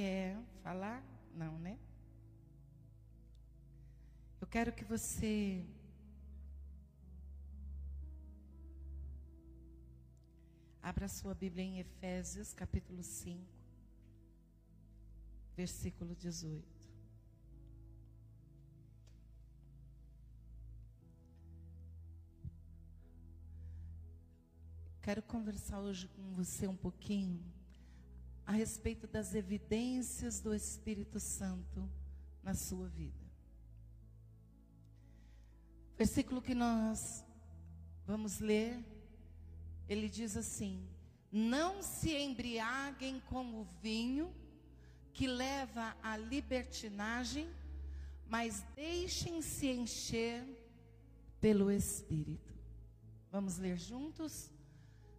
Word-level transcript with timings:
quer 0.00 0.34
falar? 0.62 1.04
Não, 1.34 1.58
né? 1.58 1.78
Eu 4.40 4.46
quero 4.46 4.72
que 4.72 4.82
você 4.82 5.62
abra 10.82 11.06
sua 11.06 11.34
Bíblia 11.34 11.62
em 11.62 11.80
Efésios, 11.80 12.54
capítulo 12.54 13.02
5, 13.02 13.44
versículo 15.54 16.16
18. 16.16 16.66
Quero 25.02 25.22
conversar 25.24 25.78
hoje 25.80 26.08
com 26.08 26.32
você 26.32 26.66
um 26.66 26.76
pouquinho 26.76 27.59
a 28.50 28.52
respeito 28.52 29.06
das 29.06 29.32
evidências 29.32 30.40
do 30.40 30.52
Espírito 30.52 31.20
Santo 31.20 31.88
na 32.42 32.52
sua 32.52 32.88
vida. 32.88 33.24
Versículo 35.96 36.42
que 36.42 36.52
nós 36.52 37.24
vamos 38.04 38.40
ler, 38.40 38.84
ele 39.88 40.08
diz 40.08 40.36
assim: 40.36 40.84
Não 41.30 41.80
se 41.80 42.12
embriaguem 42.12 43.20
com 43.20 43.54
o 43.54 43.62
vinho 43.80 44.34
que 45.12 45.28
leva 45.28 45.96
à 46.02 46.16
libertinagem, 46.16 47.48
mas 48.26 48.66
deixem-se 48.74 49.68
encher 49.68 50.44
pelo 51.40 51.70
Espírito. 51.70 52.52
Vamos 53.30 53.58
ler 53.58 53.78
juntos? 53.78 54.50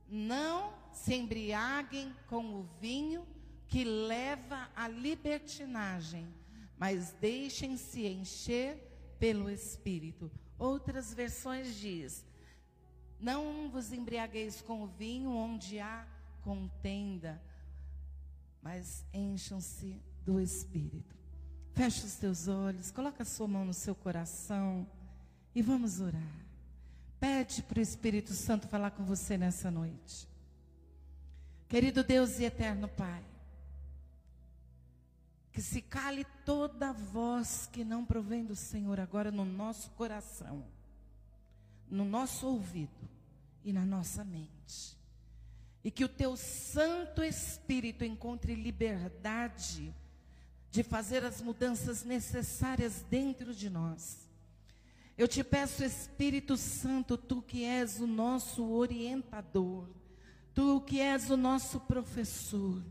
Não 0.05 0.82
se 0.91 1.16
embriaguem 1.16 2.13
com 2.27 2.60
o 2.60 2.63
vinho 2.82 3.26
que 3.72 3.86
leva 3.86 4.70
à 4.76 4.90
libertinagem, 4.90 6.28
mas 6.78 7.14
deixem-se 7.22 8.06
encher 8.06 8.76
pelo 9.18 9.50
Espírito. 9.50 10.30
Outras 10.60 11.13
versões 11.13 11.78
diz: 11.78 12.26
Não 13.18 13.70
vos 13.72 13.94
embriagueis 13.94 14.62
com 14.62 14.84
o 14.84 14.88
vinho 14.88 15.32
onde 15.32 15.80
há 15.80 16.05
contenda, 16.41 17.41
mas 18.62 19.05
encham-se 19.13 20.02
do 20.26 20.41
Espírito. 20.41 21.16
Feche 21.74 22.06
os 22.06 22.16
teus 22.16 22.50
olhos, 22.50 22.91
coloca 22.91 23.24
a 23.24 23.26
sua 23.26 23.48
mão 23.48 23.63
no 23.63 23.74
seu 23.74 23.96
coração 23.96 24.85
e 25.56 25.62
vamos 25.62 26.02
orar. 26.02 26.46
Pede 27.22 27.63
para 27.63 27.80
o 27.80 27.82
Espírito 27.82 28.34
Santo 28.34 28.68
falar 28.68 28.91
com 28.91 29.06
você 29.06 29.38
nessa 29.38 29.72
noite. 29.72 30.28
Querido 31.70 32.04
Deus 32.04 32.38
e 32.38 32.44
eterno 32.44 32.90
Pai, 32.90 33.30
que 35.62 35.67
se 35.67 35.79
cale 35.79 36.26
toda 36.43 36.91
voz 36.91 37.70
que 37.71 37.84
não 37.84 38.04
provém 38.04 38.43
do 38.43 38.55
Senhor 38.55 38.99
agora 38.99 39.29
no 39.29 39.45
nosso 39.45 39.91
coração, 39.91 40.65
no 41.87 42.04
nosso 42.04 42.48
ouvido 42.48 43.07
e 43.63 43.71
na 43.71 43.85
nossa 43.85 44.23
mente. 44.23 44.98
E 45.84 45.91
que 45.91 46.04
o 46.04 46.09
teu 46.09 46.35
Santo 46.35 47.23
Espírito 47.23 48.04
encontre 48.04 48.55
liberdade 48.55 49.93
de 50.71 50.82
fazer 50.82 51.23
as 51.23 51.41
mudanças 51.41 52.04
necessárias 52.04 53.05
dentro 53.07 53.54
de 53.54 53.70
nós 53.70 54.27
eu 55.17 55.27
te 55.27 55.43
peço, 55.43 55.84
Espírito 55.84 56.57
Santo, 56.57 57.15
tu 57.15 57.43
que 57.43 57.63
és 57.63 57.99
o 57.99 58.07
nosso 58.07 58.71
orientador, 58.71 59.87
tu 60.51 60.82
que 60.82 60.99
és 60.99 61.29
o 61.29 61.37
nosso 61.37 61.79
professor, 61.82 62.84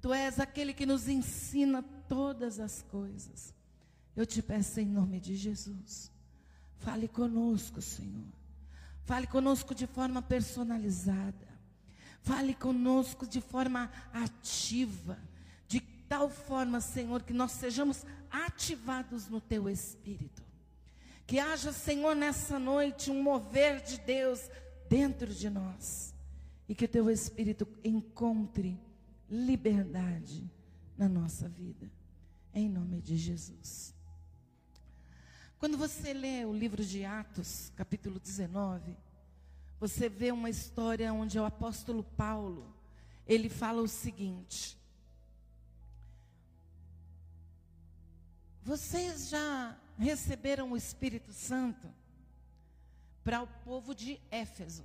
tu 0.00 0.12
és 0.12 0.40
aquele 0.40 0.74
que 0.74 0.84
nos 0.84 1.06
ensina 1.06 1.84
todas 2.10 2.58
as 2.58 2.82
coisas. 2.82 3.54
Eu 4.16 4.26
te 4.26 4.42
peço 4.42 4.80
em 4.80 4.86
nome 4.86 5.20
de 5.20 5.36
Jesus, 5.36 6.10
fale 6.80 7.06
conosco, 7.06 7.80
Senhor. 7.80 8.26
Fale 9.04 9.28
conosco 9.28 9.72
de 9.72 9.86
forma 9.86 10.20
personalizada. 10.20 11.48
Fale 12.20 12.52
conosco 12.52 13.26
de 13.28 13.40
forma 13.40 13.90
ativa. 14.12 15.16
De 15.68 15.80
tal 15.80 16.28
forma, 16.28 16.80
Senhor, 16.80 17.22
que 17.22 17.32
nós 17.32 17.52
sejamos 17.52 18.04
ativados 18.28 19.28
no 19.28 19.40
teu 19.40 19.68
espírito. 19.68 20.42
Que 21.28 21.38
haja, 21.38 21.72
Senhor, 21.72 22.16
nessa 22.16 22.58
noite 22.58 23.08
um 23.10 23.22
mover 23.22 23.82
de 23.82 23.98
Deus 24.00 24.50
dentro 24.88 25.32
de 25.32 25.48
nós. 25.48 26.12
E 26.68 26.74
que 26.74 26.86
o 26.86 26.88
teu 26.88 27.08
Espírito 27.08 27.66
encontre 27.84 28.78
liberdade 29.28 30.48
na 30.98 31.08
nossa 31.08 31.48
vida. 31.48 31.99
Em 32.52 32.68
nome 32.68 33.00
de 33.00 33.16
Jesus. 33.16 33.94
Quando 35.58 35.76
você 35.76 36.12
lê 36.12 36.44
o 36.44 36.52
livro 36.52 36.84
de 36.84 37.04
Atos, 37.04 37.70
capítulo 37.76 38.18
19, 38.18 38.96
você 39.78 40.08
vê 40.08 40.32
uma 40.32 40.50
história 40.50 41.12
onde 41.12 41.38
o 41.38 41.44
apóstolo 41.44 42.02
Paulo, 42.02 42.74
ele 43.26 43.48
fala 43.48 43.80
o 43.82 43.88
seguinte: 43.88 44.78
Vocês 48.62 49.28
já 49.28 49.78
receberam 49.98 50.72
o 50.72 50.76
Espírito 50.76 51.32
Santo 51.32 51.88
para 53.22 53.42
o 53.42 53.46
povo 53.46 53.94
de 53.94 54.20
Éfeso. 54.30 54.84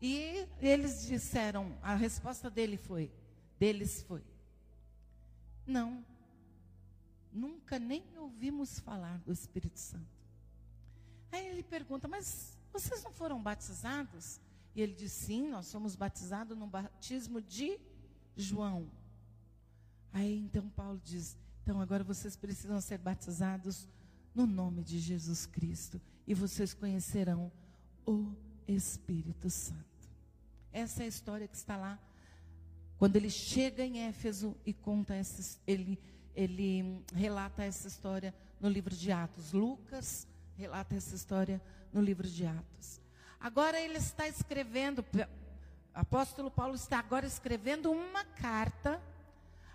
E 0.00 0.46
eles 0.60 1.06
disseram, 1.06 1.76
a 1.82 1.94
resposta 1.94 2.48
dele 2.50 2.76
foi, 2.76 3.10
deles 3.58 4.02
foi: 4.02 4.22
Não. 5.66 6.04
Nunca 7.32 7.78
nem 7.78 8.04
ouvimos 8.18 8.78
falar 8.80 9.18
do 9.18 9.32
Espírito 9.32 9.78
Santo. 9.78 10.06
Aí 11.32 11.46
ele 11.48 11.62
pergunta: 11.62 12.06
"Mas 12.08 12.56
vocês 12.72 13.02
não 13.02 13.12
foram 13.12 13.42
batizados?" 13.42 14.40
E 14.74 14.80
ele 14.80 14.94
diz: 14.94 15.12
"Sim, 15.12 15.48
nós 15.48 15.66
somos 15.66 15.96
batizados 15.96 16.56
no 16.56 16.66
batismo 16.66 17.40
de 17.40 17.78
João." 18.36 18.90
Aí 20.12 20.38
então 20.38 20.68
Paulo 20.70 21.00
diz: 21.04 21.36
então 21.66 21.80
agora 21.80 22.04
vocês 22.04 22.36
precisam 22.36 22.80
ser 22.80 22.98
batizados 22.98 23.88
no 24.32 24.46
nome 24.46 24.84
de 24.84 25.00
Jesus 25.00 25.46
Cristo 25.46 26.00
e 26.24 26.32
vocês 26.32 26.72
conhecerão 26.72 27.50
o 28.06 28.32
Espírito 28.68 29.50
Santo. 29.50 29.84
Essa 30.72 31.02
é 31.02 31.06
a 31.06 31.08
história 31.08 31.48
que 31.48 31.56
está 31.56 31.76
lá. 31.76 31.98
Quando 32.98 33.16
ele 33.16 33.30
chega 33.30 33.84
em 33.84 34.06
Éfeso 34.06 34.56
e 34.64 34.72
conta 34.72 35.14
essa, 35.14 35.58
ele, 35.66 35.98
ele 36.34 37.04
relata 37.14 37.62
essa 37.62 37.88
história 37.88 38.34
no 38.60 38.68
livro 38.68 38.94
de 38.94 39.12
Atos. 39.12 39.52
Lucas 39.52 40.26
relata 40.56 40.94
essa 40.94 41.14
história 41.14 41.60
no 41.92 42.00
livro 42.00 42.26
de 42.26 42.46
Atos. 42.46 43.00
Agora 43.38 43.78
ele 43.80 43.98
está 43.98 44.26
escrevendo, 44.26 45.04
apóstolo 45.94 46.50
Paulo 46.50 46.74
está 46.74 46.98
agora 46.98 47.26
escrevendo 47.26 47.90
uma 47.90 48.24
carta 48.24 49.00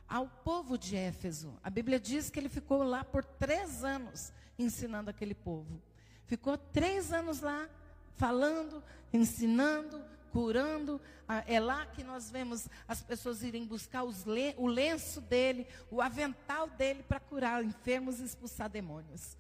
ao 0.08 0.28
povo 0.28 0.78
de 0.78 0.96
Éfeso. 0.96 1.54
A 1.64 1.70
Bíblia 1.70 2.00
diz 2.00 2.30
que 2.30 2.40
ele 2.40 2.50
ficou 2.50 2.84
lá 2.84 3.04
por 3.04 3.24
três 3.24 3.84
anos 3.84 4.34
ensinando 4.58 5.10
aquele 5.10 5.34
povo. 5.34 5.82
Ficou 6.26 6.58
três 6.58 7.14
anos 7.14 7.42
lá 7.42 7.70
falando, 8.16 8.84
ensinando, 9.14 10.04
curando. 10.32 11.00
Ah, 11.28 11.44
é 11.48 11.60
lá 11.60 11.86
que 11.86 12.04
nós 12.04 12.30
vemos 12.30 12.68
as 12.88 13.02
pessoas 13.02 13.44
irem 13.44 13.66
buscar 13.66 14.04
le 14.04 14.56
o 14.58 14.68
lenço 14.68 15.22
dele, 15.22 15.68
o 15.90 16.02
avental 16.02 16.68
dele 16.68 17.04
para 17.04 17.20
curar 17.20 17.64
enfermos 17.64 18.20
e 18.20 18.24
expulsar 18.24 18.70
demônios. 18.70 19.38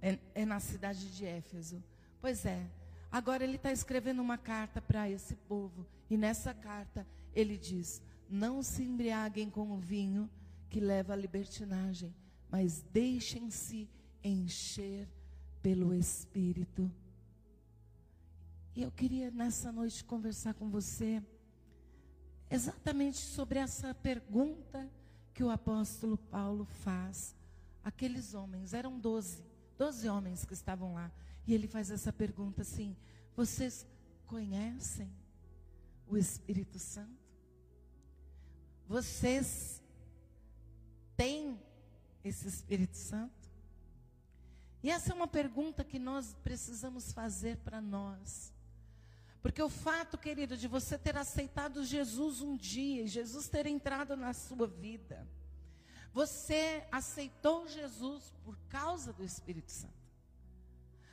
É, 0.00 0.18
é 0.34 0.44
na 0.44 0.60
cidade 0.60 1.14
de 1.14 1.24
Éfeso. 1.24 1.82
Pois 2.20 2.44
é. 2.44 2.64
Agora 3.10 3.44
ele 3.44 3.56
está 3.56 3.70
escrevendo 3.70 4.22
uma 4.22 4.38
carta 4.38 4.80
para 4.80 5.08
esse 5.08 5.36
povo. 5.36 5.86
E 6.08 6.16
nessa 6.16 6.54
carta 6.54 7.06
ele 7.34 7.56
diz: 7.56 8.02
não 8.28 8.62
se 8.62 8.82
embriaguem 8.82 9.50
com 9.50 9.70
o 9.70 9.76
vinho 9.76 10.30
que 10.70 10.80
leva 10.80 11.12
à 11.12 11.16
libertinagem, 11.16 12.14
mas 12.50 12.82
deixem-se 12.92 13.88
encher 14.24 15.06
pelo 15.62 15.94
Espírito. 15.94 16.90
E 18.74 18.82
eu 18.82 18.90
queria 18.90 19.30
nessa 19.30 19.70
noite 19.70 20.02
conversar 20.02 20.54
com 20.54 20.70
você 20.70 21.22
exatamente 22.50 23.18
sobre 23.18 23.58
essa 23.58 23.94
pergunta 23.94 24.90
que 25.34 25.44
o 25.44 25.50
apóstolo 25.50 26.16
Paulo 26.16 26.64
faz 26.64 27.34
àqueles 27.84 28.32
homens. 28.32 28.72
Eram 28.72 28.98
doze, 28.98 29.42
doze 29.76 30.08
homens 30.08 30.44
que 30.44 30.54
estavam 30.54 30.94
lá. 30.94 31.10
E 31.46 31.52
ele 31.52 31.66
faz 31.66 31.90
essa 31.90 32.12
pergunta 32.12 32.62
assim: 32.62 32.96
Vocês 33.36 33.86
conhecem 34.26 35.12
o 36.06 36.16
Espírito 36.16 36.78
Santo? 36.78 37.22
Vocês 38.88 39.82
têm 41.16 41.60
esse 42.24 42.48
Espírito 42.48 42.96
Santo? 42.96 43.50
E 44.82 44.90
essa 44.90 45.12
é 45.12 45.14
uma 45.14 45.28
pergunta 45.28 45.84
que 45.84 45.98
nós 45.98 46.34
precisamos 46.42 47.12
fazer 47.12 47.58
para 47.58 47.80
nós. 47.80 48.51
Porque 49.42 49.60
o 49.60 49.68
fato, 49.68 50.16
querido, 50.16 50.56
de 50.56 50.68
você 50.68 50.96
ter 50.96 51.16
aceitado 51.16 51.84
Jesus 51.84 52.40
um 52.40 52.56
dia, 52.56 53.08
Jesus 53.08 53.48
ter 53.48 53.66
entrado 53.66 54.16
na 54.16 54.32
sua 54.32 54.68
vida, 54.68 55.26
você 56.12 56.84
aceitou 56.92 57.66
Jesus 57.66 58.32
por 58.44 58.56
causa 58.68 59.12
do 59.12 59.24
Espírito 59.24 59.72
Santo. 59.72 60.02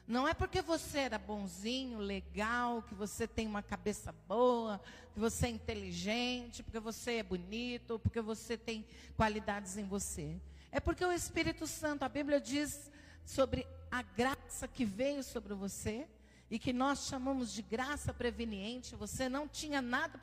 Não 0.05 0.27
é 0.27 0.33
porque 0.33 0.61
você 0.61 0.99
era 0.99 1.17
bonzinho, 1.17 1.99
legal, 1.99 2.83
que 2.83 2.93
você 2.93 3.27
tem 3.27 3.47
uma 3.47 3.61
cabeça 3.61 4.11
boa, 4.27 4.81
que 5.13 5.19
você 5.19 5.47
é 5.47 5.49
inteligente, 5.49 6.63
porque 6.63 6.79
você 6.79 7.17
é 7.17 7.23
bonito, 7.23 7.99
porque 7.99 8.21
você 8.21 8.57
tem 8.57 8.85
qualidades 9.15 9.77
em 9.77 9.85
você. 9.85 10.39
É 10.71 10.79
porque 10.79 11.05
o 11.05 11.11
Espírito 11.11 11.65
Santo, 11.65 12.03
a 12.03 12.09
Bíblia 12.09 12.39
diz 12.39 12.91
sobre 13.25 13.67
a 13.91 14.01
graça 14.01 14.67
que 14.67 14.85
veio 14.85 15.23
sobre 15.23 15.53
você 15.53 16.07
e 16.49 16.57
que 16.57 16.73
nós 16.73 17.07
chamamos 17.07 17.53
de 17.53 17.61
graça 17.61 18.13
preveniente. 18.13 18.95
Você 18.95 19.29
não 19.29 19.47
tinha 19.47 19.81
nada 19.81 20.19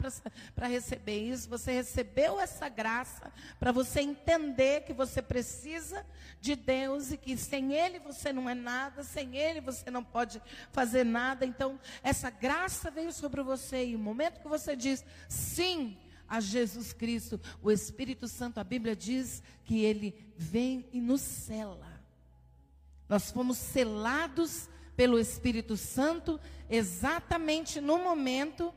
para 0.54 0.66
receber 0.66 1.18
isso, 1.18 1.48
você 1.48 1.72
recebeu 1.72 2.40
essa 2.40 2.68
graça 2.68 3.32
para 3.58 3.72
você 3.72 4.00
entender 4.00 4.82
que 4.82 4.92
você 4.92 5.22
precisa 5.22 6.04
de 6.40 6.56
Deus 6.56 7.12
e 7.12 7.16
que 7.16 7.36
sem 7.36 7.72
Ele 7.72 7.98
você 7.98 8.32
não 8.32 8.48
é 8.48 8.54
nada, 8.54 9.04
sem 9.04 9.36
Ele 9.36 9.60
você 9.60 9.90
não 9.90 10.02
pode 10.02 10.42
fazer 10.72 11.04
nada. 11.04 11.46
Então, 11.46 11.78
essa 12.02 12.30
graça 12.30 12.90
veio 12.90 13.12
sobre 13.12 13.42
você 13.42 13.86
e 13.86 13.96
o 13.96 13.98
momento 13.98 14.40
que 14.40 14.48
você 14.48 14.74
diz 14.74 15.04
sim 15.28 15.96
a 16.28 16.40
Jesus 16.40 16.92
Cristo, 16.92 17.40
o 17.62 17.70
Espírito 17.70 18.26
Santo, 18.26 18.58
a 18.58 18.64
Bíblia 18.64 18.96
diz 18.96 19.42
que 19.64 19.84
ele 19.84 20.32
vem 20.36 20.88
e 20.92 21.00
nos 21.00 21.20
cela. 21.20 21.86
Nós 23.08 23.30
fomos 23.30 23.56
selados 23.58 24.68
pelo 24.96 25.18
Espírito 25.18 25.76
Santo 25.76 26.40
exatamente 26.68 27.80
no 27.80 27.98
momento 27.98 28.72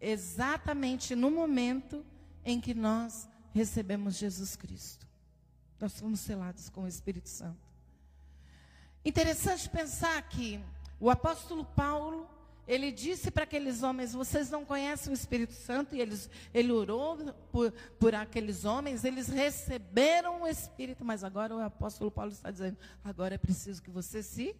exatamente 0.00 1.14
no 1.14 1.30
momento 1.30 2.04
em 2.44 2.60
que 2.60 2.74
nós 2.74 3.28
recebemos 3.52 4.16
Jesus 4.16 4.54
Cristo. 4.54 5.06
Nós 5.80 5.98
fomos 5.98 6.20
selados 6.20 6.68
com 6.68 6.82
o 6.82 6.88
Espírito 6.88 7.28
Santo. 7.28 7.58
Interessante 9.04 9.68
pensar 9.68 10.20
que 10.28 10.60
o 11.00 11.08
apóstolo 11.10 11.64
Paulo 11.64 12.28
ele 12.66 12.90
disse 12.90 13.30
para 13.30 13.44
aqueles 13.44 13.82
homens: 13.82 14.12
Vocês 14.12 14.50
não 14.50 14.64
conhecem 14.64 15.12
o 15.12 15.14
Espírito 15.14 15.52
Santo? 15.52 15.94
E 15.94 16.00
eles, 16.00 16.28
ele 16.52 16.72
orou 16.72 17.32
por, 17.52 17.72
por 17.98 18.14
aqueles 18.14 18.64
homens, 18.64 19.04
eles 19.04 19.28
receberam 19.28 20.42
o 20.42 20.48
Espírito, 20.48 21.04
mas 21.04 21.22
agora 21.22 21.54
o 21.54 21.60
apóstolo 21.60 22.10
Paulo 22.10 22.32
está 22.32 22.50
dizendo: 22.50 22.76
Agora 23.04 23.36
é 23.36 23.38
preciso 23.38 23.82
que 23.82 23.90
você 23.90 24.22
se 24.22 24.56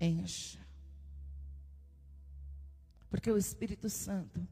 encha. 0.00 0.58
Porque 3.08 3.30
o 3.30 3.38
Espírito 3.38 3.88
Santo, 3.88 4.46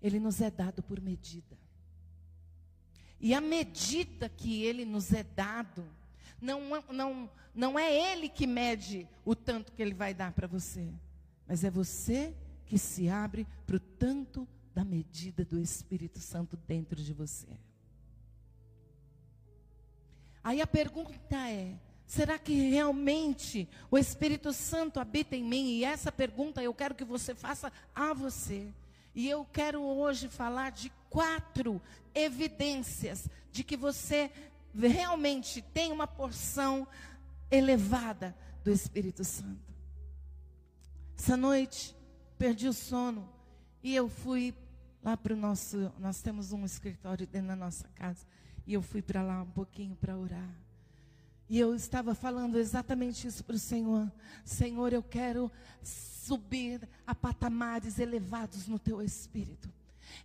ele 0.00 0.18
nos 0.18 0.40
é 0.40 0.50
dado 0.50 0.82
por 0.82 1.00
medida. 1.00 1.58
E 3.20 3.34
a 3.34 3.40
medida 3.40 4.28
que 4.28 4.62
ele 4.62 4.84
nos 4.84 5.12
é 5.12 5.22
dado, 5.22 5.84
não, 6.40 6.82
não, 6.90 7.30
não 7.54 7.78
é 7.78 8.12
ele 8.12 8.28
que 8.28 8.46
mede 8.46 9.08
o 9.24 9.34
tanto 9.34 9.72
que 9.72 9.80
ele 9.80 9.94
vai 9.94 10.12
dar 10.12 10.32
para 10.32 10.46
você. 10.46 10.92
Mas 11.46 11.64
é 11.64 11.70
você 11.70 12.34
que 12.66 12.78
se 12.78 13.08
abre 13.08 13.46
para 13.66 13.76
o 13.76 13.80
tanto 13.80 14.48
da 14.74 14.84
medida 14.84 15.44
do 15.44 15.60
Espírito 15.60 16.18
Santo 16.18 16.56
dentro 16.56 17.00
de 17.00 17.12
você. 17.12 17.48
Aí 20.42 20.60
a 20.60 20.66
pergunta 20.66 21.14
é: 21.48 21.78
será 22.06 22.38
que 22.38 22.54
realmente 22.70 23.68
o 23.90 23.96
Espírito 23.96 24.52
Santo 24.52 25.00
habita 25.00 25.36
em 25.36 25.44
mim? 25.44 25.78
E 25.78 25.84
essa 25.84 26.10
pergunta 26.10 26.62
eu 26.62 26.74
quero 26.74 26.94
que 26.94 27.04
você 27.04 27.34
faça 27.34 27.72
a 27.94 28.12
você. 28.12 28.72
E 29.14 29.28
eu 29.28 29.44
quero 29.44 29.80
hoje 29.80 30.28
falar 30.28 30.72
de 30.72 30.90
quatro 31.08 31.80
evidências 32.14 33.28
de 33.52 33.62
que 33.62 33.76
você 33.76 34.30
realmente 34.74 35.62
tem 35.62 35.92
uma 35.92 36.06
porção 36.06 36.86
elevada 37.50 38.36
do 38.64 38.72
Espírito 38.72 39.22
Santo. 39.22 39.73
Essa 41.24 41.38
noite, 41.38 41.96
perdi 42.36 42.68
o 42.68 42.72
sono 42.74 43.26
e 43.82 43.96
eu 43.96 44.10
fui 44.10 44.54
lá 45.02 45.16
para 45.16 45.32
o 45.32 45.36
nosso. 45.36 45.90
Nós 45.98 46.20
temos 46.20 46.52
um 46.52 46.66
escritório 46.66 47.26
dentro 47.26 47.48
da 47.48 47.56
nossa 47.56 47.88
casa. 47.94 48.26
E 48.66 48.74
eu 48.74 48.82
fui 48.82 49.00
para 49.00 49.22
lá 49.22 49.40
um 49.40 49.50
pouquinho 49.50 49.96
para 49.96 50.18
orar. 50.18 50.54
E 51.48 51.58
eu 51.58 51.74
estava 51.74 52.14
falando 52.14 52.58
exatamente 52.58 53.26
isso 53.26 53.42
para 53.42 53.56
o 53.56 53.58
Senhor. 53.58 54.12
Senhor, 54.44 54.92
eu 54.92 55.02
quero 55.02 55.50
subir 55.82 56.86
a 57.06 57.14
patamares 57.14 57.98
elevados 57.98 58.68
no 58.68 58.78
teu 58.78 59.00
espírito. 59.00 59.72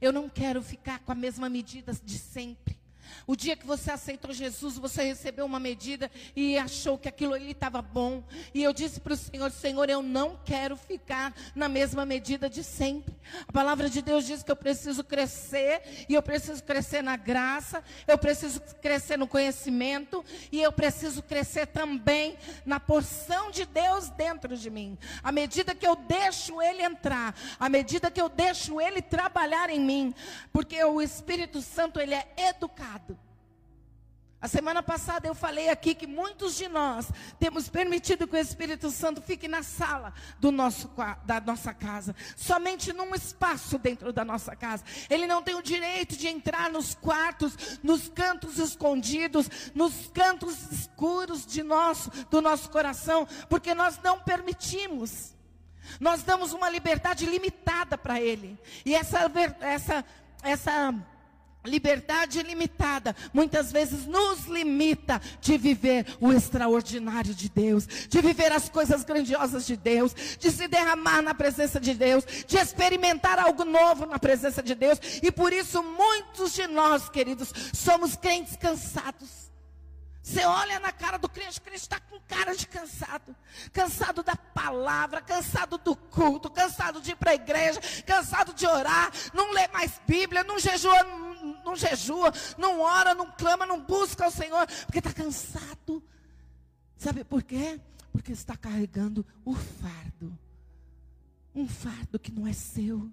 Eu 0.01 0.11
não 0.11 0.27
quero 0.27 0.61
ficar 0.61 0.99
com 0.99 1.13
a 1.13 1.15
mesma 1.15 1.47
medida 1.47 1.93
de 1.93 2.19
sempre. 2.19 2.77
O 3.27 3.35
dia 3.35 3.55
que 3.55 3.65
você 3.65 3.91
aceitou 3.91 4.33
Jesus, 4.33 4.77
você 4.77 5.03
recebeu 5.03 5.45
uma 5.45 5.59
medida 5.59 6.09
e 6.35 6.57
achou 6.57 6.97
que 6.97 7.07
aquilo 7.07 7.33
ali 7.33 7.51
estava 7.51 7.81
bom. 7.81 8.23
E 8.53 8.63
eu 8.63 8.73
disse 8.73 8.99
para 8.99 9.13
o 9.13 9.17
Senhor: 9.17 9.51
Senhor, 9.51 9.89
eu 9.89 10.01
não 10.01 10.39
quero 10.43 10.75
ficar 10.75 11.33
na 11.55 11.69
mesma 11.69 12.05
medida 12.05 12.49
de 12.49 12.63
sempre. 12.63 13.15
A 13.47 13.51
palavra 13.51 13.89
de 13.89 14.01
Deus 14.01 14.25
diz 14.25 14.43
que 14.43 14.51
eu 14.51 14.55
preciso 14.55 15.03
crescer, 15.03 16.05
e 16.07 16.13
eu 16.13 16.21
preciso 16.21 16.63
crescer 16.63 17.01
na 17.01 17.15
graça, 17.15 17.83
eu 18.07 18.17
preciso 18.17 18.61
crescer 18.81 19.17
no 19.17 19.27
conhecimento, 19.27 20.23
e 20.51 20.61
eu 20.61 20.71
preciso 20.71 21.21
crescer 21.21 21.67
também 21.67 22.37
na 22.65 22.79
porção 22.79 23.51
de 23.51 23.65
Deus 23.65 24.09
dentro 24.09 24.57
de 24.57 24.69
mim. 24.69 24.97
À 25.23 25.31
medida 25.31 25.75
que 25.75 25.87
eu 25.87 25.95
deixo 25.95 26.61
Ele 26.61 26.81
entrar, 26.81 27.35
à 27.59 27.69
medida 27.69 28.09
que 28.11 28.21
eu 28.21 28.29
deixo 28.29 28.79
Ele 28.81 29.01
trabalhar 29.01 29.69
em 29.69 29.79
mim, 29.79 30.13
porque 30.51 30.83
o 30.83 31.01
Espírito 31.01 31.61
Santo, 31.61 31.99
Ele 31.99 32.15
é 32.15 32.27
educado. 32.37 32.98
A 34.41 34.47
semana 34.47 34.81
passada 34.81 35.27
eu 35.27 35.35
falei 35.35 35.67
aqui 35.69 35.93
que 35.93 36.07
muitos 36.07 36.55
de 36.55 36.69
nós 36.69 37.11
temos 37.37 37.67
permitido 37.67 38.25
que 38.25 38.37
o 38.37 38.39
Espírito 38.39 38.89
Santo 38.89 39.21
fique 39.21 39.49
na 39.49 39.63
sala 39.63 40.13
do 40.39 40.49
nosso, 40.49 40.89
da 41.25 41.41
nossa 41.41 41.73
casa, 41.73 42.15
somente 42.37 42.93
num 42.93 43.13
espaço 43.13 43.77
dentro 43.77 44.13
da 44.13 44.23
nossa 44.23 44.55
casa. 44.55 44.85
Ele 45.09 45.27
não 45.27 45.43
tem 45.43 45.55
o 45.55 45.61
direito 45.61 46.15
de 46.15 46.29
entrar 46.29 46.71
nos 46.71 46.95
quartos, 46.95 47.79
nos 47.83 48.07
cantos 48.07 48.57
escondidos, 48.59 49.49
nos 49.75 50.07
cantos 50.07 50.71
escuros 50.71 51.45
de 51.45 51.61
nosso, 51.61 52.09
do 52.27 52.41
nosso 52.41 52.69
coração, 52.69 53.27
porque 53.49 53.73
nós 53.73 53.99
não 54.01 54.21
permitimos. 54.21 55.35
Nós 55.99 56.23
damos 56.23 56.53
uma 56.53 56.69
liberdade 56.69 57.25
limitada 57.25 57.97
para 57.97 58.21
ele. 58.21 58.57
E 58.85 58.95
essa 58.95 59.29
essa 59.59 60.05
essa 60.41 60.93
Liberdade 61.65 62.41
limitada 62.41 63.13
muitas 63.33 63.69
vezes 63.69 64.05
nos 64.05 64.45
limita 64.45 65.21
de 65.41 65.57
viver 65.57 66.05
o 66.21 66.31
extraordinário 66.31 67.35
de 67.35 67.49
Deus, 67.49 67.85
de 67.85 68.21
viver 68.21 68.51
as 68.53 68.69
coisas 68.69 69.03
grandiosas 69.03 69.67
de 69.67 69.75
Deus, 69.75 70.15
de 70.39 70.51
se 70.51 70.69
derramar 70.69 71.21
na 71.21 71.33
presença 71.33 71.77
de 71.77 71.93
Deus, 71.93 72.23
de 72.47 72.57
experimentar 72.57 73.37
algo 73.37 73.65
novo 73.65 74.05
na 74.05 74.17
presença 74.17 74.63
de 74.63 74.73
Deus. 74.73 74.99
E 75.21 75.31
por 75.31 75.51
isso 75.51 75.83
muitos 75.83 76.53
de 76.53 76.65
nós, 76.65 77.09
queridos, 77.09 77.51
somos 77.73 78.15
crentes 78.15 78.55
cansados. 78.55 79.49
Você 80.21 80.45
olha 80.45 80.79
na 80.79 80.91
cara 80.91 81.17
do 81.17 81.27
crente, 81.27 81.57
o 81.57 81.61
crente 81.61 81.81
está 81.81 81.99
com 81.99 82.19
cara 82.27 82.55
de 82.55 82.67
cansado. 82.67 83.35
Cansado 83.73 84.21
da 84.21 84.35
palavra, 84.35 85.21
cansado 85.21 85.77
do 85.77 85.95
culto, 85.95 86.49
cansado 86.49 87.01
de 87.01 87.11
ir 87.11 87.15
para 87.15 87.31
a 87.31 87.35
igreja, 87.35 87.81
cansado 88.05 88.53
de 88.53 88.67
orar, 88.67 89.11
não 89.33 89.51
lê 89.51 89.67
mais 89.69 89.99
Bíblia, 90.05 90.43
não 90.43 90.59
jejua, 90.59 91.03
não, 91.63 91.75
jejua, 91.75 92.31
não 92.57 92.81
ora, 92.81 93.13
não 93.13 93.31
clama, 93.31 93.65
não 93.65 93.81
busca 93.81 94.27
o 94.27 94.31
Senhor, 94.31 94.65
porque 94.85 94.99
está 94.99 95.13
cansado. 95.13 96.03
Sabe 96.97 97.23
por 97.23 97.43
quê? 97.43 97.79
Porque 98.11 98.31
está 98.31 98.57
carregando 98.57 99.25
o 99.45 99.53
fardo. 99.53 100.37
Um 101.55 101.67
fardo 101.67 102.19
que 102.19 102.31
não 102.31 102.45
é 102.45 102.53
seu 102.53 103.09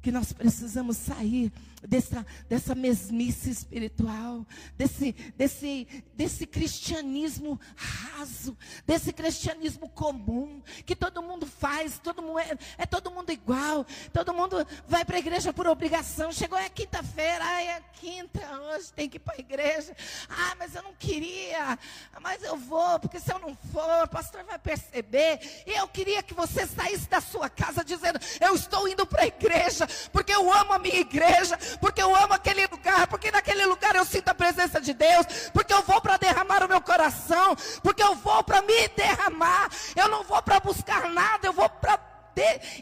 que 0.00 0.12
nós 0.12 0.32
precisamos 0.32 0.96
sair 0.96 1.52
dessa, 1.86 2.26
dessa 2.48 2.74
mesmice 2.74 3.50
espiritual, 3.50 4.46
desse, 4.76 5.12
desse, 5.36 5.86
desse 6.14 6.46
cristianismo 6.46 7.60
raso, 7.76 8.56
desse 8.86 9.12
cristianismo 9.12 9.88
comum, 9.88 10.62
que 10.84 10.96
todo 10.96 11.22
mundo 11.22 11.46
faz, 11.46 11.98
todo 11.98 12.22
mundo 12.22 12.38
é, 12.38 12.56
é 12.78 12.86
todo 12.86 13.10
mundo 13.10 13.30
igual, 13.30 13.86
todo 14.12 14.34
mundo 14.34 14.66
vai 14.86 15.04
para 15.04 15.16
a 15.16 15.20
igreja 15.20 15.52
por 15.52 15.66
obrigação. 15.66 16.32
Chegou 16.32 16.58
é 16.58 16.68
quinta-feira, 16.68 17.44
ai, 17.44 17.68
é 17.68 17.82
quinta, 17.94 18.40
hoje 18.74 18.92
tem 18.92 19.08
que 19.08 19.16
ir 19.16 19.20
para 19.20 19.34
a 19.34 19.40
igreja. 19.40 19.96
Ah, 20.28 20.54
mas 20.58 20.74
eu 20.74 20.82
não 20.82 20.94
queria, 20.94 21.78
mas 22.20 22.42
eu 22.42 22.56
vou, 22.56 22.98
porque 22.98 23.20
se 23.20 23.32
eu 23.32 23.38
não 23.38 23.56
for, 23.72 24.04
o 24.04 24.08
pastor 24.08 24.44
vai 24.44 24.58
perceber. 24.58 25.40
E 25.66 25.72
eu 25.72 25.88
queria 25.88 26.22
que 26.22 26.34
você 26.34 26.66
saísse 26.66 27.08
da 27.08 27.20
sua 27.20 27.48
casa 27.48 27.84
dizendo: 27.84 28.18
Eu 28.40 28.54
estou 28.54 28.88
indo 28.88 29.06
para 29.06 29.22
a 29.22 29.26
igreja, 29.26 29.86
porque 30.12 30.32
eu 30.32 30.52
amo 30.52 30.72
a 30.72 30.78
minha 30.78 31.00
igreja, 31.00 31.58
porque 31.80 32.02
eu 32.02 32.14
amo 32.14 32.34
aquele 32.34 32.66
lugar, 32.66 33.06
porque 33.06 33.30
naquele 33.30 33.64
lugar 33.66 33.94
eu 33.96 34.04
sinto 34.04 34.28
a 34.28 34.34
presença 34.34 34.80
de 34.80 34.92
Deus, 34.94 35.26
porque 35.52 35.72
eu 35.72 35.82
vou 35.82 36.00
para 36.00 36.16
derramar 36.16 36.64
o 36.64 36.68
meu 36.68 36.80
coração, 36.80 37.56
porque 37.82 38.02
eu 38.02 38.14
vou 38.16 38.42
para 38.44 38.62
me 38.62 38.88
derramar, 38.88 39.68
eu 39.96 40.08
não 40.08 40.22
vou 40.24 40.42
para 40.42 40.60
buscar 40.60 41.08
nada, 41.10 41.46
eu 41.46 41.52
vou 41.52 41.68
para 41.68 41.98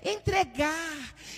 entregar, 0.04 0.70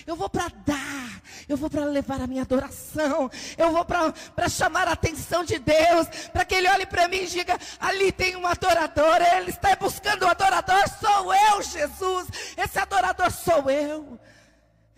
eu 0.05 0.15
vou 0.15 0.29
para 0.29 0.47
dar, 0.65 1.21
eu 1.47 1.55
vou 1.55 1.69
para 1.69 1.85
levar 1.85 2.21
a 2.21 2.27
minha 2.27 2.41
adoração, 2.41 3.29
eu 3.57 3.71
vou 3.71 3.85
para 3.85 4.49
chamar 4.49 4.87
a 4.87 4.93
atenção 4.93 5.43
de 5.43 5.57
Deus, 5.57 6.07
para 6.31 6.45
que 6.45 6.55
Ele 6.55 6.69
olhe 6.69 6.85
para 6.85 7.07
mim 7.07 7.23
e 7.23 7.27
diga: 7.27 7.57
ali 7.79 8.11
tem 8.11 8.35
um 8.35 8.45
adorador, 8.45 9.21
Ele 9.37 9.51
está 9.51 9.75
buscando 9.75 10.25
um 10.25 10.29
adorador, 10.29 10.83
sou 10.99 11.33
eu, 11.33 11.61
Jesus, 11.61 12.27
esse 12.57 12.79
adorador 12.79 13.31
sou 13.31 13.69
eu. 13.69 14.19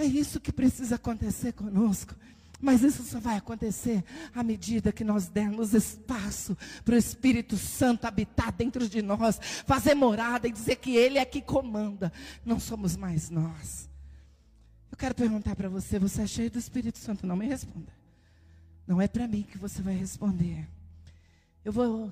É 0.01 0.05
isso 0.05 0.39
que 0.39 0.51
precisa 0.51 0.95
acontecer 0.95 1.53
conosco. 1.53 2.15
Mas 2.59 2.81
isso 2.81 3.03
só 3.03 3.19
vai 3.19 3.37
acontecer 3.37 4.03
à 4.33 4.41
medida 4.41 4.91
que 4.91 5.03
nós 5.03 5.27
dermos 5.27 5.75
espaço 5.75 6.57
para 6.83 6.95
o 6.95 6.97
Espírito 6.97 7.55
Santo 7.55 8.05
habitar 8.05 8.51
dentro 8.51 8.89
de 8.89 8.99
nós, 9.03 9.39
fazer 9.63 9.93
morada 9.93 10.47
e 10.47 10.51
dizer 10.51 10.77
que 10.77 10.95
Ele 10.95 11.19
é 11.19 11.25
que 11.25 11.39
comanda. 11.39 12.11
Não 12.43 12.59
somos 12.59 12.97
mais 12.97 13.29
nós. 13.29 13.87
Eu 14.91 14.97
quero 14.97 15.13
perguntar 15.13 15.55
para 15.55 15.69
você: 15.69 15.99
você 15.99 16.23
é 16.23 16.27
cheio 16.27 16.49
do 16.49 16.57
Espírito 16.57 16.97
Santo? 16.97 17.27
Não 17.27 17.35
me 17.35 17.45
responda. 17.45 17.93
Não 18.87 18.99
é 18.99 19.07
para 19.07 19.27
mim 19.27 19.43
que 19.43 19.57
você 19.59 19.83
vai 19.83 19.93
responder. 19.93 20.67
Eu 21.63 21.71
vou 21.71 22.11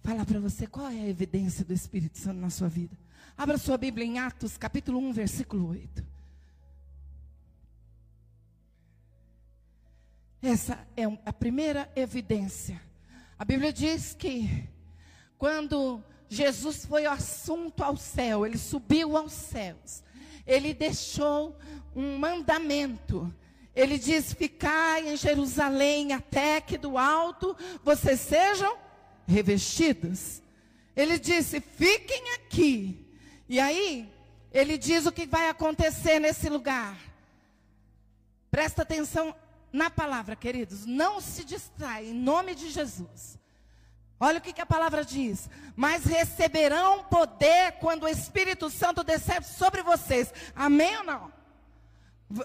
falar 0.00 0.24
para 0.24 0.38
você 0.38 0.64
qual 0.64 0.86
é 0.86 1.00
a 1.00 1.08
evidência 1.08 1.64
do 1.64 1.72
Espírito 1.72 2.18
Santo 2.18 2.38
na 2.38 2.50
sua 2.50 2.68
vida. 2.68 2.96
Abra 3.36 3.58
sua 3.58 3.76
Bíblia 3.76 4.06
em 4.06 4.20
Atos, 4.20 4.56
capítulo 4.56 5.00
1, 5.00 5.12
versículo 5.12 5.70
8. 5.70 6.19
Essa 10.42 10.78
é 10.96 11.04
a 11.26 11.32
primeira 11.32 11.90
evidência. 11.94 12.80
A 13.38 13.44
Bíblia 13.44 13.72
diz 13.72 14.14
que 14.14 14.66
quando 15.36 16.02
Jesus 16.30 16.86
foi 16.86 17.04
assunto 17.04 17.82
ao 17.82 17.96
céu, 17.96 18.46
ele 18.46 18.56
subiu 18.56 19.16
aos 19.16 19.32
céus, 19.32 20.02
ele 20.46 20.72
deixou 20.72 21.58
um 21.94 22.16
mandamento. 22.16 23.32
Ele 23.74 23.98
diz: 23.98 24.32
Ficai 24.32 25.08
em 25.08 25.16
Jerusalém 25.16 26.12
até 26.12 26.60
que 26.60 26.78
do 26.78 26.96
alto 26.96 27.56
vocês 27.84 28.20
sejam 28.20 28.78
revestidos. 29.26 30.42
Ele 30.96 31.18
disse: 31.18 31.60
Fiquem 31.60 32.34
aqui. 32.34 33.06
E 33.48 33.60
aí, 33.60 34.10
ele 34.52 34.78
diz 34.78 35.04
o 35.04 35.12
que 35.12 35.26
vai 35.26 35.48
acontecer 35.48 36.18
nesse 36.18 36.48
lugar. 36.48 36.98
Presta 38.50 38.82
atenção 38.82 39.34
na 39.72 39.90
palavra, 39.90 40.34
queridos, 40.34 40.84
não 40.84 41.20
se 41.20 41.44
distrai, 41.44 42.06
em 42.06 42.14
nome 42.14 42.54
de 42.54 42.70
Jesus. 42.70 43.38
Olha 44.22 44.38
o 44.38 44.40
que, 44.42 44.52
que, 44.52 44.60
a 44.60 44.66
palavra 44.66 45.02
diz. 45.02 45.48
Mas 45.74 46.04
receberão 46.04 47.04
poder 47.04 47.72
quando 47.80 48.02
o 48.02 48.08
Espírito 48.08 48.68
Santo 48.68 49.02
descer 49.02 49.42
sobre 49.42 49.82
vocês. 49.82 50.32
Amém 50.54 50.94
ou 50.98 51.04
não? 51.04 51.32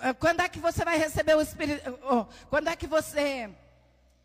Eh, 0.02 0.14
quando 0.14 0.40
é 0.40 0.48
que 0.48 0.60
você 0.60 0.86
vai 0.86 0.98
receber 0.98 1.36
o 1.36 1.42
Espírito? 1.42 2.00
Oh, 2.04 2.26
quando 2.50 2.70
é 2.70 2.76
que 2.78 2.88
você. 2.88 3.50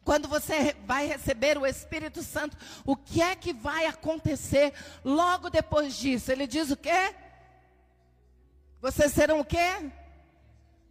Quando 0.05 0.29
você 0.29 0.77
vai 0.87 1.07
receber 1.07 1.59
o 1.59 1.67
Espírito 1.67 2.23
Santo, 2.23 2.57
o 2.87 2.97
que 2.97 3.21
é 3.21 3.35
que 3.35 3.53
vai 3.53 3.87
acontecer 3.87 4.73
logo 5.05 5.51
depois 5.51 5.95
disso? 5.95 6.31
Ele 6.31 6.47
diz 6.47 6.71
o 6.71 6.77
quê? 6.77 7.15
Vocês 8.81 9.13
serão 9.13 9.41
o 9.41 9.45
quê? 9.45 9.91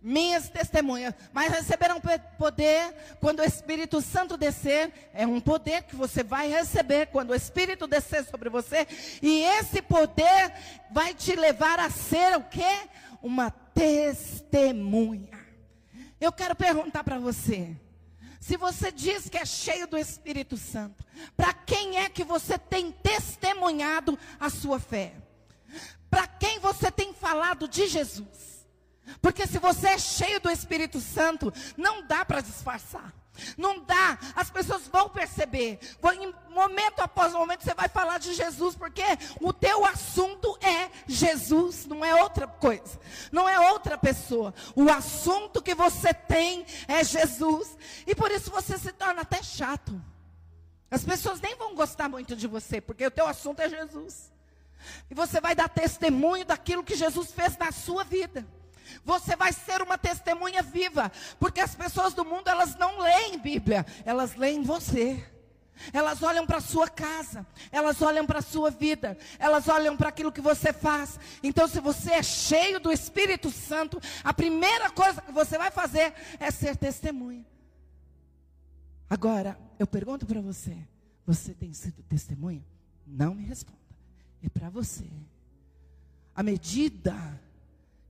Minhas 0.02 0.50
testemunhas, 0.50 1.14
mas 1.34 1.52
receberão 1.52 2.02
poder 2.38 2.94
quando 3.20 3.40
o 3.40 3.44
Espírito 3.44 4.02
Santo 4.02 4.38
descer, 4.38 4.92
é 5.14 5.28
um 5.28 5.42
poder 5.42 5.84
que 5.84 5.96
você 5.96 6.24
vai 6.24 6.48
receber 6.50 7.08
quando 7.08 7.32
o 7.32 7.36
Espírito 7.36 7.88
descer 7.88 8.24
sobre 8.26 8.50
você, 8.50 8.88
e 9.22 9.42
esse 9.42 9.82
poder 9.82 10.54
vai 10.92 11.14
te 11.14 11.36
levar 11.36 11.80
a 11.80 11.90
ser 11.90 12.38
o 12.38 12.44
quê? 12.44 12.88
Uma 13.22 13.52
testemunha. 13.52 15.38
Eu 16.20 16.32
quero 16.32 16.56
perguntar 16.56 17.04
para 17.04 17.20
você, 17.20 17.76
se 18.40 18.58
você 18.58 18.92
diz 18.92 19.30
que 19.30 19.38
é 19.38 19.46
cheio 19.46 19.86
do 19.86 19.98
Espírito 19.98 20.58
Santo, 20.58 21.06
para 21.36 21.54
quem 21.54 21.98
é 21.98 22.10
que 22.10 22.24
você 22.24 22.58
tem 22.58 22.92
testemunhado 22.92 24.18
a 24.40 24.50
sua 24.50 24.80
fé? 24.80 25.14
Para 26.10 26.26
quem 26.26 26.60
você 26.60 26.90
tem 26.90 27.14
falado 27.14 27.68
de 27.68 27.88
Jesus? 27.88 28.59
Porque 29.22 29.48
se 29.48 29.60
você 29.60 29.90
é 29.90 29.98
cheio 29.98 30.40
do 30.40 30.50
Espírito 30.50 31.00
Santo, 31.00 31.54
não 31.78 32.06
dá 32.06 32.24
para 32.26 32.42
disfarçar. 32.42 33.14
Não 33.58 33.80
dá, 33.80 34.20
as 34.36 34.50
pessoas 34.50 34.88
vão 34.88 35.10
perceber. 35.10 35.80
Momento 36.50 37.00
após 37.00 37.34
momento 37.34 37.64
você 37.64 37.74
vai 37.74 37.88
falar 37.88 38.18
de 38.18 38.34
Jesus, 38.34 38.76
porque 38.76 39.04
o 39.40 39.54
teu 39.54 39.86
assunto 39.86 40.58
é 40.62 40.90
Jesus, 41.08 41.86
não 41.86 42.04
é 42.04 42.22
outra 42.22 42.48
coisa, 42.48 43.00
não 43.32 43.48
é 43.48 43.72
outra 43.72 43.98
pessoa. 43.98 44.54
O 44.76 44.90
assunto 44.90 45.62
que 45.62 45.74
você 45.74 46.14
tem 46.14 46.66
é 46.88 47.04
Jesus, 47.04 47.78
e 48.06 48.14
por 48.14 48.32
isso 48.32 48.52
você 48.52 48.78
se 48.78 48.92
torna 48.92 49.22
até 49.22 49.42
chato. 49.42 50.00
As 50.92 51.06
pessoas 51.06 51.40
nem 51.40 51.56
vão 51.56 51.76
gostar 51.76 52.10
muito 52.10 52.36
de 52.36 52.48
você, 52.48 52.82
porque 52.82 53.06
o 53.06 53.12
teu 53.12 53.28
assunto 53.28 53.62
é 53.62 53.70
Jesus. 53.70 54.32
E 55.10 55.14
você 55.14 55.40
vai 55.40 55.54
dar 55.54 55.70
testemunho 55.70 56.46
daquilo 56.46 56.84
que 56.84 56.96
Jesus 56.96 57.32
fez 57.32 57.58
na 57.58 57.72
sua 57.72 58.04
vida. 58.04 58.46
Você 59.04 59.36
vai 59.36 59.54
ser 59.54 59.82
uma 59.82 59.98
testemunha 59.98 60.62
viva, 60.62 61.12
porque 61.40 61.60
as 61.60 61.76
pessoas 61.76 62.14
do 62.14 62.26
mundo 62.26 62.48
elas 62.48 62.76
não 62.76 63.00
leem 63.00 63.38
Bíblia, 63.38 63.86
elas 64.06 64.36
leem 64.36 64.64
você. 64.64 65.24
Elas 65.94 66.22
olham 66.22 66.46
para 66.46 66.58
a 66.58 66.62
sua 66.62 66.90
casa, 66.90 67.48
elas 67.72 68.02
olham 68.02 68.26
para 68.26 68.40
a 68.40 68.42
sua 68.42 68.70
vida, 68.70 69.18
elas 69.38 69.68
olham 69.70 69.96
para 69.96 70.10
aquilo 70.10 70.32
que 70.32 70.42
você 70.42 70.74
faz. 70.74 71.18
Então, 71.42 71.68
se 71.68 71.80
você 71.80 72.16
é 72.16 72.24
cheio 72.24 72.80
do 72.80 72.92
Espírito 72.92 73.50
Santo, 73.50 74.00
a 74.24 74.34
primeira 74.34 74.90
coisa 74.90 75.22
que 75.22 75.32
você 75.32 75.58
vai 75.58 75.72
fazer 75.72 76.14
é 76.40 76.52
ser 76.52 76.76
testemunha. 76.76 77.46
Agora, 79.10 79.58
eu 79.80 79.88
pergunto 79.88 80.26
para 80.26 80.42
você: 80.42 80.78
você 81.26 81.54
tem 81.54 81.74
sido 81.74 82.04
testemunha? 82.04 82.64
Não 83.08 83.34
me 83.34 83.44
responda. 83.44 83.80
É 84.44 84.50
para 84.50 84.70
você. 84.70 85.10
A 86.36 86.44
medida 86.44 87.40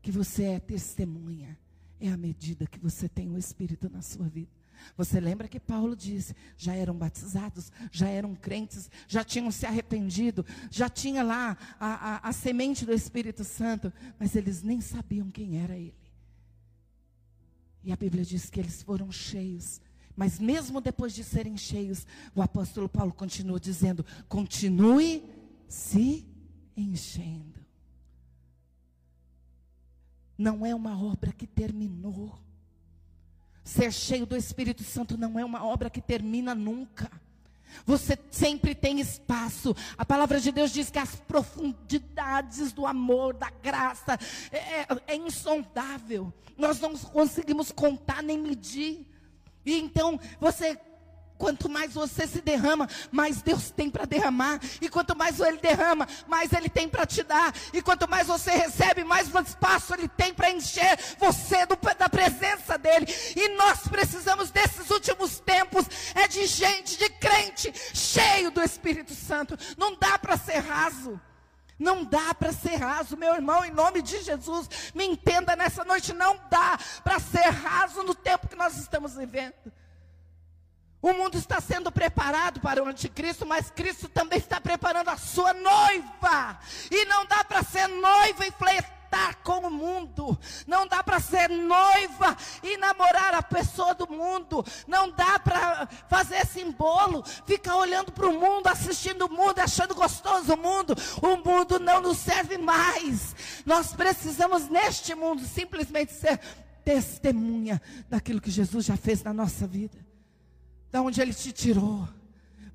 que 0.10 0.18
você 0.18 0.46
é 0.46 0.60
testemunha 0.60 1.56
é 2.00 2.10
a 2.10 2.18
medida 2.18 2.66
que 2.66 2.80
você 2.80 3.08
tem 3.08 3.30
o 3.30 3.38
Espírito 3.38 3.88
na 3.92 4.01
sua 4.01 4.28
vida. 4.28 4.50
Você 4.98 5.20
lembra 5.20 5.48
que 5.48 5.60
Paulo 5.60 5.96
disse: 5.96 6.36
já 6.58 6.74
eram 6.74 6.96
batizados, 6.96 7.72
já 7.92 8.08
eram 8.08 8.34
crentes, 8.34 8.89
já 9.08 9.24
tinham 9.24 9.51
se 9.51 9.68
arrependido, 9.68 10.44
já 10.72 10.89
tinha 10.89 11.22
lá 11.22 11.56
a, 11.80 12.16
a, 12.16 12.30
a 12.30 12.34
semente 12.34 12.88
do 12.88 12.92
Espírito 12.92 13.44
Santo, 13.44 13.94
mas 14.18 14.36
eles 14.36 14.63
nem 14.63 14.82
sabiam 14.82 15.30
quem 15.30 15.62
era 15.62 15.78
ele. 15.78 15.94
E 17.84 17.92
a 17.92 17.96
Bíblia 17.96 18.25
diz 18.25 18.50
que 18.50 18.60
eles 18.60 18.82
foram 18.82 19.12
cheios. 19.12 19.80
Mas 20.16 20.39
mesmo 20.39 20.82
depois 20.82 21.13
de 21.13 21.24
serem 21.24 21.56
cheios, 21.56 22.08
o 22.34 22.42
apóstolo 22.42 22.89
Paulo 22.89 23.13
continua 23.13 23.60
dizendo: 23.60 24.04
continue 24.28 25.24
se 25.68 26.25
enchendo 26.75 27.59
não 30.39 30.65
é 30.65 30.74
uma 30.74 30.98
obra 30.98 31.34
que 31.34 31.46
terminou. 31.46 32.39
Ser 33.62 33.91
cheio 33.91 34.25
do 34.25 34.38
Espírito 34.38 34.84
Santo 34.84 35.17
não 35.17 35.38
é 35.38 35.43
uma 35.43 35.65
obra 35.65 35.89
que 35.89 36.00
termina 36.00 36.55
nunca. 36.55 37.12
Você 37.86 38.17
sempre 38.31 38.74
tem 38.74 39.01
espaço. 39.01 39.75
A 39.98 40.05
palavra 40.05 40.39
de 40.39 40.50
Deus 40.51 40.72
diz 40.72 40.89
que 40.89 40.98
as 40.98 41.17
profundidades 41.17 42.72
do 42.72 42.88
amor, 42.88 43.34
da 43.34 43.50
graça, 43.50 44.17
é, 44.50 44.58
é, 44.58 44.88
é 45.08 45.15
insondável. 45.17 46.34
Nós 46.58 46.79
não 46.79 46.98
conseguimos 46.98 47.69
contar 47.69 48.24
nem 48.24 48.39
medir. 48.39 49.05
E 49.65 49.77
então 49.77 50.17
você 50.39 50.79
Quanto 51.39 51.69
mais 51.69 51.93
você 51.93 52.27
se 52.27 52.41
derrama, 52.41 52.86
mais 53.10 53.41
Deus 53.41 53.72
tem 53.72 53.89
para 53.89 54.03
derramar. 54.03 54.60
E 54.81 54.89
quanto 54.89 55.15
mais 55.15 55.39
Ele 55.39 55.58
derrama, 55.58 56.05
mais 56.27 56.51
Ele 56.51 56.67
tem 56.67 56.89
para 56.89 57.05
te 57.05 57.24
dar. 57.24 57.55
E 57.72 57.81
quanto 57.81 58.10
mais 58.10 58.27
você 58.27 58.51
recebe, 58.51 59.05
mais 59.05 59.29
espaço 59.48 59.93
Ele 59.93 60.10
tem 60.10 60.34
para 60.34 60.51
encher 60.51 61.00
você 61.17 61.65
do, 61.65 61.77
da 61.98 62.10
presença 62.10 62.77
dEle. 62.77 63.08
E 63.38 63.55
nós 63.55 63.88
precisamos 63.88 64.51
desses 64.51 64.89
últimos 64.89 65.39
tempos 65.39 65.86
é 66.13 66.27
de 66.27 66.46
gente, 66.46 66.98
de 66.98 67.10
crente, 67.10 67.72
cheio 67.93 68.51
do 68.51 68.62
Espírito 68.62 69.15
Santo. 69.15 69.58
Não 69.77 69.96
dá 69.96 70.19
para 70.19 70.36
ser 70.36 70.58
raso. 70.58 71.22
Não 71.79 72.03
dá 72.03 72.34
para 72.34 72.51
ser 72.51 72.75
raso, 72.75 73.15
meu 73.15 73.34
irmão, 73.34 73.63
em 73.63 73.72
nome 73.72 74.01
de 74.01 74.22
Jesus, 74.22 74.91
me 74.93 75.05
entenda 75.05 75.55
nessa 75.55 75.86
noite, 75.86 76.13
não 76.13 76.38
dá 76.51 76.77
para 77.01 77.17
ser 77.22 77.48
raso 77.48 78.03
no 78.03 78.13
tempo 78.13 78.50
que 78.50 78.58
nós 78.58 78.75
estamos 78.75 79.13
vivendo. 79.13 79.53
O 81.01 81.13
mundo 81.13 81.38
está 81.38 81.62
sendo 81.62 81.91
preparado 81.91 82.60
para 82.60 82.84
o 82.84 82.88
anticristo, 82.88 83.46
mas 83.46 83.72
Cristo 83.72 84.10
também 84.10 84.38
está 84.38 84.60
preparando 84.60 85.10
a 85.10 85.18
sua 85.18 85.53
noiva. 85.53 86.60
E 86.91 87.06
não 87.06 87.25
dá 87.25 87.44
para 87.44 87.63
ser 87.63 87.88
noiva 87.88 88.46
e 88.46 88.51
estar 89.10 89.36
com 89.44 89.68
o 89.68 89.72
mundo. 89.72 90.38
Não 90.68 90.88
dá 90.88 91.03
para 91.03 91.20
ser 91.20 91.50
noiva 91.50 92.38
e 92.62 92.77
namorar 92.77 93.34
a 93.34 93.41
pessoa 93.41 93.96
do 93.96 94.08
mundo. 94.08 94.63
Não 94.88 95.10
dá 95.10 95.39
para 95.39 95.88
fazer 96.08 96.46
simbolo, 96.46 97.24
ficar 97.46 97.75
olhando 97.75 98.12
para 98.12 98.27
o 98.27 98.39
mundo, 98.39 98.68
assistindo 98.68 99.25
o 99.25 99.32
mundo, 99.32 99.60
achando 99.60 99.96
gostoso 99.96 100.53
o 100.53 100.58
mundo. 100.58 100.96
O 101.22 101.38
mundo 101.38 101.79
não 101.79 102.01
nos 102.01 102.20
serve 102.20 102.58
mais. 102.58 103.36
Nós 103.65 103.94
precisamos 103.94 104.70
neste 104.70 105.15
mundo 105.15 105.41
simplesmente 105.44 106.13
ser 106.13 106.39
testemunha 106.86 107.82
daquilo 108.08 108.39
que 108.39 108.51
Jesus 108.51 108.86
já 108.86 108.96
fez 108.96 109.24
na 109.24 109.34
nossa 109.34 109.65
vida. 109.65 109.98
Da 110.91 111.01
onde 111.01 111.22
ele 111.22 111.34
te 111.34 111.51
tirou 111.51 112.08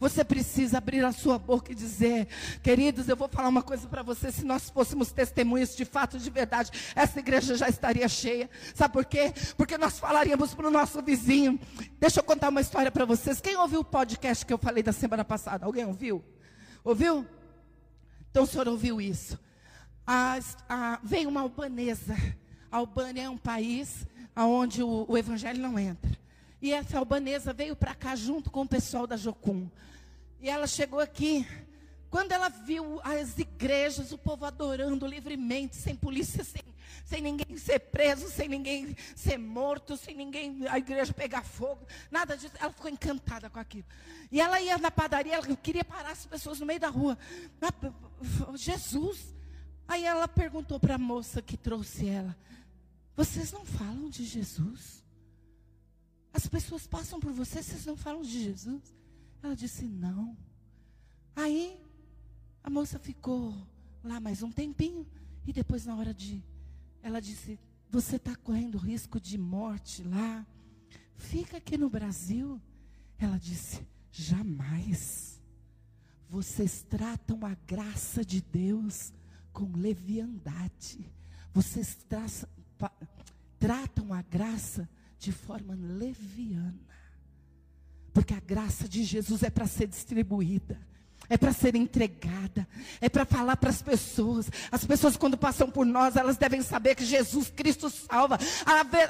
você 0.05 0.23
precisa 0.23 0.77
abrir 0.79 1.03
a 1.03 1.13
sua 1.13 1.39
boca 1.39 1.73
e 1.73 1.75
dizer, 1.75 2.29
queridos, 2.63 3.09
eu 3.09 3.17
vou 3.17 3.27
falar 3.27 3.49
uma 3.49 3.63
coisa 3.63 3.89
para 3.89 4.03
você, 4.03 4.31
se 4.31 4.45
nós 4.45 4.69
fôssemos 4.69 5.11
testemunhas 5.11 5.75
de 5.75 5.87
fato, 5.87 6.19
de 6.19 6.29
verdade, 6.29 6.71
essa 6.95 7.19
igreja 7.21 7.57
já 7.57 7.71
estaria 7.71 8.07
cheia. 8.07 8.51
Sabe 8.75 8.93
por 8.93 9.07
quê? 9.07 9.33
Porque 9.57 9.79
nós 9.79 9.99
falaríamos 9.99 10.53
para 10.53 10.69
o 10.69 10.71
nosso 10.71 11.01
vizinho. 11.01 11.59
Deixa 11.99 12.21
eu 12.21 12.25
contar 12.25 12.51
uma 12.51 12.61
história 12.61 12.91
para 12.91 13.07
vocês. 13.07 13.41
Quem 13.41 13.57
ouviu 13.57 13.81
o 13.81 13.85
podcast 13.85 14.45
que 14.45 14.53
eu 14.53 14.59
falei 14.59 14.83
da 14.83 14.93
semana 14.93 15.25
passada? 15.25 15.65
Alguém 15.65 15.87
ouviu? 15.87 16.23
Ouviu? 16.85 17.27
Então 18.31 18.43
o 18.43 18.47
senhor 18.47 18.69
ouviu 18.69 19.01
isso. 19.01 19.39
A, 20.07 20.39
a, 20.69 21.01
veio 21.03 21.31
uma 21.31 21.41
albanesa. 21.41 22.15
A 22.71 22.77
Albânia 22.77 23.23
é 23.23 23.31
um 23.31 23.39
país 23.39 24.07
onde 24.37 24.83
o, 24.83 25.07
o 25.09 25.17
evangelho 25.17 25.63
não 25.63 25.79
entra. 25.79 26.24
E 26.65 26.73
essa 26.73 26.99
albanesa 26.99 27.53
veio 27.53 27.77
para 27.77 27.95
cá 27.95 28.17
junto 28.17 28.51
com 28.51 28.63
o 28.63 28.67
pessoal 28.67 29.07
da 29.07 29.19
Jocum. 29.19 29.69
E 30.41 30.49
ela 30.49 30.67
chegou 30.67 30.99
aqui. 30.99 31.47
Quando 32.09 32.33
ela 32.33 32.49
viu 32.49 32.99
as 33.05 33.39
igrejas, 33.39 34.13
o 34.13 34.17
povo 34.17 34.47
adorando 34.47 35.07
livremente, 35.07 35.77
sem 35.77 35.95
polícia, 35.95 36.43
sem, 36.43 36.63
sem 37.05 37.21
ninguém 37.21 37.59
ser 37.59 37.81
preso, 37.81 38.31
sem 38.31 38.49
ninguém 38.49 38.97
ser 39.15 39.37
morto, 39.37 39.95
sem 39.95 40.17
ninguém, 40.17 40.67
a 40.71 40.79
igreja 40.79 41.13
pegar 41.13 41.45
fogo, 41.45 41.87
nada 42.11 42.35
disso. 42.35 42.55
Ela 42.59 42.73
ficou 42.73 42.91
encantada 42.91 43.51
com 43.51 43.59
aquilo. 43.59 43.85
E 44.33 44.41
ela 44.41 44.59
ia 44.59 44.79
na 44.79 44.91
padaria, 44.91 45.35
ela 45.35 45.57
queria 45.57 45.85
parar 45.85 46.13
as 46.13 46.25
pessoas 46.25 46.61
no 46.61 46.65
meio 46.65 46.81
da 46.81 46.89
rua. 46.89 47.19
Ah, 47.61 48.57
Jesus. 48.57 49.35
Aí 49.87 50.07
ela 50.07 50.27
perguntou 50.27 50.81
para 50.81 50.95
a 50.95 50.99
moça 50.99 51.43
que 51.43 51.59
trouxe 51.59 52.09
ela: 52.09 52.35
Vocês 53.15 53.53
não 53.53 53.67
falam 53.67 54.09
de 54.09 54.25
Jesus? 54.25 55.04
As 56.35 56.49
pessoas 56.49 56.85
passam 56.85 57.21
por 57.21 57.33
você, 57.33 57.63
vocês 57.63 57.87
não 57.87 57.97
falam 57.97 58.23
de 58.23 58.43
Jesus? 58.43 58.93
Ela 59.41 59.55
disse: 59.55 59.85
Não. 59.85 60.37
Aí 61.37 61.81
a 62.61 62.69
moça 62.69 62.99
ficou 62.99 63.55
lá 64.03 64.19
mais 64.19 64.43
um 64.43 64.51
tempinho. 64.51 65.07
E 65.47 65.53
depois, 65.53 65.87
na 65.87 65.95
hora 65.95 66.13
de. 66.13 66.43
Ela 67.01 67.21
disse: 67.21 67.57
Você 67.89 68.17
está 68.17 68.35
correndo 68.35 68.79
risco 68.79 69.21
de 69.21 69.39
morte 69.39 70.03
lá. 70.03 70.45
Fica 71.15 71.59
aqui 71.59 71.79
no 71.79 71.89
Brasil. 71.89 72.61
Ela 73.17 73.39
disse: 73.39 73.87
Jamais. 74.11 75.41
Vocês 76.29 76.83
tratam 76.83 77.47
a 77.47 77.55
graça 77.65 78.25
de 78.25 78.41
Deus 78.41 79.13
com 79.53 79.71
leviandade. 79.77 81.09
Vocês 81.53 81.97
tratam 83.57 84.13
a 84.13 84.21
graça 84.21 84.89
de 85.19 85.33
forma 85.33 85.75
leviana. 85.75 86.79
Porque 88.13 88.35
a 88.35 88.41
graça 88.41 88.89
de 88.89 89.03
Jesus 89.03 89.43
é 89.43 89.51
para 89.51 89.67
ser 89.67 89.89
distribuída 89.89 90.79
é 91.29 91.37
para 91.37 91.53
ser 91.53 91.75
entregada, 91.75 92.67
é 93.01 93.09
para 93.09 93.25
falar 93.25 93.57
para 93.57 93.71
as 93.71 93.81
pessoas. 93.81 94.51
As 94.71 94.85
pessoas, 94.85 95.17
quando 95.17 95.37
passam 95.37 95.71
por 95.71 95.87
nós, 95.87 96.17
elas 96.17 96.37
devem 96.37 96.63
saber 96.63 96.95
que 96.95 97.05
Jesus 97.05 97.51
Cristo 97.51 97.89
salva. 97.89 98.39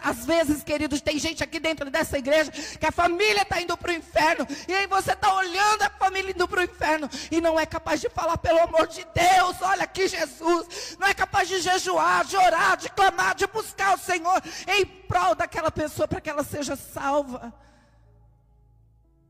Às 0.03 0.25
vezes, 0.25 0.63
queridos, 0.63 1.01
tem 1.01 1.19
gente 1.19 1.43
aqui 1.43 1.59
dentro 1.59 1.91
dessa 1.91 2.19
igreja 2.19 2.51
que 2.51 2.87
a 2.87 2.93
família 2.93 3.43
está 3.43 3.61
indo 3.61 3.77
para 3.77 3.91
o 3.91 3.95
inferno, 3.95 4.47
e 4.69 4.73
aí 4.73 4.87
você 4.87 5.13
está 5.13 5.35
olhando 5.35 5.83
a 5.83 5.91
família 5.91 6.31
indo 6.31 6.47
para 6.47 6.61
o 6.61 6.65
inferno 6.65 7.11
e 7.31 7.41
não 7.41 7.59
é 7.59 7.67
capaz 7.67 8.01
de 8.01 8.09
falar, 8.09 8.39
pelo 8.39 8.61
amor 8.61 8.87
de 8.87 9.05
Deus, 9.15 9.57
olha 9.61 9.85
aqui 9.85 10.07
Jesus, 10.09 10.97
não 10.99 11.07
é 11.07 11.15
capaz 11.15 11.49
de 11.49 11.61
jejuar, 11.61 12.25
de 12.25 12.37
orar, 12.37 12.77
de 12.77 12.91
clamar, 12.91 13.35
de 13.35 13.47
buscar 13.47 13.95
o 13.95 13.99
Senhor 13.99 14.43
em 14.69 14.85
prol 14.87 15.35
daquela 15.35 15.71
pessoa 15.71 16.07
para 16.07 16.21
que 16.21 16.31
ela 16.31 16.45
seja 16.45 16.77
salva. 16.77 17.53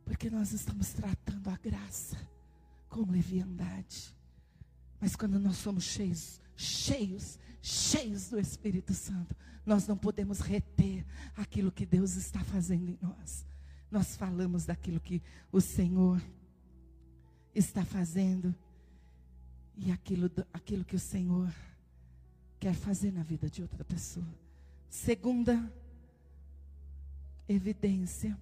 Porque 0.04 0.28
nós 0.28 0.52
estamos 0.52 0.88
tratando 0.92 1.48
a 1.48 1.58
graça 1.62 2.33
com 2.94 3.11
leviandade. 3.11 4.14
Mas 5.00 5.16
quando 5.16 5.37
nós 5.40 5.57
somos 5.57 5.83
cheios, 5.83 6.40
cheios, 6.54 7.37
cheios 7.61 8.28
do 8.28 8.38
Espírito 8.38 8.94
Santo, 8.94 9.35
nós 9.66 9.88
não 9.88 9.96
podemos 9.96 10.38
reter 10.38 11.04
aquilo 11.37 11.72
que 11.72 11.85
Deus 11.85 12.14
está 12.14 12.44
fazendo 12.44 12.88
em 12.90 12.98
nós. 13.02 13.44
Nós 13.90 14.16
falamos 14.16 14.64
daquilo 14.64 15.00
que 15.00 15.20
o 15.50 15.61
Senhor 15.61 16.22
está 17.52 17.85
fazendo 17.85 18.54
e 19.76 19.90
aquilo, 19.90 20.30
aquilo 20.52 20.85
que 20.85 20.94
o 20.94 21.00
Senhor 21.00 21.52
quer 22.61 22.74
fazer 22.74 23.11
na 23.11 23.24
vida 23.24 23.50
de 23.50 23.61
outra 23.61 23.85
pessoa. 23.85 24.38
Segunda 24.88 25.68
evidência 27.48 28.38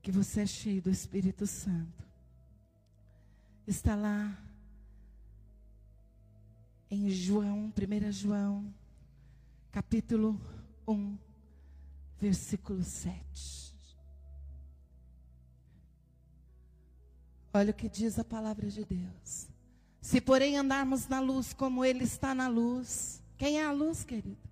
que 0.00 0.12
você 0.12 0.42
é 0.42 0.46
cheio 0.46 0.80
do 0.80 0.90
Espírito 0.90 1.48
Santo 1.48 2.07
está 3.70 3.94
lá 3.94 4.36
em 6.90 7.10
João, 7.10 7.72
1 7.76 8.12
João, 8.12 8.74
capítulo 9.70 10.40
1, 10.86 11.18
versículo 12.18 12.82
7. 12.82 13.76
Olha 17.52 17.70
o 17.70 17.74
que 17.74 17.88
diz 17.88 18.18
a 18.18 18.24
palavra 18.24 18.68
de 18.68 18.84
Deus. 18.84 19.48
Se 20.00 20.20
porém 20.20 20.56
andarmos 20.56 21.06
na 21.06 21.20
luz 21.20 21.52
como 21.52 21.84
Ele 21.84 22.04
está 22.04 22.34
na 22.34 22.48
luz, 22.48 23.22
quem 23.36 23.60
é 23.60 23.64
a 23.64 23.72
luz, 23.72 24.04
querido? 24.04 24.48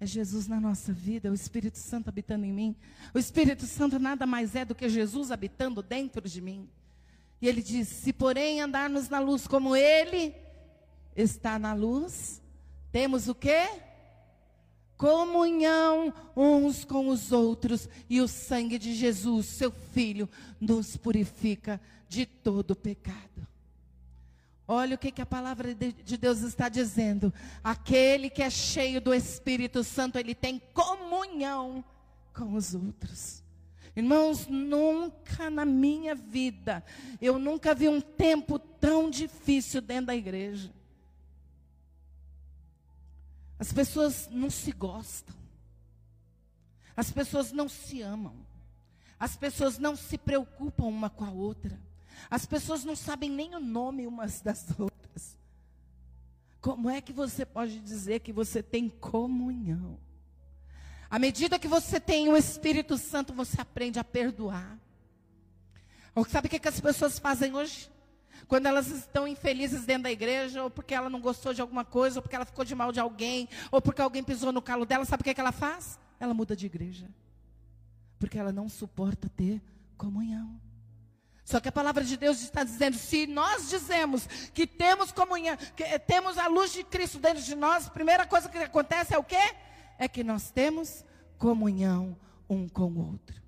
É 0.00 0.06
Jesus 0.06 0.46
na 0.48 0.58
nossa 0.58 0.92
vida, 0.92 1.28
é 1.28 1.30
o 1.30 1.34
Espírito 1.34 1.76
Santo 1.76 2.08
habitando 2.08 2.44
em 2.46 2.52
mim. 2.52 2.76
O 3.12 3.18
Espírito 3.18 3.66
Santo 3.66 3.98
nada 3.98 4.26
mais 4.26 4.54
é 4.54 4.64
do 4.64 4.74
que 4.74 4.88
Jesus 4.88 5.30
habitando 5.30 5.82
dentro 5.82 6.26
de 6.26 6.40
mim. 6.40 6.68
E 7.40 7.48
ele 7.48 7.62
diz: 7.62 7.88
Se 7.88 8.12
porém 8.12 8.60
andarmos 8.60 9.08
na 9.08 9.20
luz 9.20 9.46
como 9.46 9.76
ele 9.76 10.34
está 11.16 11.58
na 11.58 11.74
luz, 11.74 12.42
temos 12.90 13.28
o 13.28 13.34
quê? 13.34 13.68
Comunhão 14.96 16.12
uns 16.36 16.84
com 16.84 17.08
os 17.08 17.30
outros, 17.30 17.88
e 18.10 18.20
o 18.20 18.26
sangue 18.26 18.78
de 18.78 18.94
Jesus, 18.94 19.46
seu 19.46 19.70
Filho, 19.70 20.28
nos 20.60 20.96
purifica 20.96 21.80
de 22.08 22.26
todo 22.26 22.74
pecado. 22.74 23.46
Olha 24.66 24.96
o 24.96 24.98
que, 24.98 25.10
que 25.10 25.22
a 25.22 25.26
palavra 25.26 25.74
de 25.74 26.16
Deus 26.18 26.40
está 26.40 26.68
dizendo. 26.68 27.32
Aquele 27.64 28.28
que 28.28 28.42
é 28.42 28.50
cheio 28.50 29.00
do 29.00 29.14
Espírito 29.14 29.82
Santo, 29.82 30.18
ele 30.18 30.34
tem 30.34 30.60
comunhão 30.74 31.82
com 32.34 32.52
os 32.52 32.74
outros. 32.74 33.42
Irmãos, 33.98 34.46
nunca 34.46 35.50
na 35.50 35.64
minha 35.64 36.14
vida, 36.14 36.84
eu 37.20 37.36
nunca 37.36 37.74
vi 37.74 37.88
um 37.88 38.00
tempo 38.00 38.56
tão 38.56 39.10
difícil 39.10 39.80
dentro 39.80 40.06
da 40.06 40.14
igreja. 40.14 40.72
As 43.58 43.72
pessoas 43.72 44.28
não 44.30 44.50
se 44.50 44.70
gostam. 44.70 45.34
As 46.96 47.10
pessoas 47.10 47.50
não 47.50 47.68
se 47.68 48.00
amam. 48.00 48.36
As 49.18 49.36
pessoas 49.36 49.80
não 49.80 49.96
se 49.96 50.16
preocupam 50.16 50.84
uma 50.84 51.10
com 51.10 51.24
a 51.24 51.32
outra. 51.32 51.76
As 52.30 52.46
pessoas 52.46 52.84
não 52.84 52.94
sabem 52.94 53.28
nem 53.28 53.56
o 53.56 53.60
nome 53.60 54.06
umas 54.06 54.40
das 54.40 54.64
outras. 54.78 55.36
Como 56.60 56.88
é 56.88 57.00
que 57.00 57.12
você 57.12 57.44
pode 57.44 57.80
dizer 57.80 58.20
que 58.20 58.32
você 58.32 58.62
tem 58.62 58.88
comunhão? 58.88 59.98
À 61.10 61.18
medida 61.18 61.58
que 61.58 61.68
você 61.68 61.98
tem 61.98 62.28
o 62.28 62.36
Espírito 62.36 62.98
Santo, 62.98 63.32
você 63.32 63.60
aprende 63.60 63.98
a 63.98 64.04
perdoar. 64.04 64.78
Sabe 66.28 66.48
o 66.48 66.50
que, 66.50 66.58
que 66.58 66.68
as 66.68 66.80
pessoas 66.80 67.18
fazem 67.18 67.54
hoje? 67.54 67.90
Quando 68.46 68.66
elas 68.66 68.88
estão 68.88 69.26
infelizes 69.26 69.84
dentro 69.84 70.04
da 70.04 70.10
igreja, 70.10 70.62
ou 70.64 70.70
porque 70.70 70.94
ela 70.94 71.08
não 71.08 71.20
gostou 71.20 71.54
de 71.54 71.60
alguma 71.60 71.84
coisa, 71.84 72.18
ou 72.18 72.22
porque 72.22 72.36
ela 72.36 72.44
ficou 72.44 72.64
de 72.64 72.74
mal 72.74 72.92
de 72.92 73.00
alguém, 73.00 73.48
ou 73.70 73.80
porque 73.80 74.02
alguém 74.02 74.22
pisou 74.22 74.52
no 74.52 74.60
calo 74.60 74.84
dela, 74.84 75.04
sabe 75.04 75.20
o 75.20 75.24
que, 75.24 75.34
que 75.34 75.40
ela 75.40 75.52
faz? 75.52 75.98
Ela 76.18 76.34
muda 76.34 76.56
de 76.56 76.66
igreja. 76.66 77.08
Porque 78.18 78.38
ela 78.38 78.52
não 78.52 78.68
suporta 78.68 79.28
ter 79.28 79.62
comunhão. 79.96 80.60
Só 81.44 81.60
que 81.60 81.68
a 81.68 81.72
palavra 81.72 82.04
de 82.04 82.16
Deus 82.16 82.42
está 82.42 82.62
dizendo: 82.62 82.96
se 82.96 83.26
nós 83.26 83.70
dizemos 83.70 84.26
que 84.52 84.66
temos 84.66 85.10
comunhão, 85.12 85.56
que 85.74 85.98
temos 86.00 86.36
a 86.36 86.46
luz 86.46 86.72
de 86.72 86.84
Cristo 86.84 87.18
dentro 87.18 87.42
de 87.42 87.54
nós, 87.54 87.86
a 87.86 87.90
primeira 87.90 88.26
coisa 88.26 88.48
que 88.48 88.58
acontece 88.58 89.14
é 89.14 89.18
o 89.18 89.24
quê? 89.24 89.54
É 89.98 90.06
que 90.08 90.22
nós 90.22 90.50
temos 90.50 91.04
comunhão 91.36 92.16
um 92.48 92.68
com 92.68 92.92
o 92.92 93.10
outro. 93.10 93.42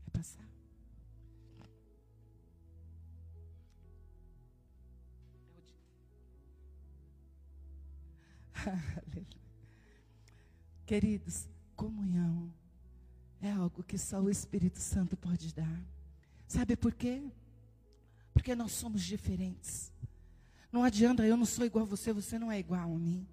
Vai 0.00 0.22
passar. 0.22 0.48
Queridos, 10.86 11.48
comunhão 11.76 12.52
é 13.40 13.50
algo 13.50 13.82
que 13.82 13.98
só 13.98 14.20
o 14.20 14.30
Espírito 14.30 14.78
Santo 14.78 15.16
pode 15.16 15.54
dar. 15.54 15.84
Sabe 16.46 16.76
por 16.76 16.94
quê? 16.94 17.22
Porque 18.32 18.54
nós 18.54 18.72
somos 18.72 19.02
diferentes. 19.02 19.92
Não 20.72 20.82
adianta, 20.82 21.26
eu 21.26 21.36
não 21.36 21.44
sou 21.44 21.64
igual 21.64 21.84
a 21.84 21.88
você, 21.88 22.12
você 22.12 22.38
não 22.38 22.50
é 22.50 22.58
igual 22.58 22.82
a 22.82 22.98
mim. 22.98 23.26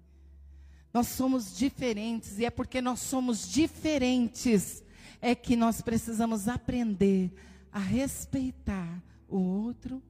Nós 0.92 1.08
somos 1.08 1.56
diferentes 1.56 2.38
e 2.38 2.44
é 2.44 2.50
porque 2.50 2.80
nós 2.80 3.00
somos 3.00 3.48
diferentes 3.50 4.82
é 5.20 5.34
que 5.34 5.54
nós 5.54 5.80
precisamos 5.80 6.48
aprender 6.48 7.32
a 7.70 7.78
respeitar 7.78 9.02
o 9.28 9.38
outro 9.38 10.02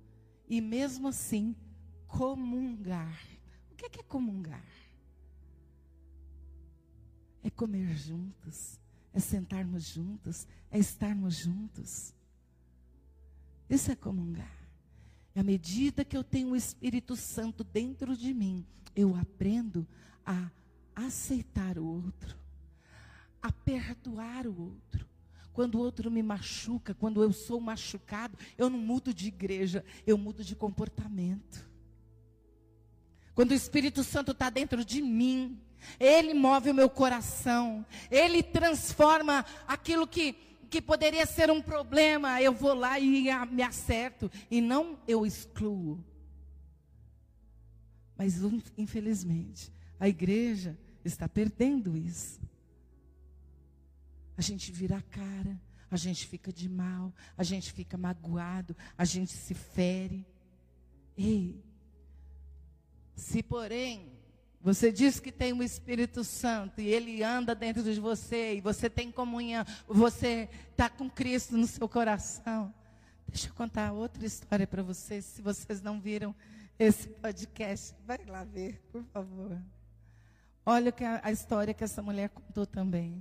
e 0.49 0.61
mesmo 0.61 1.09
assim 1.09 1.55
comungar. 2.07 3.19
O 3.71 3.77
que 3.77 3.87
é, 3.87 3.89
que 3.91 4.01
é 4.01 4.03
comungar? 4.03 4.65
É 7.45 7.51
comer 7.51 7.97
juntos, 7.97 8.81
é 9.13 9.21
sentarmos 9.21 9.85
juntos, 9.85 10.47
é 10.71 10.79
estarmos 10.79 11.37
juntos. 11.37 12.15
Isso 13.69 13.91
é 13.93 13.95
comungar. 13.95 14.63
E 15.35 15.41
à 15.41 15.43
medida 15.43 16.05
que 16.05 16.17
eu 16.17 16.25
tenho 16.25 16.51
o 16.51 16.57
Espírito 16.57 17.17
Santo 17.17 17.63
dentro 17.63 18.17
de 18.17 18.33
mim, 18.35 18.67
eu 18.95 19.15
aprendo 19.17 19.87
a 20.25 20.51
aceitar 20.95 21.79
o 21.79 21.87
outro, 21.87 22.37
a 23.41 23.51
perdoar 23.51 24.47
o 24.47 24.61
outro. 24.61 25.09
Quando 25.53 25.75
o 25.75 25.81
outro 25.81 26.11
me 26.11 26.23
machuca, 26.23 26.95
quando 26.95 27.23
eu 27.23 27.33
sou 27.33 27.61
machucado, 27.61 28.39
eu 28.57 28.71
não 28.71 28.79
mudo 28.79 29.13
de 29.13 29.29
igreja, 29.29 29.85
eu 30.07 30.17
mudo 30.17 30.43
de 30.43 30.57
comportamento. 30.57 31.67
Quando 33.35 33.51
o 33.51 33.55
Espírito 33.55 34.03
Santo 34.03 34.33
está 34.33 34.49
dentro 34.49 34.85
de 34.85 35.03
mim, 35.03 35.61
ele 35.99 36.33
move 36.35 36.71
o 36.71 36.75
meu 36.75 36.89
coração, 36.89 37.85
ele 38.11 38.43
transforma 38.43 39.45
aquilo 39.67 40.07
que, 40.07 40.35
que 40.71 40.81
poderia 40.81 41.27
ser 41.27 41.51
um 41.51 41.61
problema, 41.61 42.41
eu 42.41 42.53
vou 42.53 42.75
lá 42.75 42.99
e 42.99 43.29
me 43.51 43.63
acerto, 43.63 44.31
e 44.51 44.61
não 44.61 44.99
eu 45.07 45.27
excluo. 45.27 46.03
Mas, 48.17 48.41
infelizmente, 48.77 49.73
a 49.99 50.09
igreja 50.09 50.79
está 51.05 51.29
perdendo 51.29 51.97
isso. 51.97 52.41
A 54.37 54.43
gente 54.43 54.73
vira 54.73 54.97
a 54.97 55.03
cara, 55.03 55.61
a 55.91 55.97
gente 55.97 56.27
fica 56.27 56.53
de 56.53 56.69
mal, 56.69 57.13
a 57.37 57.43
gente 57.43 57.73
fica 57.73 57.97
magoado, 57.97 58.77
a 58.97 59.05
gente 59.05 59.33
se 59.33 59.55
fere. 59.55 60.27
Ei, 61.17 61.63
se 63.15 63.43
porém 63.43 64.11
você 64.63 64.93
diz 64.93 65.19
que 65.19 65.33
tem 65.33 65.53
o 65.53 65.63
Espírito 65.63 66.23
Santo 66.23 66.81
e 66.81 66.87
ele 66.87 67.23
anda 67.23 67.55
dentro 67.55 67.83
de 67.83 67.99
você 67.99 68.55
e 68.55 68.61
você 68.61 68.89
tem 68.89 69.11
comunhão, 69.11 69.65
você 69.89 70.49
está 70.71 70.89
com 70.89 71.11
Cristo 71.11 71.57
no 71.57 71.67
seu 71.67 71.89
coração. 71.89 72.73
Deixa 73.27 73.49
eu 73.49 73.55
contar 73.55 73.93
outra 73.93 74.25
história 74.25 74.67
para 74.67 74.83
vocês, 74.83 75.25
se 75.25 75.43
vocês 75.43 75.83
não 75.83 76.01
viram 76.01 76.35
esse 76.79 77.09
podcast. 77.09 77.95
Vai 78.07 78.25
lá 78.25 78.45
ver, 78.45 78.81
por 78.93 79.03
favor. 79.05 79.61
Olha 80.65 80.95
a, 81.01 81.29
a 81.29 81.33
história 81.33 81.75
que 81.75 81.83
essa 81.83 82.01
mulher 82.01 82.29
contou 82.29 82.65
também. 82.65 83.21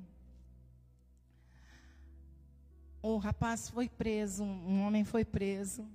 O 3.01 3.17
rapaz 3.17 3.67
foi 3.67 3.89
preso, 3.89 4.43
um 4.43 4.83
homem 4.85 5.03
foi 5.03 5.25
preso. 5.25 5.87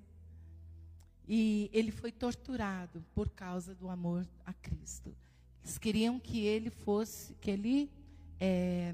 E 1.29 1.71
ele 1.73 1.93
foi 1.93 2.11
torturado 2.11 3.05
por 3.15 3.29
causa 3.29 3.75
do 3.77 3.89
amor 3.89 4.27
a 4.45 4.53
Cristo. 4.53 5.15
Eles 5.63 5.79
queriam 5.79 6.19
que 6.19 6.45
ele 6.45 6.69
fosse, 6.69 7.35
que 7.35 7.51
ele 7.51 7.91
é, 8.41 8.93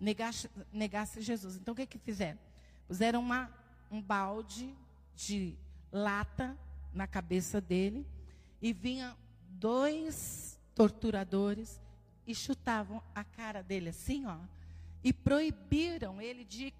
negasse, 0.00 0.50
negasse, 0.72 1.20
Jesus. 1.20 1.56
Então 1.56 1.72
o 1.72 1.76
que 1.76 1.86
que 1.86 1.98
fizeram? 1.98 2.38
Puseram 2.88 3.20
uma, 3.20 3.52
um 3.88 4.02
balde 4.02 4.74
de 5.14 5.56
lata 5.92 6.56
na 6.92 7.06
cabeça 7.06 7.60
dele 7.60 8.04
e 8.60 8.72
vinha 8.72 9.16
dois 9.48 10.57
torturadores 10.78 11.80
e 12.26 12.34
chutavam 12.34 13.02
a 13.14 13.24
cara 13.24 13.62
dele 13.62 13.88
assim, 13.88 14.24
ó, 14.24 14.38
e 15.02 15.12
proibiram 15.12 16.22
ele 16.22 16.44
de 16.44 16.72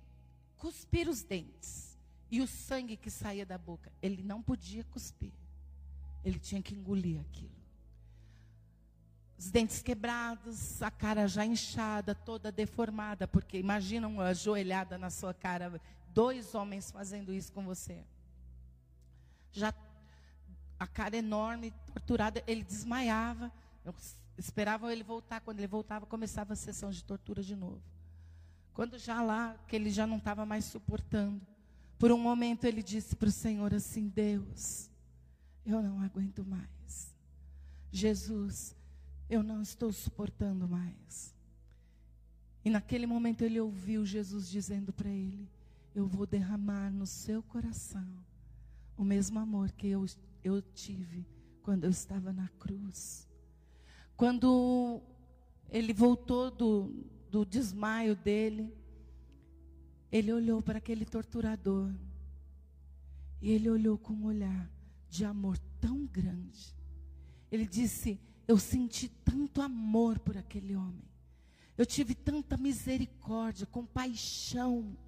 cuspir 0.56 1.08
os 1.08 1.22
dentes 1.22 1.98
e 2.30 2.40
o 2.40 2.46
sangue 2.46 2.96
que 2.96 3.10
saía 3.10 3.44
da 3.44 3.58
boca. 3.58 3.92
Ele 4.00 4.22
não 4.22 4.40
podia 4.40 4.84
cuspir. 4.84 5.32
Ele 6.24 6.38
tinha 6.38 6.62
que 6.62 6.74
engolir 6.74 7.20
aquilo 7.20 7.58
os 9.38 9.52
dentes 9.52 9.80
quebrados, 9.80 10.82
a 10.82 10.90
cara 10.90 11.28
já 11.28 11.46
inchada, 11.46 12.12
toda 12.12 12.50
deformada, 12.50 13.28
porque 13.28 13.56
imagina 13.56 14.08
uma 14.08 14.24
ajoelhada 14.24 14.98
na 14.98 15.10
sua 15.10 15.32
cara, 15.32 15.80
dois 16.12 16.56
homens 16.56 16.90
fazendo 16.90 17.32
isso 17.32 17.52
com 17.52 17.64
você. 17.64 18.04
Já 19.52 19.72
a 20.78 20.86
cara 20.88 21.16
enorme, 21.16 21.72
torturada, 21.86 22.42
ele 22.48 22.64
desmaiava. 22.64 23.52
Eu 23.88 24.40
esperava 24.40 24.92
ele 24.92 25.02
voltar, 25.02 25.40
quando 25.40 25.58
ele 25.58 25.66
voltava, 25.66 26.06
começava 26.06 26.52
a 26.52 26.56
sessão 26.56 26.90
de 26.90 27.02
tortura 27.02 27.42
de 27.42 27.56
novo. 27.56 27.82
Quando 28.72 28.98
já 28.98 29.22
lá, 29.22 29.56
que 29.66 29.74
ele 29.74 29.90
já 29.90 30.06
não 30.06 30.18
estava 30.18 30.46
mais 30.46 30.64
suportando, 30.64 31.40
por 31.98 32.12
um 32.12 32.18
momento 32.18 32.64
ele 32.64 32.82
disse 32.82 33.16
para 33.16 33.28
o 33.28 33.32
Senhor 33.32 33.74
assim: 33.74 34.08
Deus, 34.08 34.88
eu 35.66 35.82
não 35.82 36.00
aguento 36.00 36.44
mais. 36.44 37.14
Jesus, 37.90 38.76
eu 39.28 39.42
não 39.42 39.62
estou 39.62 39.92
suportando 39.92 40.68
mais. 40.68 41.34
E 42.64 42.70
naquele 42.70 43.06
momento 43.06 43.42
ele 43.42 43.58
ouviu 43.60 44.04
Jesus 44.04 44.48
dizendo 44.48 44.92
para 44.92 45.08
ele: 45.08 45.48
Eu 45.94 46.06
vou 46.06 46.26
derramar 46.26 46.90
no 46.90 47.06
seu 47.06 47.42
coração 47.42 48.06
o 48.96 49.04
mesmo 49.04 49.38
amor 49.38 49.70
que 49.72 49.86
eu, 49.86 50.04
eu 50.42 50.60
tive 50.60 51.24
quando 51.62 51.84
eu 51.84 51.90
estava 51.90 52.32
na 52.32 52.48
cruz. 52.58 53.27
Quando 54.18 55.00
ele 55.70 55.92
voltou 55.92 56.50
do, 56.50 56.92
do 57.30 57.46
desmaio 57.46 58.16
dele, 58.16 58.74
ele 60.10 60.32
olhou 60.32 60.60
para 60.60 60.78
aquele 60.78 61.04
torturador. 61.04 61.88
E 63.40 63.52
ele 63.52 63.70
olhou 63.70 63.96
com 63.96 64.12
um 64.12 64.26
olhar 64.26 64.68
de 65.08 65.24
amor 65.24 65.56
tão 65.80 66.04
grande. 66.04 66.74
Ele 67.48 67.64
disse: 67.64 68.18
eu 68.48 68.58
senti 68.58 69.08
tanto 69.08 69.62
amor 69.62 70.18
por 70.18 70.36
aquele 70.36 70.74
homem. 70.74 71.04
Eu 71.76 71.86
tive 71.86 72.12
tanta 72.12 72.56
misericórdia, 72.56 73.66
compaixão 73.66 74.98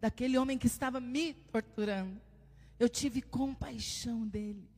daquele 0.00 0.38
homem 0.38 0.56
que 0.56 0.68
estava 0.68 1.00
me 1.00 1.34
torturando. 1.34 2.20
Eu 2.78 2.88
tive 2.88 3.20
compaixão 3.20 4.28
dele, 4.28 4.70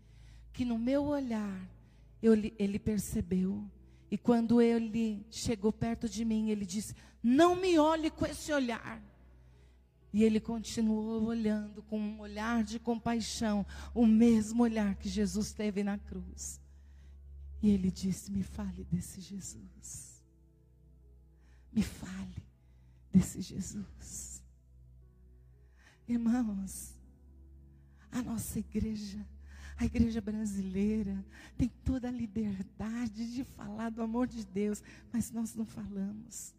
que 0.51 0.65
no 0.65 0.79
meu 0.79 1.05
olhar 1.05 1.69
eu, 2.23 2.33
ele 2.33 2.79
percebeu. 2.79 3.71
E 4.13 4.19
quando 4.19 4.61
ele 4.61 5.25
chegou 5.31 5.73
perto 5.73 6.07
de 6.07 6.23
mim, 6.23 6.51
ele 6.51 6.67
disse: 6.67 6.95
Não 7.23 7.57
me 7.57 7.79
olhe 7.79 8.11
com 8.11 8.27
esse 8.27 8.53
olhar. 8.53 9.03
E 10.13 10.23
ele 10.23 10.39
continuou 10.39 11.23
olhando 11.23 11.83
com 11.85 11.99
um 11.99 12.21
olhar 12.21 12.63
de 12.63 12.79
compaixão, 12.79 13.65
o 13.95 14.05
mesmo 14.07 14.65
olhar 14.65 14.97
que 14.97 15.09
Jesus 15.09 15.55
teve 15.55 15.83
na 15.83 15.97
cruz. 15.97 16.61
E 17.63 17.71
ele 17.71 17.91
disse: 17.91 18.31
Me 18.31 18.43
fale 18.43 18.85
desse 18.85 19.19
Jesus. 19.19 20.23
Me 21.73 21.83
fale 21.83 22.45
desse 23.11 23.41
Jesus. 23.41 24.45
Irmãos, 26.07 26.93
a 28.11 28.21
nossa 28.21 28.59
igreja, 28.59 29.27
a 29.83 29.87
igreja 29.87 30.21
brasileira, 30.21 31.25
tem 31.59 31.69
toda 31.85 32.09
a 32.09 32.11
liberdade 32.11 33.33
de 33.33 33.45
falar 33.45 33.91
do 33.91 34.01
amor 34.01 34.27
de 34.29 34.45
Deus, 34.47 34.83
mas 35.13 35.31
nós 35.31 35.55
não 35.55 35.67
falamos. 35.67 36.55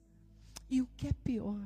E 0.69 0.81
o 0.81 0.88
que 0.97 1.07
é 1.07 1.13
pior, 1.13 1.65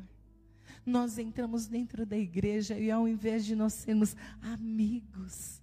nós 0.85 1.17
entramos 1.17 1.65
dentro 1.65 2.05
da 2.05 2.17
igreja 2.17 2.77
e 2.77 2.91
ao 2.91 3.07
invés 3.07 3.43
de 3.43 3.55
nós 3.55 3.73
sermos 3.73 4.15
amigos, 4.41 5.61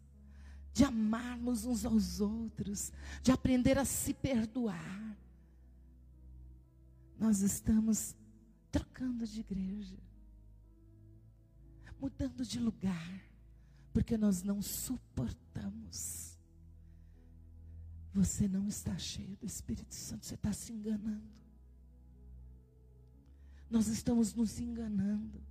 de 0.72 0.84
amarmos 0.84 1.64
uns 1.64 1.84
aos 1.84 2.20
outros, 2.20 2.92
de 3.22 3.30
aprender 3.30 3.78
a 3.78 3.84
se 3.84 4.12
perdoar. 4.12 5.16
Nós 7.18 7.40
estamos 7.40 8.16
trocando 8.72 9.24
de 9.24 9.40
igreja, 9.40 9.96
mudando 12.00 12.44
de 12.44 12.58
lugar, 12.58 13.33
porque 13.94 14.18
nós 14.18 14.42
não 14.42 14.60
suportamos. 14.60 16.38
Você 18.12 18.46
não 18.46 18.68
está 18.68 18.98
cheio 18.98 19.38
do 19.38 19.46
Espírito 19.46 19.94
Santo, 19.94 20.26
você 20.26 20.34
está 20.34 20.52
se 20.52 20.70
enganando. 20.70 21.32
Nós 23.70 23.86
estamos 23.86 24.34
nos 24.34 24.60
enganando. 24.60 25.42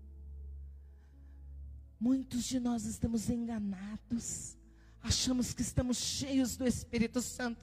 Muitos 1.99 2.43
de 2.43 2.59
nós 2.59 2.85
estamos 2.85 3.27
enganados 3.31 4.55
achamos 5.03 5.53
que 5.53 5.61
estamos 5.61 5.97
cheios 5.97 6.55
do 6.55 6.65
Espírito 6.65 7.21
Santo. 7.21 7.61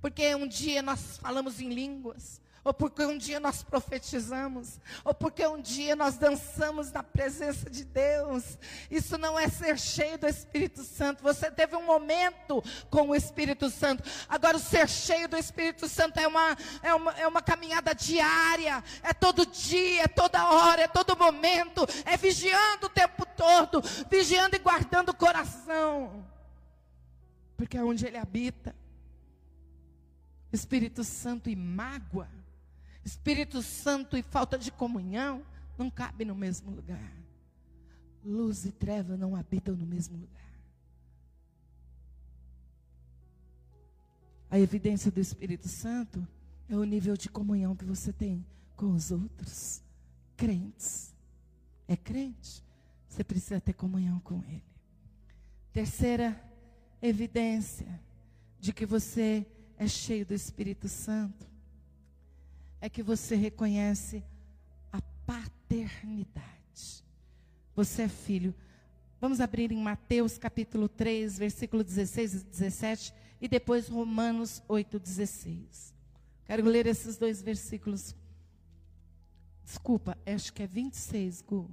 porque 0.00 0.34
um 0.34 0.46
dia 0.46 0.80
nós 0.82 1.18
falamos 1.18 1.60
em 1.60 1.68
línguas, 1.68 2.40
ou 2.64 2.72
porque 2.72 3.04
um 3.04 3.18
dia 3.18 3.40
nós 3.40 3.62
profetizamos, 3.62 4.80
ou 5.04 5.12
porque 5.12 5.44
um 5.46 5.60
dia 5.60 5.96
nós 5.96 6.16
dançamos 6.16 6.92
na 6.92 7.02
presença 7.02 7.68
de 7.68 7.84
Deus. 7.84 8.56
Isso 8.90 9.18
não 9.18 9.38
é 9.38 9.48
ser 9.48 9.78
cheio 9.78 10.16
do 10.16 10.28
Espírito 10.28 10.84
Santo. 10.84 11.22
Você 11.22 11.50
teve 11.50 11.74
um 11.74 11.84
momento 11.84 12.62
com 12.88 13.08
o 13.08 13.14
Espírito 13.16 13.68
Santo. 13.68 14.04
Agora, 14.28 14.56
o 14.56 14.60
ser 14.60 14.88
cheio 14.88 15.28
do 15.28 15.36
Espírito 15.36 15.88
Santo 15.88 16.20
é 16.20 16.26
uma, 16.26 16.56
é 16.82 16.94
uma, 16.94 17.12
é 17.12 17.26
uma 17.26 17.42
caminhada 17.42 17.94
diária, 17.94 18.82
é 19.02 19.12
todo 19.12 19.44
dia, 19.44 20.04
é 20.04 20.08
toda 20.08 20.48
hora, 20.48 20.82
é 20.82 20.88
todo 20.88 21.16
momento, 21.16 21.84
é 22.04 22.16
vigiando 22.16 22.86
o 22.86 22.90
tempo 22.90 23.26
todo, 23.36 23.82
vigiando 24.08 24.54
e 24.54 24.60
guardando 24.60 25.08
o 25.08 25.14
coração, 25.14 26.24
porque 27.56 27.76
é 27.76 27.82
onde 27.82 28.06
Ele 28.06 28.18
habita. 28.18 28.74
Espírito 30.52 31.02
Santo 31.02 31.48
e 31.48 31.56
mágoa 31.56 32.28
Espírito 33.04 33.62
Santo 33.62 34.16
e 34.16 34.22
falta 34.22 34.58
de 34.58 34.70
comunhão 34.70 35.44
não 35.76 35.90
cabe 35.90 36.24
no 36.24 36.34
mesmo 36.34 36.70
lugar. 36.70 37.12
Luz 38.24 38.64
e 38.64 38.72
treva 38.72 39.16
não 39.16 39.34
habitam 39.34 39.74
no 39.74 39.86
mesmo 39.86 40.16
lugar. 40.16 40.42
A 44.48 44.58
evidência 44.58 45.10
do 45.10 45.18
Espírito 45.18 45.66
Santo 45.66 46.26
é 46.68 46.76
o 46.76 46.84
nível 46.84 47.16
de 47.16 47.28
comunhão 47.28 47.74
que 47.74 47.84
você 47.84 48.12
tem 48.12 48.46
com 48.76 48.92
os 48.92 49.10
outros 49.10 49.82
crentes. 50.36 51.14
É 51.88 51.96
crente? 51.96 52.62
Você 53.08 53.24
precisa 53.24 53.60
ter 53.60 53.72
comunhão 53.72 54.20
com 54.20 54.42
ele. 54.44 54.62
Terceira 55.72 56.40
evidência 57.00 58.00
de 58.60 58.72
que 58.72 58.86
você 58.86 59.46
é 59.76 59.88
cheio 59.88 60.24
do 60.24 60.34
Espírito 60.34 60.88
Santo 60.88 61.51
é 62.82 62.90
que 62.90 63.00
você 63.00 63.36
reconhece 63.36 64.24
a 64.92 65.00
paternidade. 65.24 67.04
Você 67.76 68.02
é 68.02 68.08
filho. 68.08 68.52
Vamos 69.20 69.40
abrir 69.40 69.70
em 69.70 69.80
Mateus 69.80 70.36
capítulo 70.36 70.88
3, 70.88 71.38
versículo 71.38 71.84
16 71.84 72.34
e 72.34 72.44
17 72.44 73.14
e 73.40 73.46
depois 73.46 73.86
Romanos 73.86 74.60
8, 74.66 74.98
16. 74.98 75.94
Quero 76.44 76.64
ler 76.64 76.88
esses 76.88 77.16
dois 77.16 77.40
versículos. 77.40 78.16
Desculpa, 79.64 80.18
acho 80.26 80.52
que 80.52 80.64
é 80.64 80.66
26, 80.66 81.40
Gu. 81.42 81.70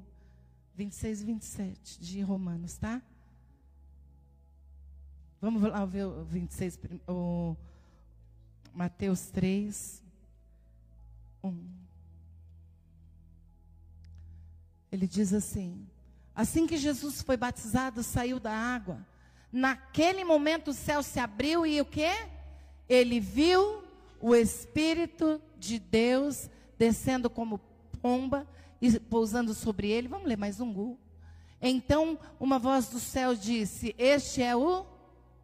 26 0.76 1.22
e 1.22 1.26
27 1.26 2.00
de 2.02 2.22
Romanos, 2.22 2.78
tá? 2.78 3.02
Vamos 5.42 5.64
lá 5.64 5.84
ver 5.86 6.06
o 6.06 6.24
26, 6.24 6.80
o 7.08 7.58
Mateus 8.76 9.32
3, 9.32 10.04
1. 11.44 11.80
Ele 14.92 15.08
diz 15.08 15.34
assim: 15.34 15.88
Assim 16.36 16.66
que 16.66 16.78
Jesus 16.78 17.22
foi 17.22 17.38
batizado, 17.38 18.02
saiu 18.02 18.40
da 18.40 18.52
água. 18.52 19.06
Naquele 19.52 20.24
momento 20.24 20.70
o 20.70 20.74
céu 20.74 21.02
se 21.04 21.20
abriu 21.20 21.66
e 21.66 21.82
o 21.82 21.86
que? 21.86 22.10
Ele 22.88 23.20
viu 23.20 23.84
o 24.22 24.36
Espírito 24.36 25.42
de 25.58 25.80
Deus 25.80 26.50
descendo 26.78 27.30
como 27.30 27.60
pomba 28.02 28.48
e 28.82 29.00
pousando 29.00 29.54
sobre 29.54 29.90
ele. 29.90 30.08
Vamos 30.08 30.28
ler 30.28 30.38
mais 30.38 30.60
um 30.60 30.72
gol. 30.72 30.98
Então 31.62 32.18
uma 32.40 32.58
voz 32.58 32.88
do 32.88 33.00
céu 33.00 33.36
disse: 33.36 33.94
Este 33.98 34.42
é 34.42 34.56
o 34.56 34.86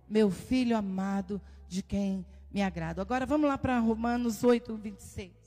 meu 0.07 0.29
filho 0.29 0.77
amado, 0.77 1.41
de 1.67 1.81
quem 1.81 2.25
me 2.51 2.61
agrado. 2.61 3.01
Agora 3.01 3.25
vamos 3.25 3.49
lá 3.49 3.57
para 3.57 3.79
Romanos 3.79 4.43
8, 4.43 4.75
26. 4.75 5.44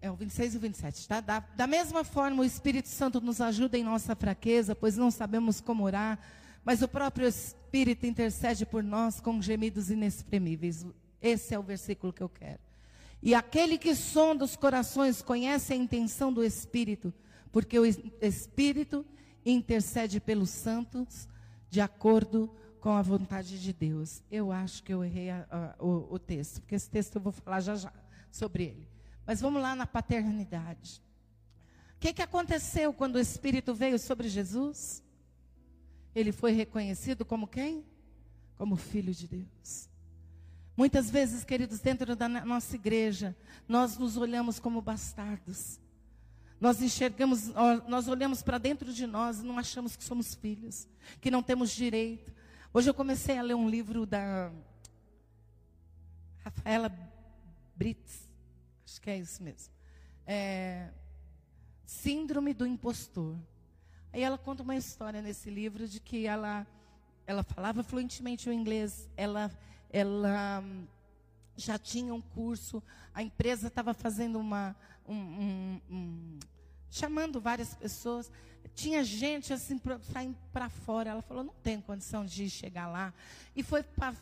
É 0.00 0.10
o 0.10 0.16
26 0.16 0.54
e 0.54 0.56
o 0.56 0.60
27, 0.60 1.08
tá? 1.08 1.20
Da, 1.20 1.40
da 1.40 1.66
mesma 1.66 2.04
forma, 2.04 2.42
o 2.42 2.44
Espírito 2.44 2.88
Santo 2.88 3.20
nos 3.20 3.40
ajuda 3.40 3.76
em 3.78 3.84
nossa 3.84 4.14
fraqueza, 4.14 4.74
pois 4.74 4.96
não 4.96 5.10
sabemos 5.10 5.60
como 5.60 5.84
orar, 5.84 6.18
mas 6.64 6.82
o 6.82 6.88
próprio 6.88 7.26
Espírito 7.28 8.06
intercede 8.06 8.66
por 8.66 8.82
nós 8.82 9.20
com 9.20 9.40
gemidos 9.40 9.90
inexprimíveis. 9.90 10.84
Esse 11.20 11.54
é 11.54 11.58
o 11.58 11.62
versículo 11.62 12.12
que 12.12 12.22
eu 12.22 12.28
quero. 12.28 12.60
E 13.22 13.34
aquele 13.34 13.78
que 13.78 13.94
sonda 13.94 14.44
os 14.44 14.56
corações 14.56 15.22
conhece 15.22 15.72
a 15.72 15.76
intenção 15.76 16.32
do 16.32 16.44
Espírito, 16.44 17.12
porque 17.50 17.78
o 17.78 17.84
Espírito 17.84 19.04
intercede 19.44 20.20
pelos 20.20 20.50
santos 20.50 21.28
de 21.70 21.80
acordo 21.80 22.50
com 22.80 22.90
a 22.90 23.02
vontade 23.02 23.60
de 23.60 23.72
Deus. 23.72 24.22
Eu 24.30 24.52
acho 24.52 24.82
que 24.82 24.92
eu 24.92 25.04
errei 25.04 25.30
a, 25.30 25.46
a, 25.50 25.84
o, 25.84 26.14
o 26.14 26.18
texto, 26.18 26.60
porque 26.60 26.74
esse 26.74 26.88
texto 26.88 27.16
eu 27.16 27.20
vou 27.20 27.32
falar 27.32 27.60
já 27.60 27.74
já 27.74 27.92
sobre 28.30 28.64
ele. 28.64 28.95
Mas 29.26 29.40
vamos 29.40 29.60
lá 29.60 29.74
na 29.74 29.86
paternidade. 29.86 31.02
O 31.96 31.98
que, 31.98 32.12
que 32.12 32.22
aconteceu 32.22 32.92
quando 32.92 33.16
o 33.16 33.20
Espírito 33.20 33.74
veio 33.74 33.98
sobre 33.98 34.28
Jesus? 34.28 35.02
Ele 36.14 36.30
foi 36.30 36.52
reconhecido 36.52 37.24
como 37.24 37.46
quem? 37.46 37.84
Como 38.56 38.76
filho 38.76 39.12
de 39.12 39.26
Deus. 39.26 39.88
Muitas 40.76 41.10
vezes, 41.10 41.42
queridos, 41.42 41.80
dentro 41.80 42.14
da 42.14 42.28
nossa 42.28 42.76
igreja, 42.76 43.34
nós 43.66 43.96
nos 43.96 44.16
olhamos 44.16 44.58
como 44.60 44.80
bastardos. 44.82 45.80
Nós 46.60 46.80
enxergamos, 46.80 47.50
nós 47.88 48.08
olhamos 48.08 48.42
para 48.42 48.58
dentro 48.58 48.92
de 48.92 49.06
nós 49.06 49.40
e 49.40 49.42
não 49.42 49.58
achamos 49.58 49.96
que 49.96 50.04
somos 50.04 50.34
filhos, 50.34 50.86
que 51.20 51.30
não 51.30 51.42
temos 51.42 51.70
direito. 51.70 52.32
Hoje 52.72 52.90
eu 52.90 52.94
comecei 52.94 53.38
a 53.38 53.42
ler 53.42 53.54
um 53.54 53.68
livro 53.68 54.06
da 54.06 54.52
Rafaela 56.44 56.90
Brits, 57.74 58.25
Acho 58.96 59.02
que 59.02 59.10
é 59.10 59.18
isso 59.18 59.42
mesmo. 59.42 59.74
É, 60.26 60.88
síndrome 61.84 62.54
do 62.54 62.66
impostor. 62.66 63.36
Aí 64.10 64.22
ela 64.22 64.38
conta 64.38 64.62
uma 64.62 64.74
história 64.74 65.20
nesse 65.20 65.50
livro 65.50 65.86
de 65.86 66.00
que 66.00 66.26
ela, 66.26 66.66
ela 67.26 67.42
falava 67.42 67.82
fluentemente 67.82 68.48
o 68.48 68.52
inglês, 68.54 69.06
ela, 69.14 69.52
ela 69.90 70.62
hum, 70.64 70.86
já 71.54 71.78
tinha 71.78 72.14
um 72.14 72.22
curso, 72.22 72.82
a 73.12 73.22
empresa 73.22 73.68
estava 73.68 73.92
fazendo 73.92 74.38
uma. 74.38 74.74
Um, 75.06 75.14
um, 75.14 75.80
um, 75.90 76.38
chamando 76.88 77.38
várias 77.38 77.74
pessoas. 77.74 78.32
Tinha 78.74 79.04
gente 79.04 79.52
assim 79.52 79.78
para 79.78 80.70
fora. 80.70 81.10
Ela 81.10 81.20
falou: 81.20 81.44
não 81.44 81.54
tem 81.62 81.82
condição 81.82 82.24
de 82.24 82.48
chegar 82.48 82.86
lá. 82.86 83.12
E 83.54 83.62
foi 83.62 83.82
para 83.82 84.14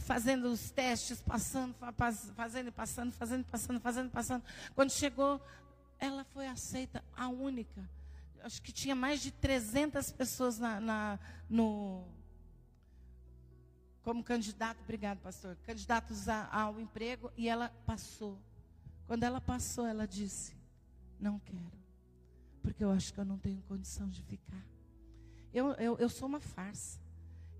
fazendo 0.00 0.46
os 0.46 0.70
testes, 0.70 1.20
passando, 1.20 1.74
fazendo, 2.34 2.72
passando, 2.72 3.12
fazendo, 3.12 3.44
passando, 3.44 3.80
fazendo, 3.80 4.10
passando. 4.10 4.44
Quando 4.74 4.90
chegou, 4.90 5.40
ela 5.98 6.24
foi 6.24 6.46
aceita, 6.46 7.02
a 7.16 7.28
única. 7.28 7.88
Acho 8.42 8.60
que 8.60 8.72
tinha 8.72 8.94
mais 8.94 9.20
de 9.20 9.30
300 9.30 10.10
pessoas 10.12 10.58
na, 10.58 10.80
na 10.80 11.18
no 11.48 12.04
como 14.02 14.24
candidato, 14.24 14.80
obrigado, 14.82 15.20
pastor, 15.20 15.56
candidatos 15.64 16.28
a, 16.28 16.48
ao 16.52 16.80
emprego, 16.80 17.30
e 17.36 17.48
ela 17.48 17.68
passou. 17.86 18.36
Quando 19.06 19.22
ela 19.22 19.40
passou, 19.40 19.86
ela 19.86 20.06
disse: 20.06 20.56
Não 21.20 21.38
quero, 21.38 21.78
porque 22.62 22.82
eu 22.82 22.90
acho 22.90 23.12
que 23.12 23.20
eu 23.20 23.24
não 23.24 23.38
tenho 23.38 23.62
condição 23.62 24.08
de 24.08 24.22
ficar. 24.22 24.66
Eu, 25.54 25.72
eu, 25.74 25.96
eu 25.98 26.08
sou 26.08 26.26
uma 26.28 26.40
farsa, 26.40 26.98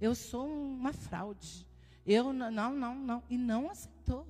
eu 0.00 0.14
sou 0.14 0.46
uma 0.48 0.92
fraude. 0.92 1.66
Eu 2.06 2.32
não, 2.32 2.50
não, 2.50 2.94
não. 2.94 3.22
E 3.28 3.38
não 3.38 3.70
aceitou. 3.70 4.26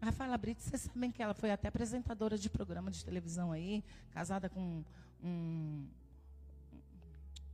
Rafaela 0.00 0.38
Brito, 0.38 0.62
vocês 0.62 0.82
sabem 0.82 1.10
que 1.10 1.22
ela 1.22 1.34
foi 1.34 1.50
até 1.50 1.68
apresentadora 1.68 2.38
de 2.38 2.48
programa 2.48 2.90
de 2.90 3.04
televisão 3.04 3.52
aí, 3.52 3.84
casada 4.12 4.48
com 4.48 4.82
um, 5.22 5.86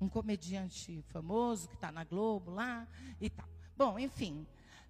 um 0.00 0.08
comediante 0.08 1.02
famoso 1.08 1.68
que 1.68 1.74
está 1.74 1.90
na 1.90 2.04
Globo 2.04 2.52
lá 2.52 2.86
e 3.20 3.28
tal. 3.28 3.48
Bom, 3.76 3.98
enfim, 3.98 4.46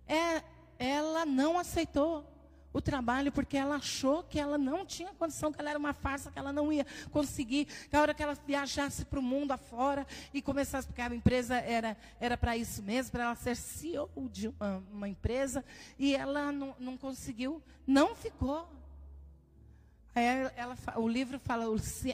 é, 0.07 0.43
ela 0.79 1.25
não 1.25 1.59
aceitou 1.59 2.31
o 2.77 2.81
trabalho 2.81 3.33
porque 3.33 3.57
ela 3.57 3.77
achou 3.77 4.23
que 4.23 4.39
ela 4.39 4.59
não 4.59 4.85
tinha 4.85 5.13
condição, 5.15 5.51
que 5.51 5.59
ela 5.59 5.71
era 5.71 5.79
uma 5.79 5.95
farsa, 5.95 6.31
que 6.31 6.39
ela 6.39 6.53
não 6.53 6.71
ia 6.71 6.87
conseguir, 7.11 7.65
que 7.65 7.97
a 7.97 8.01
hora 8.01 8.13
que 8.13 8.23
ela 8.23 8.35
viajasse 8.35 9.05
para 9.07 9.19
o 9.19 9.23
mundo 9.23 9.53
afora 9.53 10.07
e 10.35 10.43
começasse, 10.43 10.87
porque 10.87 11.01
a 11.01 11.15
empresa 11.15 11.57
era 11.57 11.97
era 12.21 12.37
para 12.37 12.55
isso 12.55 12.83
mesmo, 12.83 13.13
para 13.13 13.25
ela 13.25 13.35
ser 13.35 13.57
CEO 13.57 14.11
de 14.31 14.49
uma, 14.49 14.85
uma 14.93 15.09
empresa, 15.09 15.65
e 15.99 16.15
ela 16.15 16.53
não, 16.53 16.75
não 16.79 16.97
conseguiu, 16.99 17.63
não 17.87 18.15
ficou. 18.15 18.69
Ela, 20.15 20.53
ela, 20.57 20.77
o 20.97 21.07
livro 21.07 21.39
fala 21.39 21.65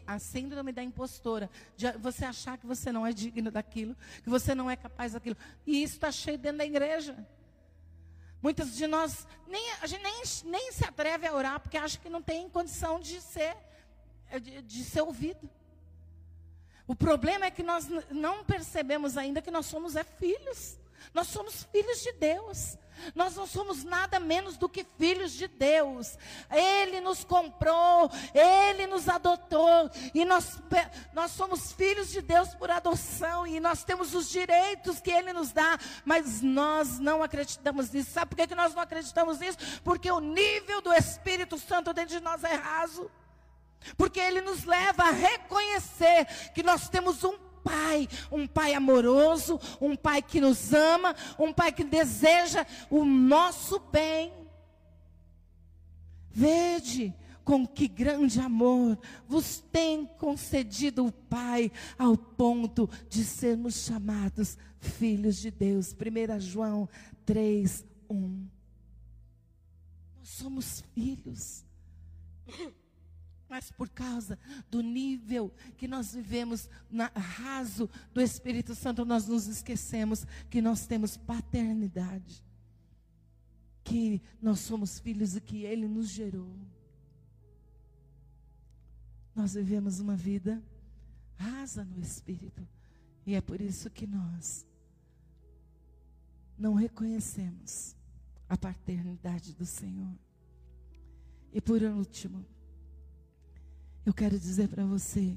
a 0.07 0.19
síndrome 0.19 0.73
da 0.73 0.83
impostora, 0.83 1.49
de 1.77 1.91
você 1.99 2.25
achar 2.25 2.59
que 2.59 2.67
você 2.67 2.91
não 2.91 3.07
é 3.07 3.13
digno 3.13 3.51
daquilo, 3.51 3.97
que 4.23 4.31
você 4.31 4.55
não 4.55 4.71
é 4.71 4.77
capaz 4.77 5.13
daquilo. 5.13 5.37
E 5.67 5.83
isso 5.83 5.95
está 5.95 6.11
cheio 6.11 6.39
dentro 6.39 6.59
da 6.59 6.67
igreja. 6.67 7.17
Muitas 8.43 8.75
de 8.75 8.89
nós, 8.89 9.27
nem, 9.47 9.71
a 9.81 9.87
gente 9.87 10.03
nem, 10.03 10.23
nem 10.47 10.73
se 10.73 10.85
atreve 10.85 11.27
a 11.29 11.33
orar, 11.33 11.61
porque 11.61 11.79
acha 11.79 11.97
que 11.99 12.09
não 12.09 12.21
tem 12.21 12.49
condição 12.51 12.99
de 12.99 13.21
ser, 13.21 13.57
de, 14.41 14.61
de 14.63 14.85
ser 14.85 15.03
ouvido. 15.03 15.49
O 16.87 16.95
problema 16.97 17.47
é 17.47 17.51
que 17.51 17.63
nós 17.63 17.87
não 18.11 18.45
percebemos 18.45 19.17
ainda 19.17 19.41
que 19.41 19.51
nós 19.51 19.67
somos 19.67 19.95
é 19.95 20.03
filhos. 20.03 20.77
Nós 21.15 21.29
somos 21.29 21.65
filhos 21.65 22.03
de 22.03 22.13
Deus. 22.13 22.77
Nós 23.15 23.35
não 23.37 23.47
somos 23.47 23.85
nada 23.85 24.21
menos 24.21 24.57
do 24.57 24.69
que 24.69 24.87
filhos 24.99 25.33
de 25.33 25.49
Deus. 25.49 26.17
Ele 26.51 27.01
nos 27.01 27.25
comprou, 27.25 28.11
Ele 28.35 28.87
nos 28.87 29.09
adotou, 29.09 29.91
e 30.15 30.25
nós, 30.25 30.61
nós 31.13 31.33
somos 31.33 31.73
filhos 31.73 32.11
de 32.11 32.21
Deus 32.21 32.55
por 32.55 32.71
adoção, 32.71 33.47
e 33.47 33.61
nós 33.61 33.85
temos 33.85 34.15
os 34.15 34.29
direitos 34.29 35.01
que 35.01 35.11
Ele 35.11 35.33
nos 35.33 35.53
dá, 35.53 35.79
mas 36.05 36.43
nós 36.43 36.99
não 36.99 37.23
acreditamos 37.23 37.91
nisso. 37.91 38.11
Sabe 38.11 38.31
por 38.31 38.37
que, 38.37 38.47
que 38.47 38.55
nós 38.55 38.75
não 38.75 38.83
acreditamos 38.83 39.39
nisso? 39.39 39.59
Porque 39.83 40.11
o 40.11 40.21
nível 40.21 40.81
do 40.81 40.93
Espírito 40.93 41.59
Santo 41.59 41.93
dentro 41.93 42.17
de 42.17 42.23
nós 42.23 42.45
é 42.45 42.55
raso. 42.55 43.11
Porque 43.97 44.21
Ele 44.21 44.41
nos 44.41 44.65
leva 44.65 45.05
a 45.05 45.11
reconhecer 45.11 46.27
que 46.55 46.63
nós 46.63 46.89
temos 46.89 47.25
um 47.25 47.37
pai, 47.63 48.09
um 48.31 48.47
pai 48.47 48.75
amoroso, 48.75 49.59
um 49.81 49.97
pai 49.97 50.23
que 50.23 50.41
nos 50.41 50.73
ama, 50.73 51.15
um 51.39 51.53
pai 51.53 51.73
que 51.73 51.85
deseja 51.85 52.67
o 52.91 53.05
nosso 53.05 53.79
bem. 53.91 54.33
Vede 56.31 57.15
com 57.45 57.67
que 57.67 57.89
grande 57.89 58.41
amor 58.41 58.99
vos 59.27 59.61
tem 59.73 60.07
concedido 60.07 61.07
o 61.07 61.13
Pai 61.13 61.71
ao 61.99 62.17
ponto 62.17 62.89
de 63.09 63.25
sermos 63.25 63.85
chamados 63.85 64.57
filhos 64.79 65.37
de 65.37 65.51
Deus. 65.51 65.93
1 65.93 66.41
João 66.41 66.89
3, 67.27 67.85
1. 68.09 68.49
Nós 70.19 70.29
somos 70.29 70.85
filhos 70.95 71.65
mas 73.53 73.71
por 73.71 73.91
causa 73.91 74.39
do 74.71 74.81
nível 74.81 75.53
que 75.77 75.87
nós 75.87 76.15
vivemos 76.15 76.71
na, 76.91 77.09
raso 77.09 77.87
do 78.15 78.23
Espírito 78.23 78.75
Santo, 78.75 79.05
nós 79.05 79.29
nos 79.29 79.47
esquecemos 79.47 80.25
que 80.49 80.63
nós 80.63 80.87
temos 80.87 81.19
paternidade, 81.19 82.43
que 83.85 84.23
nós 84.41 84.61
somos 84.61 84.99
filhos 84.99 85.37
e 85.37 85.41
que 85.43 85.65
Ele 85.67 85.87
nos 85.87 86.09
gerou. 86.09 86.57
Nós 89.35 89.53
vivemos 89.53 90.01
uma 90.01 90.17
vida 90.17 90.63
rasa 91.37 91.85
no 91.85 92.01
Espírito, 92.01 92.67
e 93.27 93.35
é 93.35 93.43
por 93.43 93.61
isso 93.61 93.91
que 93.91 94.07
nós 94.07 94.67
não 96.57 96.73
reconhecemos 96.73 97.95
a 98.49 98.57
paternidade 98.57 99.53
do 99.53 99.67
Senhor. 99.67 100.19
E 101.53 101.61
por 101.61 101.83
último, 101.83 102.47
eu 104.05 104.13
quero 104.13 104.39
dizer 104.39 104.69
para 104.69 104.85
você 104.85 105.37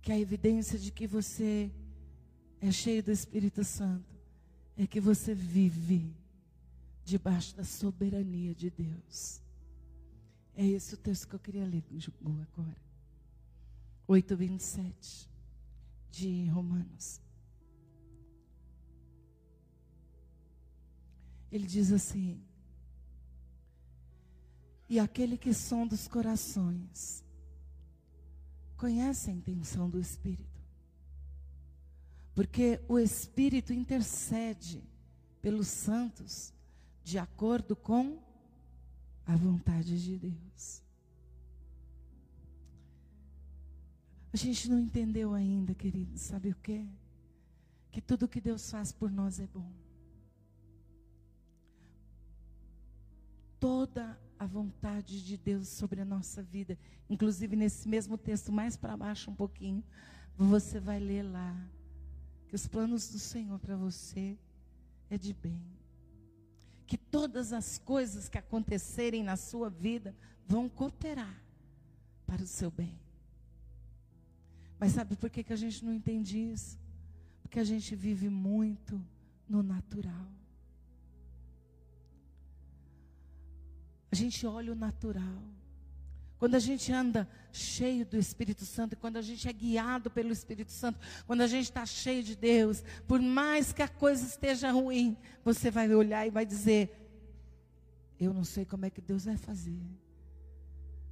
que 0.00 0.10
a 0.10 0.18
evidência 0.18 0.78
de 0.78 0.90
que 0.90 1.06
você 1.06 1.70
é 2.60 2.70
cheio 2.72 3.02
do 3.02 3.10
Espírito 3.12 3.62
Santo 3.62 4.12
é 4.76 4.86
que 4.86 5.00
você 5.00 5.34
vive 5.34 6.14
debaixo 7.04 7.54
da 7.54 7.64
soberania 7.64 8.54
de 8.54 8.70
Deus. 8.70 9.40
É 10.54 10.66
esse 10.66 10.94
o 10.94 10.96
texto 10.96 11.28
que 11.28 11.34
eu 11.34 11.40
queria 11.40 11.64
ler 11.64 11.82
agora. 12.42 12.82
8:27 14.08 15.28
de 16.10 16.46
Romanos. 16.46 17.20
Ele 21.50 21.66
diz 21.66 21.92
assim: 21.92 22.40
e 24.92 25.00
aquele 25.00 25.38
que 25.38 25.54
sonda 25.54 25.94
os 25.94 26.06
corações 26.06 27.24
conhece 28.76 29.30
a 29.30 29.32
intenção 29.32 29.88
do 29.88 29.98
Espírito. 29.98 30.60
Porque 32.34 32.78
o 32.86 32.98
Espírito 32.98 33.72
intercede 33.72 34.84
pelos 35.40 35.66
santos 35.68 36.52
de 37.02 37.18
acordo 37.18 37.74
com 37.74 38.22
a 39.24 39.34
vontade 39.34 39.98
de 39.98 40.18
Deus. 40.18 40.82
A 44.30 44.36
gente 44.36 44.68
não 44.68 44.78
entendeu 44.78 45.32
ainda, 45.32 45.74
querido, 45.74 46.18
sabe 46.18 46.50
o 46.50 46.56
que? 46.56 46.86
Que 47.90 48.02
tudo 48.02 48.28
que 48.28 48.42
Deus 48.42 48.70
faz 48.70 48.92
por 48.92 49.10
nós 49.10 49.40
é 49.40 49.46
bom. 49.46 49.72
Toda 53.58 54.20
a 54.42 54.46
vontade 54.46 55.24
de 55.24 55.36
Deus 55.36 55.68
sobre 55.68 56.00
a 56.00 56.04
nossa 56.04 56.42
vida. 56.42 56.76
Inclusive, 57.08 57.54
nesse 57.54 57.88
mesmo 57.88 58.18
texto, 58.18 58.50
mais 58.50 58.76
para 58.76 58.96
baixo 58.96 59.30
um 59.30 59.34
pouquinho, 59.34 59.84
você 60.36 60.80
vai 60.80 60.98
ler 60.98 61.22
lá 61.22 61.56
que 62.48 62.56
os 62.56 62.66
planos 62.66 63.08
do 63.08 63.18
Senhor 63.18 63.58
para 63.60 63.76
você 63.76 64.36
é 65.08 65.16
de 65.16 65.32
bem. 65.32 65.62
Que 66.86 66.98
todas 66.98 67.52
as 67.52 67.78
coisas 67.78 68.28
que 68.28 68.36
acontecerem 68.36 69.22
na 69.22 69.36
sua 69.36 69.70
vida 69.70 70.14
vão 70.46 70.68
cooperar 70.68 71.40
para 72.26 72.42
o 72.42 72.46
seu 72.46 72.70
bem. 72.70 72.98
Mas 74.78 74.92
sabe 74.92 75.16
por 75.16 75.30
que, 75.30 75.44
que 75.44 75.52
a 75.52 75.56
gente 75.56 75.84
não 75.84 75.94
entende 75.94 76.36
isso? 76.38 76.78
Porque 77.42 77.60
a 77.60 77.64
gente 77.64 77.94
vive 77.94 78.28
muito 78.28 79.00
no 79.48 79.62
natural. 79.62 80.26
A 84.12 84.14
gente 84.14 84.46
olha 84.46 84.72
o 84.72 84.76
natural. 84.76 85.42
Quando 86.38 86.54
a 86.54 86.58
gente 86.58 86.92
anda 86.92 87.26
cheio 87.50 88.04
do 88.04 88.18
Espírito 88.18 88.66
Santo, 88.66 88.94
quando 88.94 89.16
a 89.16 89.22
gente 89.22 89.48
é 89.48 89.52
guiado 89.52 90.10
pelo 90.10 90.30
Espírito 90.30 90.70
Santo, 90.70 90.98
quando 91.26 91.40
a 91.40 91.46
gente 91.46 91.64
está 91.64 91.86
cheio 91.86 92.22
de 92.22 92.36
Deus, 92.36 92.84
por 93.08 93.22
mais 93.22 93.72
que 93.72 93.80
a 93.80 93.88
coisa 93.88 94.26
esteja 94.26 94.70
ruim, 94.70 95.16
você 95.42 95.70
vai 95.70 95.88
olhar 95.94 96.26
e 96.26 96.30
vai 96.30 96.44
dizer: 96.44 97.08
Eu 98.20 98.34
não 98.34 98.44
sei 98.44 98.66
como 98.66 98.84
é 98.84 98.90
que 98.90 99.00
Deus 99.00 99.24
vai 99.24 99.38
fazer, 99.38 99.80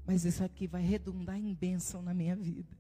mas 0.04 0.26
isso 0.26 0.44
aqui 0.44 0.66
vai 0.66 0.82
redundar 0.82 1.38
em 1.38 1.54
bênção 1.54 2.02
na 2.02 2.12
minha 2.12 2.36
vida, 2.36 2.76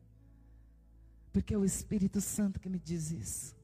porque 1.32 1.54
é 1.54 1.58
o 1.58 1.64
Espírito 1.64 2.20
Santo 2.20 2.60
que 2.60 2.68
me 2.68 2.78
diz 2.78 3.10
isso. 3.10 3.56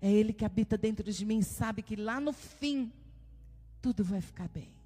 É 0.00 0.10
Ele 0.10 0.32
que 0.32 0.44
habita 0.44 0.78
dentro 0.78 1.12
de 1.12 1.26
mim, 1.26 1.42
sabe 1.42 1.82
que 1.82 1.96
lá 1.96 2.20
no 2.20 2.32
fim, 2.32 2.90
tudo 3.82 4.02
vai 4.02 4.22
ficar 4.22 4.48
bem. 4.48 4.83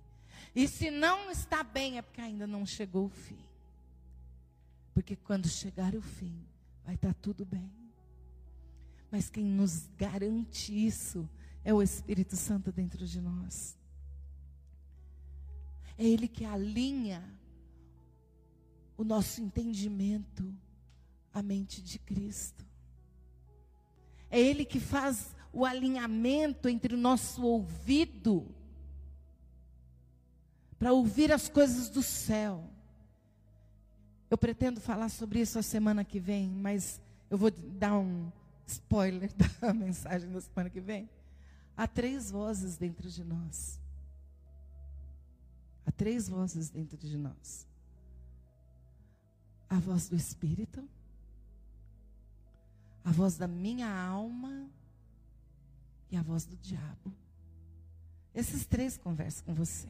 E 0.54 0.66
se 0.66 0.90
não 0.90 1.30
está 1.30 1.62
bem, 1.62 1.98
é 1.98 2.02
porque 2.02 2.20
ainda 2.20 2.46
não 2.46 2.64
chegou 2.64 3.06
o 3.06 3.10
fim. 3.10 3.38
Porque 4.94 5.14
quando 5.14 5.48
chegar 5.48 5.94
o 5.94 6.02
fim, 6.02 6.44
vai 6.84 6.94
estar 6.94 7.14
tudo 7.14 7.44
bem. 7.44 7.70
Mas 9.10 9.30
quem 9.30 9.44
nos 9.44 9.88
garante 9.96 10.72
isso 10.72 11.28
é 11.64 11.72
o 11.72 11.82
Espírito 11.82 12.36
Santo 12.36 12.72
dentro 12.72 13.06
de 13.06 13.20
nós. 13.20 13.78
É 15.96 16.04
Ele 16.04 16.28
que 16.28 16.44
alinha 16.44 17.22
o 18.96 19.04
nosso 19.04 19.40
entendimento 19.40 20.54
à 21.32 21.42
mente 21.42 21.80
de 21.80 21.98
Cristo. 21.98 22.66
É 24.30 24.40
Ele 24.40 24.64
que 24.64 24.80
faz 24.80 25.34
o 25.52 25.64
alinhamento 25.64 26.68
entre 26.68 26.94
o 26.94 26.98
nosso 26.98 27.42
ouvido 27.42 28.54
para 30.78 30.92
ouvir 30.92 31.32
as 31.32 31.48
coisas 31.48 31.88
do 31.88 32.02
céu. 32.02 32.64
Eu 34.30 34.38
pretendo 34.38 34.80
falar 34.80 35.08
sobre 35.08 35.40
isso 35.40 35.58
a 35.58 35.62
semana 35.62 36.04
que 36.04 36.20
vem, 36.20 36.48
mas 36.48 37.00
eu 37.30 37.36
vou 37.36 37.50
dar 37.50 37.98
um 37.98 38.30
spoiler 38.66 39.30
da 39.60 39.74
mensagem 39.74 40.30
da 40.30 40.40
semana 40.40 40.70
que 40.70 40.80
vem. 40.80 41.08
Há 41.76 41.86
três 41.86 42.30
vozes 42.30 42.76
dentro 42.76 43.08
de 43.08 43.24
nós. 43.24 43.80
Há 45.86 45.90
três 45.90 46.28
vozes 46.28 46.68
dentro 46.68 46.98
de 46.98 47.16
nós: 47.16 47.66
a 49.70 49.78
voz 49.78 50.08
do 50.08 50.16
Espírito, 50.16 50.86
a 53.04 53.10
voz 53.10 53.36
da 53.36 53.48
minha 53.48 53.90
alma 53.90 54.68
e 56.10 56.16
a 56.16 56.22
voz 56.22 56.44
do 56.44 56.56
diabo. 56.56 57.12
Esses 58.34 58.66
três 58.66 58.96
conversam 58.98 59.46
com 59.46 59.54
você. 59.54 59.88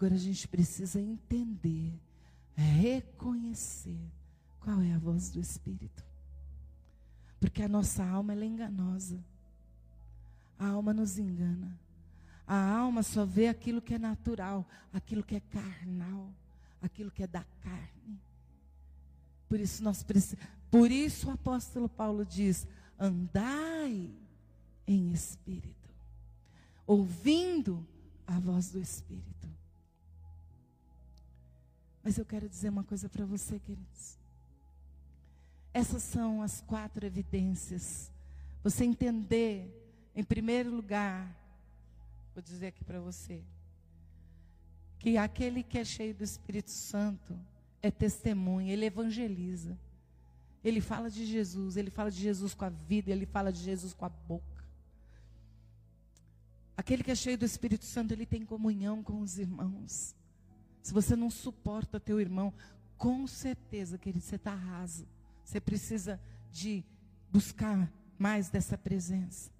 Agora 0.00 0.14
a 0.14 0.18
gente 0.18 0.48
precisa 0.48 0.98
entender, 0.98 1.92
reconhecer 2.56 4.00
qual 4.58 4.80
é 4.80 4.94
a 4.94 4.98
voz 4.98 5.28
do 5.28 5.38
Espírito. 5.38 6.02
Porque 7.38 7.62
a 7.62 7.68
nossa 7.68 8.02
alma 8.02 8.32
é 8.32 8.46
enganosa. 8.46 9.22
A 10.58 10.68
alma 10.68 10.94
nos 10.94 11.18
engana. 11.18 11.78
A 12.46 12.78
alma 12.78 13.02
só 13.02 13.26
vê 13.26 13.48
aquilo 13.48 13.82
que 13.82 13.92
é 13.92 13.98
natural, 13.98 14.66
aquilo 14.90 15.22
que 15.22 15.36
é 15.36 15.40
carnal, 15.40 16.32
aquilo 16.80 17.10
que 17.10 17.22
é 17.22 17.26
da 17.26 17.44
carne. 17.62 18.18
Por 19.50 19.60
isso 19.60 19.84
nós 19.84 20.02
precisamos, 20.02 20.48
por 20.70 20.90
isso 20.90 21.28
o 21.28 21.32
apóstolo 21.32 21.90
Paulo 21.90 22.24
diz: 22.24 22.66
andai 22.98 24.10
em 24.86 25.12
espírito, 25.12 25.90
ouvindo 26.86 27.86
a 28.26 28.40
voz 28.40 28.70
do 28.70 28.80
Espírito. 28.80 29.59
Mas 32.02 32.18
eu 32.18 32.24
quero 32.24 32.48
dizer 32.48 32.68
uma 32.68 32.84
coisa 32.84 33.08
para 33.08 33.24
você, 33.24 33.58
queridos. 33.58 34.18
Essas 35.72 36.02
são 36.02 36.42
as 36.42 36.60
quatro 36.62 37.06
evidências. 37.06 38.10
Você 38.62 38.84
entender, 38.84 39.68
em 40.14 40.24
primeiro 40.24 40.74
lugar, 40.74 41.36
vou 42.34 42.42
dizer 42.42 42.68
aqui 42.68 42.84
para 42.84 43.00
você, 43.00 43.42
que 44.98 45.16
aquele 45.16 45.62
que 45.62 45.78
é 45.78 45.84
cheio 45.84 46.14
do 46.14 46.24
Espírito 46.24 46.70
Santo 46.70 47.38
é 47.82 47.90
testemunha, 47.90 48.72
ele 48.72 48.86
evangeliza. 48.86 49.78
Ele 50.62 50.80
fala 50.80 51.10
de 51.10 51.24
Jesus, 51.24 51.76
ele 51.76 51.90
fala 51.90 52.10
de 52.10 52.20
Jesus 52.20 52.52
com 52.52 52.64
a 52.66 52.68
vida, 52.68 53.10
ele 53.10 53.24
fala 53.24 53.50
de 53.50 53.60
Jesus 53.60 53.94
com 53.94 54.04
a 54.04 54.10
boca. 54.10 54.44
Aquele 56.76 57.02
que 57.02 57.10
é 57.10 57.14
cheio 57.14 57.38
do 57.38 57.44
Espírito 57.44 57.84
Santo, 57.84 58.12
ele 58.12 58.26
tem 58.26 58.44
comunhão 58.44 59.02
com 59.02 59.20
os 59.20 59.38
irmãos. 59.38 60.14
Se 60.82 60.92
você 60.92 61.14
não 61.14 61.30
suporta 61.30 62.00
teu 62.00 62.20
irmão, 62.20 62.52
com 62.96 63.26
certeza, 63.26 63.98
querido, 63.98 64.24
você 64.24 64.36
está 64.36 64.54
raso. 64.54 65.06
Você 65.44 65.60
precisa 65.60 66.20
de 66.50 66.84
buscar 67.30 67.90
mais 68.18 68.48
dessa 68.48 68.76
presença. 68.76 69.50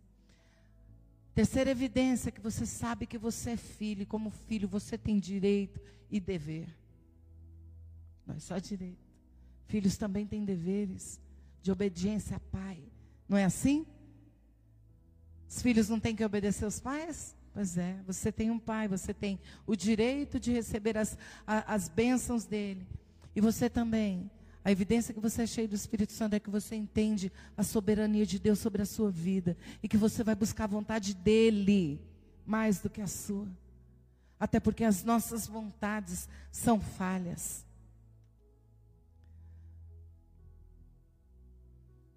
Terceira 1.34 1.70
evidência 1.70 2.32
que 2.32 2.40
você 2.40 2.66
sabe 2.66 3.06
que 3.06 3.16
você 3.16 3.50
é 3.50 3.56
filho, 3.56 4.02
e 4.02 4.06
como 4.06 4.30
filho 4.30 4.68
você 4.68 4.98
tem 4.98 5.18
direito 5.18 5.80
e 6.10 6.20
dever. 6.20 6.68
Não 8.26 8.34
é 8.34 8.38
só 8.38 8.58
direito. 8.58 9.08
Filhos 9.66 9.96
também 9.96 10.26
têm 10.26 10.44
deveres 10.44 11.20
de 11.62 11.70
obediência 11.70 12.36
a 12.36 12.40
pai. 12.40 12.82
Não 13.28 13.38
é 13.38 13.44
assim? 13.44 13.86
Os 15.48 15.62
filhos 15.62 15.88
não 15.88 15.98
têm 15.98 16.14
que 16.14 16.24
obedecer 16.24 16.64
aos 16.64 16.80
pais? 16.80 17.34
Pois 17.60 17.76
é, 17.76 18.00
você 18.06 18.32
tem 18.32 18.50
um 18.50 18.58
pai, 18.58 18.88
você 18.88 19.12
tem 19.12 19.38
o 19.66 19.76
direito 19.76 20.40
de 20.40 20.50
receber 20.50 20.96
as, 20.96 21.18
a, 21.46 21.74
as 21.74 21.90
bênçãos 21.90 22.46
dele. 22.46 22.86
E 23.36 23.40
você 23.42 23.68
também. 23.68 24.30
A 24.64 24.72
evidência 24.72 25.12
que 25.12 25.20
você 25.20 25.42
é 25.42 25.46
cheio 25.46 25.68
do 25.68 25.74
Espírito 25.74 26.10
Santo 26.14 26.32
é 26.32 26.40
que 26.40 26.48
você 26.48 26.74
entende 26.74 27.30
a 27.58 27.62
soberania 27.62 28.24
de 28.24 28.38
Deus 28.38 28.60
sobre 28.60 28.80
a 28.80 28.86
sua 28.86 29.10
vida. 29.10 29.58
E 29.82 29.88
que 29.88 29.98
você 29.98 30.24
vai 30.24 30.34
buscar 30.34 30.64
a 30.64 30.68
vontade 30.68 31.12
dele 31.12 32.00
mais 32.46 32.80
do 32.80 32.88
que 32.88 33.02
a 33.02 33.06
sua. 33.06 33.46
Até 34.38 34.58
porque 34.58 34.82
as 34.82 35.04
nossas 35.04 35.46
vontades 35.46 36.30
são 36.50 36.80
falhas. 36.80 37.66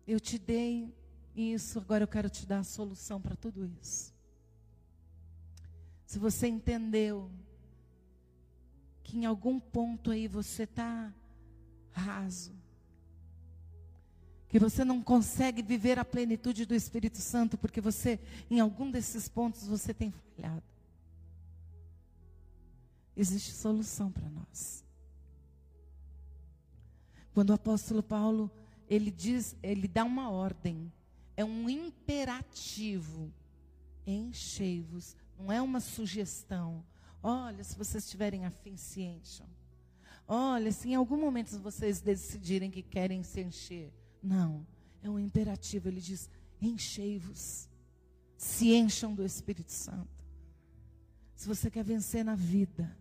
Eu 0.08 0.22
te 0.22 0.40
dei 0.40 0.96
isso, 1.36 1.80
agora 1.80 2.06
eu 2.06 2.08
quero 2.08 2.30
te 2.30 2.46
dar 2.46 2.60
a 2.60 2.64
solução 2.64 3.20
para 3.20 3.36
tudo 3.36 3.70
isso. 3.82 4.14
Se 6.06 6.20
você 6.20 6.48
entendeu 6.48 7.32
que 9.04 9.18
em 9.18 9.26
algum 9.26 9.60
ponto 9.60 10.12
aí 10.12 10.28
você 10.28 10.64
está 10.64 11.14
raso, 11.92 12.54
que 14.48 14.60
você 14.60 14.86
não 14.86 15.02
consegue 15.02 15.64
viver 15.64 15.98
a 15.98 16.06
plenitude 16.06 16.66
do 16.66 16.76
Espírito 16.76 17.18
Santo 17.18 17.58
porque 17.58 17.82
você, 17.82 18.20
em 18.52 18.60
algum 18.60 18.92
desses 18.92 19.28
pontos, 19.28 19.66
você 19.66 19.94
tem 19.94 20.12
falhado. 20.12 20.64
Existe 23.16 23.52
solução 23.52 24.12
para 24.12 24.30
nós. 24.30 24.84
Quando 27.34 27.50
o 27.50 27.54
apóstolo 27.54 28.04
Paulo, 28.04 28.52
ele 28.88 29.10
diz, 29.10 29.56
ele 29.64 29.88
dá 29.88 30.04
uma 30.04 30.30
ordem, 30.30 30.92
é 31.36 31.44
um 31.44 31.68
imperativo. 31.68 33.34
Enchei-vos 34.06 35.16
não 35.44 35.52
é 35.52 35.62
uma 35.62 35.82
sugestão. 35.82 36.86
Olha, 37.22 37.64
se 37.66 37.78
vocês 37.78 38.10
tiverem 38.10 38.46
afim, 38.46 38.78
se 38.78 39.02
encham. 39.02 39.48
Olha, 40.26 40.72
se 40.72 40.88
em 40.88 40.96
algum 40.96 41.20
momento 41.20 41.60
vocês 41.60 42.00
decidirem 42.00 42.72
que 42.72 42.82
querem 42.82 43.24
se 43.24 43.42
encher. 43.42 43.94
Não, 44.22 44.66
é 45.02 45.10
um 45.10 45.20
imperativo. 45.20 45.90
Ele 45.90 46.00
diz: 46.00 46.30
enchei-vos. 46.62 47.68
Se 48.38 48.74
encham 48.74 49.14
do 49.14 49.26
Espírito 49.26 49.72
Santo. 49.72 50.24
Se 51.36 51.46
você 51.46 51.70
quer 51.70 51.84
vencer 51.84 52.24
na 52.24 52.36
vida, 52.36 52.98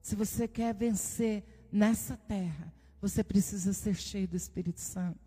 se 0.00 0.14
você 0.14 0.46
quer 0.46 0.72
vencer 0.72 1.44
nessa 1.72 2.16
terra, 2.16 2.72
você 3.00 3.24
precisa 3.24 3.72
ser 3.72 3.96
cheio 3.96 4.28
do 4.28 4.36
Espírito 4.36 4.78
Santo. 4.78 5.18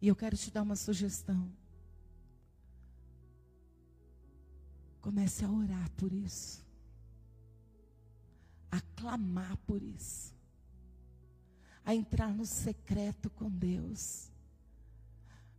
E 0.00 0.06
eu 0.06 0.14
quero 0.14 0.36
te 0.36 0.52
dar 0.52 0.62
uma 0.62 0.76
sugestão. 0.76 1.50
Comece 5.04 5.44
a 5.44 5.50
orar 5.50 5.90
por 5.98 6.10
isso. 6.14 6.64
A 8.70 8.80
clamar 8.96 9.54
por 9.66 9.82
isso. 9.82 10.34
A 11.84 11.94
entrar 11.94 12.32
no 12.32 12.46
secreto 12.46 13.28
com 13.28 13.50
Deus. 13.50 14.32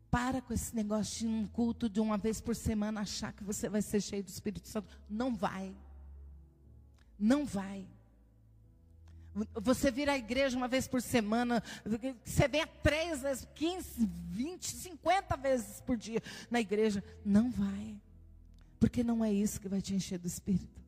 Para 0.09 0.41
com 0.41 0.51
esse 0.51 0.75
negócio 0.75 1.19
de 1.19 1.27
um 1.27 1.45
culto 1.45 1.87
de 1.87 1.99
uma 1.99 2.17
vez 2.17 2.41
por 2.41 2.55
semana 2.55 3.01
achar 3.01 3.33
que 3.33 3.43
você 3.43 3.69
vai 3.69 3.83
ser 3.83 4.01
cheio 4.01 4.23
do 4.23 4.29
Espírito 4.29 4.67
Santo. 4.67 4.99
Não 5.07 5.35
vai. 5.35 5.75
Não 7.19 7.45
vai. 7.45 7.87
Você 9.61 9.91
vir 9.91 10.09
à 10.09 10.17
igreja 10.17 10.57
uma 10.57 10.67
vez 10.67 10.87
por 10.87 11.03
semana, 11.03 11.61
você 12.23 12.47
vem 12.47 12.65
três 12.81 13.21
vezes, 13.21 13.47
15, 13.53 14.09
20, 14.31 14.65
50 14.65 15.37
vezes 15.37 15.81
por 15.81 15.97
dia 15.97 16.23
na 16.49 16.59
igreja. 16.59 17.03
Não 17.23 17.51
vai. 17.51 18.01
Porque 18.79 19.03
não 19.03 19.23
é 19.23 19.31
isso 19.31 19.59
que 19.59 19.69
vai 19.69 19.81
te 19.81 19.93
encher 19.93 20.19
do 20.19 20.27
Espírito. 20.27 20.81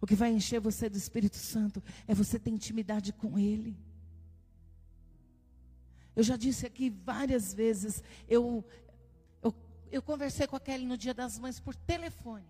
O 0.00 0.06
que 0.06 0.16
vai 0.16 0.32
encher 0.32 0.60
você 0.60 0.88
do 0.88 0.96
Espírito 0.96 1.36
Santo 1.36 1.82
é 2.08 2.14
você 2.14 2.38
ter 2.38 2.50
intimidade 2.50 3.12
com 3.12 3.38
Ele. 3.38 3.76
Eu 6.14 6.22
já 6.22 6.36
disse 6.36 6.66
aqui 6.66 6.90
várias 6.90 7.54
vezes, 7.54 8.02
eu, 8.28 8.64
eu, 9.42 9.54
eu 9.90 10.02
conversei 10.02 10.46
com 10.46 10.56
a 10.56 10.60
Kelly 10.60 10.84
no 10.84 10.96
dia 10.96 11.14
das 11.14 11.38
mães 11.38 11.58
por 11.58 11.74
telefone. 11.74 12.46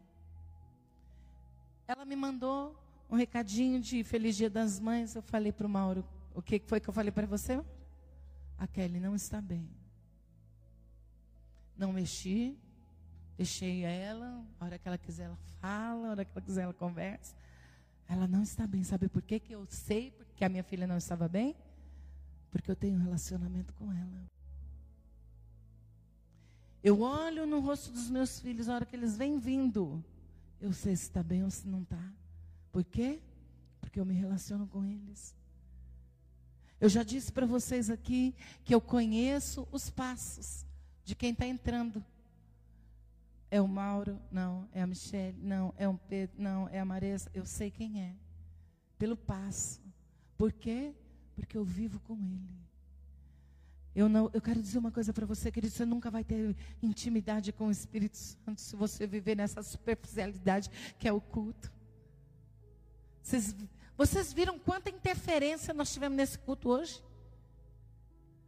Ela 1.86 2.04
me 2.04 2.16
mandou 2.16 2.76
um 3.10 3.16
recadinho 3.16 3.78
de 3.80 4.02
Feliz 4.02 4.34
Dia 4.36 4.48
das 4.48 4.80
Mães. 4.80 5.14
Eu 5.14 5.22
falei 5.22 5.52
para 5.52 5.66
o 5.66 5.70
Mauro, 5.70 6.04
o 6.34 6.40
que 6.40 6.62
foi 6.66 6.80
que 6.80 6.88
eu 6.88 6.94
falei 6.94 7.12
para 7.12 7.26
você? 7.26 7.62
A 8.58 8.66
Kelly 8.66 8.98
não 8.98 9.14
está 9.14 9.40
bem. 9.40 9.68
Não 11.76 11.92
mexi, 11.92 12.56
Deixei 13.42 13.82
ela, 13.82 14.46
a 14.60 14.64
hora 14.64 14.78
que 14.78 14.86
ela 14.86 14.96
quiser 14.96 15.24
ela 15.24 15.38
fala, 15.60 16.06
a 16.06 16.10
hora 16.10 16.24
que 16.24 16.30
ela 16.32 16.40
quiser 16.40 16.62
ela 16.62 16.72
conversa. 16.72 17.34
Ela 18.08 18.28
não 18.28 18.44
está 18.44 18.68
bem. 18.68 18.84
Sabe 18.84 19.08
por 19.08 19.20
que, 19.20 19.40
que 19.40 19.52
eu 19.52 19.66
sei 19.68 20.12
porque 20.12 20.44
a 20.44 20.48
minha 20.48 20.62
filha 20.62 20.86
não 20.86 20.96
estava 20.96 21.26
bem? 21.26 21.56
Porque 22.52 22.70
eu 22.70 22.76
tenho 22.76 22.94
um 22.94 23.02
relacionamento 23.02 23.74
com 23.74 23.90
ela. 23.90 24.30
Eu 26.84 27.00
olho 27.00 27.44
no 27.44 27.58
rosto 27.58 27.90
dos 27.90 28.08
meus 28.08 28.38
filhos 28.38 28.68
a 28.68 28.76
hora 28.76 28.86
que 28.86 28.94
eles 28.94 29.16
vêm 29.16 29.40
vindo. 29.40 30.04
Eu 30.60 30.72
sei 30.72 30.94
se 30.94 31.02
está 31.02 31.20
bem 31.20 31.42
ou 31.42 31.50
se 31.50 31.66
não 31.66 31.82
está. 31.82 32.12
Por 32.70 32.84
quê? 32.84 33.20
Porque 33.80 33.98
eu 33.98 34.04
me 34.04 34.14
relaciono 34.14 34.68
com 34.68 34.84
eles. 34.84 35.34
Eu 36.80 36.88
já 36.88 37.02
disse 37.02 37.32
para 37.32 37.44
vocês 37.44 37.90
aqui 37.90 38.36
que 38.62 38.72
eu 38.72 38.80
conheço 38.80 39.66
os 39.72 39.90
passos 39.90 40.64
de 41.04 41.16
quem 41.16 41.32
está 41.32 41.44
entrando. 41.44 42.04
É 43.52 43.60
o 43.60 43.68
Mauro? 43.68 44.18
Não. 44.30 44.66
É 44.72 44.80
a 44.80 44.86
Michelle? 44.86 45.36
Não. 45.38 45.74
É 45.76 45.86
o 45.86 45.98
Pedro? 46.08 46.40
Não. 46.40 46.70
É 46.70 46.80
a 46.80 46.86
Maresa? 46.86 47.30
Eu 47.34 47.44
sei 47.44 47.70
quem 47.70 48.00
é. 48.00 48.14
Pelo 48.98 49.14
passo. 49.14 49.78
Por 50.38 50.50
quê? 50.50 50.94
Porque 51.34 51.58
eu 51.58 51.62
vivo 51.62 52.00
com 52.00 52.14
ele. 52.14 52.62
Eu, 53.94 54.08
não, 54.08 54.30
eu 54.32 54.40
quero 54.40 54.62
dizer 54.62 54.78
uma 54.78 54.90
coisa 54.90 55.12
para 55.12 55.26
você, 55.26 55.52
querido. 55.52 55.70
Você 55.70 55.84
nunca 55.84 56.10
vai 56.10 56.24
ter 56.24 56.56
intimidade 56.82 57.52
com 57.52 57.66
o 57.66 57.70
Espírito 57.70 58.16
Santo 58.16 58.58
se 58.58 58.74
você 58.74 59.06
viver 59.06 59.36
nessa 59.36 59.62
superficialidade 59.62 60.70
que 60.98 61.06
é 61.06 61.12
o 61.12 61.20
culto. 61.20 61.70
Vocês, 63.22 63.54
vocês 63.98 64.32
viram 64.32 64.58
quanta 64.58 64.88
interferência 64.88 65.74
nós 65.74 65.92
tivemos 65.92 66.16
nesse 66.16 66.38
culto 66.38 66.70
hoje? 66.70 67.04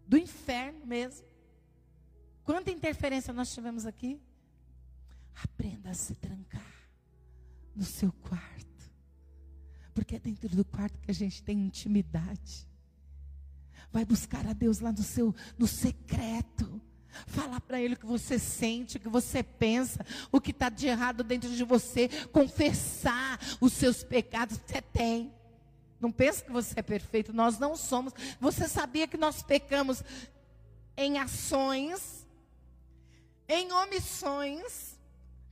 Do 0.08 0.16
inferno 0.16 0.86
mesmo. 0.86 1.26
Quanta 2.42 2.70
interferência 2.70 3.34
nós 3.34 3.52
tivemos 3.52 3.84
aqui? 3.84 4.18
Aprenda 5.42 5.90
a 5.90 5.94
se 5.94 6.14
trancar 6.14 6.74
no 7.74 7.84
seu 7.84 8.12
quarto. 8.12 8.64
Porque 9.94 10.16
é 10.16 10.18
dentro 10.18 10.48
do 10.48 10.64
quarto 10.64 11.00
que 11.00 11.10
a 11.10 11.14
gente 11.14 11.42
tem 11.42 11.58
intimidade. 11.58 12.68
Vai 13.92 14.04
buscar 14.04 14.46
a 14.46 14.52
Deus 14.52 14.80
lá 14.80 14.92
no 14.92 15.02
seu 15.02 15.34
no 15.58 15.66
secreto. 15.66 16.80
Falar 17.28 17.60
para 17.60 17.80
Ele 17.80 17.94
o 17.94 17.96
que 17.96 18.06
você 18.06 18.40
sente, 18.40 18.96
o 18.96 19.00
que 19.00 19.08
você 19.08 19.40
pensa, 19.40 20.04
o 20.32 20.40
que 20.40 20.50
está 20.50 20.68
de 20.68 20.88
errado 20.88 21.22
dentro 21.22 21.48
de 21.48 21.62
você. 21.62 22.08
Confessar 22.32 23.38
os 23.60 23.72
seus 23.72 24.02
pecados. 24.02 24.58
Você 24.58 24.82
tem. 24.82 25.32
Não 26.00 26.10
pensa 26.10 26.44
que 26.44 26.50
você 26.50 26.80
é 26.80 26.82
perfeito. 26.82 27.32
Nós 27.32 27.58
não 27.58 27.76
somos. 27.76 28.12
Você 28.40 28.68
sabia 28.68 29.06
que 29.06 29.16
nós 29.16 29.42
pecamos 29.42 30.02
em 30.96 31.18
ações, 31.18 32.26
em 33.48 33.70
omissões 33.72 34.93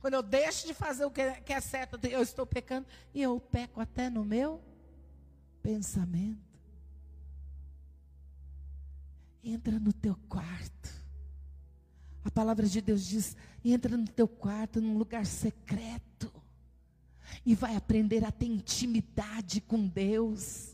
quando 0.03 0.15
eu 0.15 0.21
deixo 0.21 0.67
de 0.67 0.73
fazer 0.73 1.05
o 1.05 1.09
que 1.09 1.21
é 1.53 1.61
certo, 1.61 1.97
eu 2.05 2.21
estou 2.21 2.45
pecando 2.45 2.85
e 3.13 3.21
eu 3.21 3.39
peco 3.39 3.79
até 3.79 4.09
no 4.09 4.25
meu 4.25 4.61
pensamento. 5.61 6.43
Entra 9.41 9.79
no 9.79 9.93
teu 9.93 10.13
quarto. 10.27 10.89
A 12.21 12.29
palavra 12.29 12.67
de 12.67 12.81
Deus 12.81 13.05
diz: 13.05 13.37
entra 13.63 13.95
no 13.95 14.05
teu 14.05 14.27
quarto, 14.27 14.81
num 14.81 14.97
lugar 14.97 15.25
secreto, 15.25 16.29
e 17.45 17.55
vai 17.55 17.77
aprender 17.77 18.25
a 18.25 18.31
ter 18.31 18.47
intimidade 18.47 19.61
com 19.61 19.87
Deus 19.87 20.72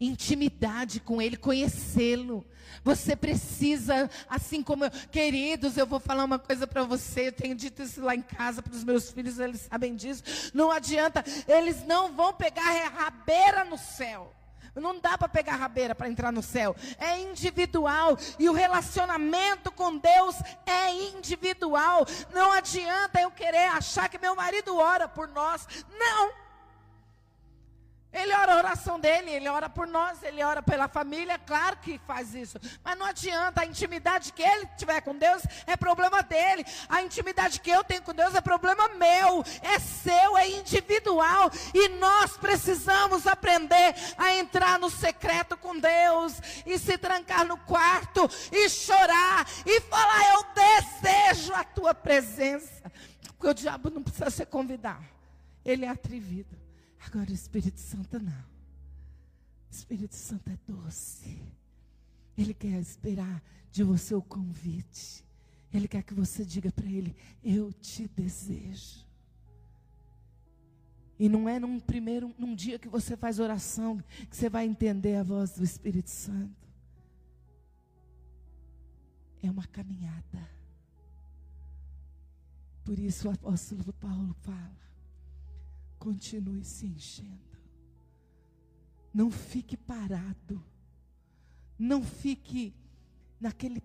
intimidade 0.00 1.00
com 1.00 1.20
Ele, 1.20 1.36
conhecê-lo. 1.36 2.46
Você 2.84 3.16
precisa, 3.16 4.10
assim 4.28 4.62
como 4.62 4.84
eu, 4.84 4.90
queridos, 5.10 5.76
eu 5.76 5.86
vou 5.86 5.98
falar 5.98 6.24
uma 6.24 6.38
coisa 6.38 6.66
para 6.66 6.84
você. 6.84 7.28
Eu 7.28 7.32
tenho 7.32 7.54
dito 7.54 7.82
isso 7.82 8.02
lá 8.02 8.14
em 8.14 8.22
casa 8.22 8.62
para 8.62 8.72
os 8.72 8.84
meus 8.84 9.10
filhos, 9.10 9.38
eles 9.38 9.62
sabem 9.62 9.94
disso. 9.94 10.22
Não 10.54 10.70
adianta, 10.70 11.24
eles 11.46 11.84
não 11.86 12.12
vão 12.12 12.32
pegar 12.32 12.88
rabeira 12.88 13.64
no 13.64 13.78
céu. 13.78 14.34
Não 14.74 15.00
dá 15.00 15.18
para 15.18 15.28
pegar 15.28 15.56
rabeira 15.56 15.94
para 15.94 16.08
entrar 16.08 16.32
no 16.32 16.42
céu. 16.42 16.76
É 16.98 17.18
individual. 17.18 18.16
E 18.38 18.48
o 18.48 18.52
relacionamento 18.52 19.72
com 19.72 19.96
Deus 19.96 20.36
é 20.64 20.92
individual. 21.16 22.06
Não 22.32 22.52
adianta 22.52 23.20
eu 23.20 23.30
querer 23.30 23.68
achar 23.68 24.08
que 24.08 24.18
meu 24.18 24.36
marido 24.36 24.76
ora 24.76 25.08
por 25.08 25.28
nós. 25.28 25.66
Não. 25.90 26.47
Ele 28.10 28.32
ora 28.32 28.54
a 28.54 28.56
oração 28.56 28.98
dele, 28.98 29.30
ele 29.30 29.48
ora 29.48 29.68
por 29.68 29.86
nós, 29.86 30.22
ele 30.22 30.42
ora 30.42 30.62
pela 30.62 30.88
família, 30.88 31.38
claro 31.38 31.76
que 31.76 32.00
faz 32.06 32.34
isso. 32.34 32.58
Mas 32.82 32.98
não 32.98 33.04
adianta, 33.04 33.60
a 33.60 33.66
intimidade 33.66 34.32
que 34.32 34.42
ele 34.42 34.66
tiver 34.78 35.02
com 35.02 35.14
Deus 35.14 35.42
é 35.66 35.76
problema 35.76 36.22
dele. 36.22 36.64
A 36.88 37.02
intimidade 37.02 37.60
que 37.60 37.70
eu 37.70 37.84
tenho 37.84 38.00
com 38.00 38.14
Deus 38.14 38.34
é 38.34 38.40
problema 38.40 38.88
meu, 38.88 39.44
é 39.60 39.78
seu, 39.78 40.38
é 40.38 40.48
individual. 40.48 41.50
E 41.74 41.88
nós 41.88 42.34
precisamos 42.38 43.26
aprender 43.26 43.94
a 44.16 44.34
entrar 44.34 44.78
no 44.78 44.88
secreto 44.88 45.54
com 45.58 45.78
Deus 45.78 46.40
e 46.64 46.78
se 46.78 46.96
trancar 46.96 47.44
no 47.44 47.58
quarto 47.58 48.26
e 48.50 48.70
chorar 48.70 49.46
e 49.66 49.82
falar: 49.82 50.34
Eu 50.34 50.46
desejo 50.54 51.52
a 51.52 51.62
tua 51.62 51.94
presença. 51.94 52.90
Porque 53.36 53.48
o 53.48 53.54
diabo 53.54 53.90
não 53.90 54.02
precisa 54.02 54.30
ser 54.30 54.46
convidar, 54.46 55.02
ele 55.62 55.84
é 55.84 55.88
atrevido. 55.88 56.67
Agora 57.06 57.30
o 57.30 57.34
Espírito 57.34 57.80
Santo 57.80 58.18
não. 58.18 58.44
O 59.70 59.70
Espírito 59.70 60.14
Santo 60.14 60.50
é 60.50 60.58
doce. 60.66 61.40
Ele 62.36 62.54
quer 62.54 62.78
esperar 62.80 63.42
de 63.70 63.82
você 63.82 64.14
o 64.14 64.22
convite. 64.22 65.24
Ele 65.72 65.86
quer 65.86 66.02
que 66.02 66.14
você 66.14 66.44
diga 66.44 66.70
para 66.72 66.86
ele: 66.86 67.14
Eu 67.42 67.72
te 67.72 68.08
desejo. 68.08 69.06
E 71.18 71.28
não 71.28 71.48
é 71.48 71.58
num 71.58 71.80
primeiro, 71.80 72.32
num 72.38 72.54
dia 72.54 72.78
que 72.78 72.88
você 72.88 73.16
faz 73.16 73.40
oração, 73.40 73.98
que 74.30 74.36
você 74.36 74.48
vai 74.48 74.64
entender 74.64 75.16
a 75.16 75.22
voz 75.22 75.52
do 75.52 75.64
Espírito 75.64 76.10
Santo. 76.10 76.68
É 79.42 79.50
uma 79.50 79.66
caminhada. 79.66 80.48
Por 82.84 82.98
isso 82.98 83.28
o 83.28 83.32
apóstolo 83.32 83.92
Paulo 83.94 84.34
fala: 84.40 84.87
continue 85.98 86.64
se 86.64 86.86
enchendo. 86.86 87.58
Não 89.12 89.30
fique 89.30 89.76
parado. 89.76 90.62
Não 91.78 92.02
fique 92.02 92.74
naquele. 93.40 93.82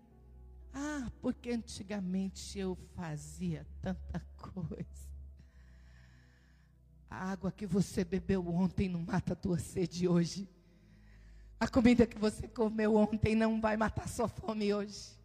Ah, 0.74 1.12
porque 1.22 1.52
antigamente 1.52 2.58
eu 2.58 2.76
fazia 2.96 3.66
tanta 3.82 4.20
coisa. 4.38 5.04
A 7.10 7.32
água 7.32 7.52
que 7.52 7.66
você 7.66 8.04
bebeu 8.04 8.48
ontem 8.48 8.90
não 8.90 9.02
mata 9.02 9.34
a 9.34 9.36
tua 9.36 9.60
sede 9.60 10.08
hoje. 10.08 10.50
A 11.60 11.68
comida 11.68 12.06
que 12.08 12.18
você 12.18 12.48
comeu 12.48 12.96
ontem 12.96 13.36
não 13.36 13.62
vai 13.62 13.78
matar 13.78 14.08
sua 14.10 14.28
fome 14.28 14.74
hoje. 14.74 15.18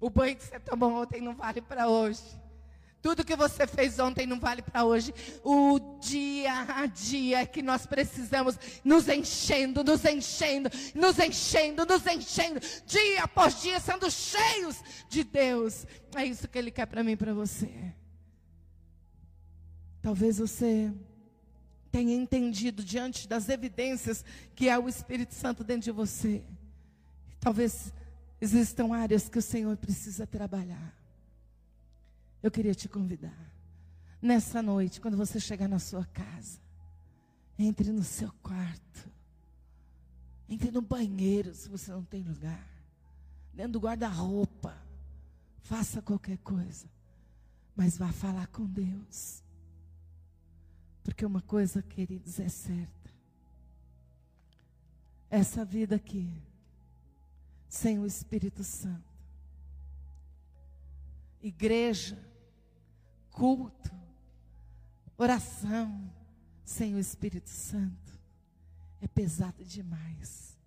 O 0.00 0.10
banho 0.10 0.36
que 0.36 0.44
você 0.44 0.60
tomou 0.60 1.02
ontem 1.02 1.20
não 1.20 1.34
vale 1.34 1.62
para 1.62 1.88
hoje. 1.88 2.22
Tudo 3.06 3.24
que 3.24 3.36
você 3.36 3.68
fez 3.68 4.00
ontem 4.00 4.26
não 4.26 4.40
vale 4.40 4.62
para 4.62 4.84
hoje. 4.84 5.14
O 5.44 5.78
dia 6.00 6.66
a 6.68 6.86
dia 6.86 7.46
que 7.46 7.62
nós 7.62 7.86
precisamos 7.86 8.58
nos 8.82 9.06
enchendo, 9.06 9.84
nos 9.84 10.04
enchendo, 10.04 10.68
nos 10.92 11.16
enchendo, 11.20 11.86
nos 11.86 12.04
enchendo, 12.04 12.58
dia 12.84 13.22
após 13.22 13.62
dia, 13.62 13.78
sendo 13.78 14.10
cheios 14.10 14.82
de 15.08 15.22
Deus. 15.22 15.86
É 16.16 16.26
isso 16.26 16.48
que 16.48 16.58
Ele 16.58 16.72
quer 16.72 16.86
para 16.86 17.04
mim 17.04 17.12
e 17.12 17.16
para 17.16 17.32
você. 17.32 17.94
Talvez 20.02 20.38
você 20.38 20.92
tenha 21.92 22.12
entendido 22.12 22.82
diante 22.82 23.28
das 23.28 23.48
evidências 23.48 24.24
que 24.52 24.68
é 24.68 24.76
o 24.76 24.88
Espírito 24.88 25.32
Santo 25.32 25.62
dentro 25.62 25.84
de 25.84 25.92
você. 25.92 26.42
Talvez 27.38 27.94
existam 28.40 28.92
áreas 28.92 29.28
que 29.28 29.38
o 29.38 29.42
Senhor 29.42 29.76
precisa 29.76 30.26
trabalhar. 30.26 31.05
Eu 32.42 32.50
queria 32.50 32.74
te 32.74 32.88
convidar. 32.88 33.52
Nessa 34.20 34.62
noite, 34.62 35.00
quando 35.00 35.16
você 35.16 35.38
chegar 35.38 35.68
na 35.68 35.78
sua 35.78 36.04
casa, 36.06 36.58
entre 37.58 37.90
no 37.90 38.02
seu 38.02 38.30
quarto. 38.42 39.10
Entre 40.48 40.70
no 40.70 40.80
banheiro, 40.80 41.54
se 41.54 41.68
você 41.68 41.90
não 41.90 42.04
tem 42.04 42.22
lugar. 42.22 42.66
Dentro 43.52 43.72
do 43.72 43.80
guarda-roupa. 43.80 44.76
Faça 45.62 46.02
qualquer 46.02 46.38
coisa. 46.38 46.86
Mas 47.74 47.96
vá 47.98 48.12
falar 48.12 48.46
com 48.48 48.64
Deus. 48.66 49.42
Porque 51.02 51.24
uma 51.24 51.42
coisa, 51.42 51.82
queridos, 51.82 52.38
é 52.38 52.48
certa. 52.48 53.10
Essa 55.28 55.64
vida 55.64 55.96
aqui, 55.96 56.30
sem 57.68 57.98
o 57.98 58.06
Espírito 58.06 58.62
Santo, 58.62 59.15
igreja, 61.46 62.18
culto, 63.30 63.94
oração 65.16 66.12
sem 66.64 66.94
o 66.94 66.98
Espírito 66.98 67.48
Santo 67.48 68.18
é 69.00 69.06
pesado 69.06 69.64
demais. 69.64 70.58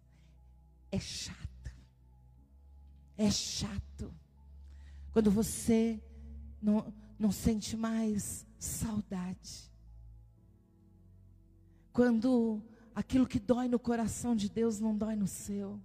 É 0.92 1.00
chato. 1.00 1.72
É 3.18 3.30
chato. 3.30 4.14
Quando 5.12 5.30
você 5.30 6.02
não, 6.62 6.94
não 7.18 7.32
sente 7.32 7.76
mais 7.76 8.46
saudade. 8.58 9.70
Quando 11.92 12.62
aquilo 12.96 13.28
que 13.28 13.40
dói 13.40 13.68
no 13.68 13.80
coração 13.80 14.36
de 14.36 14.48
Deus 14.48 14.80
não 14.80 14.96
dói 14.96 15.16
no 15.16 15.28
seu. 15.28 15.80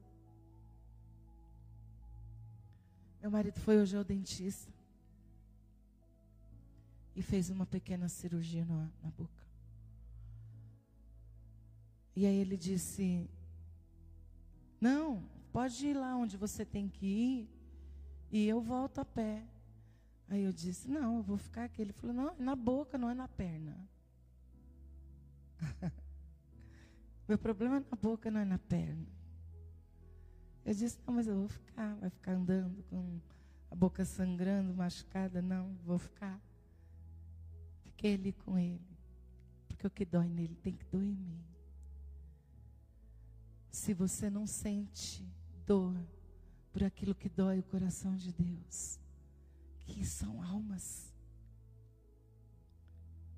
Meu 3.20 3.30
marido 3.30 3.58
foi 3.58 3.78
hoje 3.78 3.96
ao 3.96 4.04
dentista 4.04 4.73
e 7.14 7.22
fez 7.22 7.50
uma 7.50 7.66
pequena 7.66 8.08
cirurgia 8.08 8.64
na, 8.64 8.90
na 9.02 9.10
boca. 9.10 9.44
E 12.16 12.26
aí 12.26 12.36
ele 12.36 12.56
disse: 12.56 13.28
Não, 14.80 15.22
pode 15.52 15.86
ir 15.86 15.94
lá 15.94 16.16
onde 16.16 16.36
você 16.36 16.64
tem 16.64 16.88
que 16.88 17.06
ir 17.06 17.48
e 18.30 18.48
eu 18.48 18.60
volto 18.60 19.00
a 19.00 19.04
pé. 19.04 19.44
Aí 20.28 20.42
eu 20.42 20.52
disse: 20.52 20.88
Não, 20.88 21.18
eu 21.18 21.22
vou 21.22 21.36
ficar 21.36 21.64
aqui. 21.64 21.82
Ele 21.82 21.92
falou: 21.92 22.14
Não, 22.14 22.28
é 22.30 22.34
na 22.38 22.56
boca, 22.56 22.96
não 22.96 23.10
é 23.10 23.14
na 23.14 23.28
perna. 23.28 23.76
Meu 27.28 27.38
problema 27.38 27.78
é 27.78 27.80
na 27.80 27.96
boca, 27.96 28.30
não 28.30 28.40
é 28.40 28.44
na 28.44 28.58
perna. 28.58 29.06
Eu 30.64 30.74
disse: 30.74 30.98
Não, 31.06 31.14
mas 31.14 31.26
eu 31.26 31.36
vou 31.36 31.48
ficar. 31.48 31.94
Vai 31.96 32.10
ficar 32.10 32.32
andando 32.32 32.82
com 32.84 33.20
a 33.70 33.74
boca 33.74 34.04
sangrando, 34.04 34.72
machucada? 34.74 35.42
Não, 35.42 35.76
vou 35.84 35.98
ficar. 35.98 36.40
Ali 38.04 38.32
com 38.32 38.58
ele. 38.58 38.98
Porque 39.66 39.86
o 39.86 39.90
que 39.90 40.04
dói 40.04 40.28
nele 40.28 40.54
tem 40.56 40.74
que 40.74 40.84
doer 40.84 41.06
em 41.06 41.16
mim. 41.16 41.44
Se 43.70 43.94
você 43.94 44.28
não 44.28 44.46
sente 44.46 45.26
dor 45.66 45.96
por 46.72 46.84
aquilo 46.84 47.14
que 47.14 47.28
dói 47.28 47.60
o 47.60 47.62
coração 47.62 48.14
de 48.16 48.32
Deus, 48.32 49.00
que 49.86 50.04
são 50.04 50.42
almas. 50.42 51.14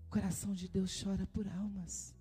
O 0.06 0.10
coração 0.10 0.52
de 0.52 0.68
Deus 0.68 1.02
chora 1.02 1.26
por 1.26 1.46
almas. 1.46 2.14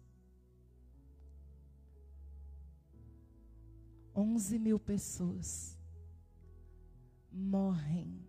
Onze 4.14 4.58
mil 4.60 4.80
pessoas 4.80 5.78
morrem 7.32 8.26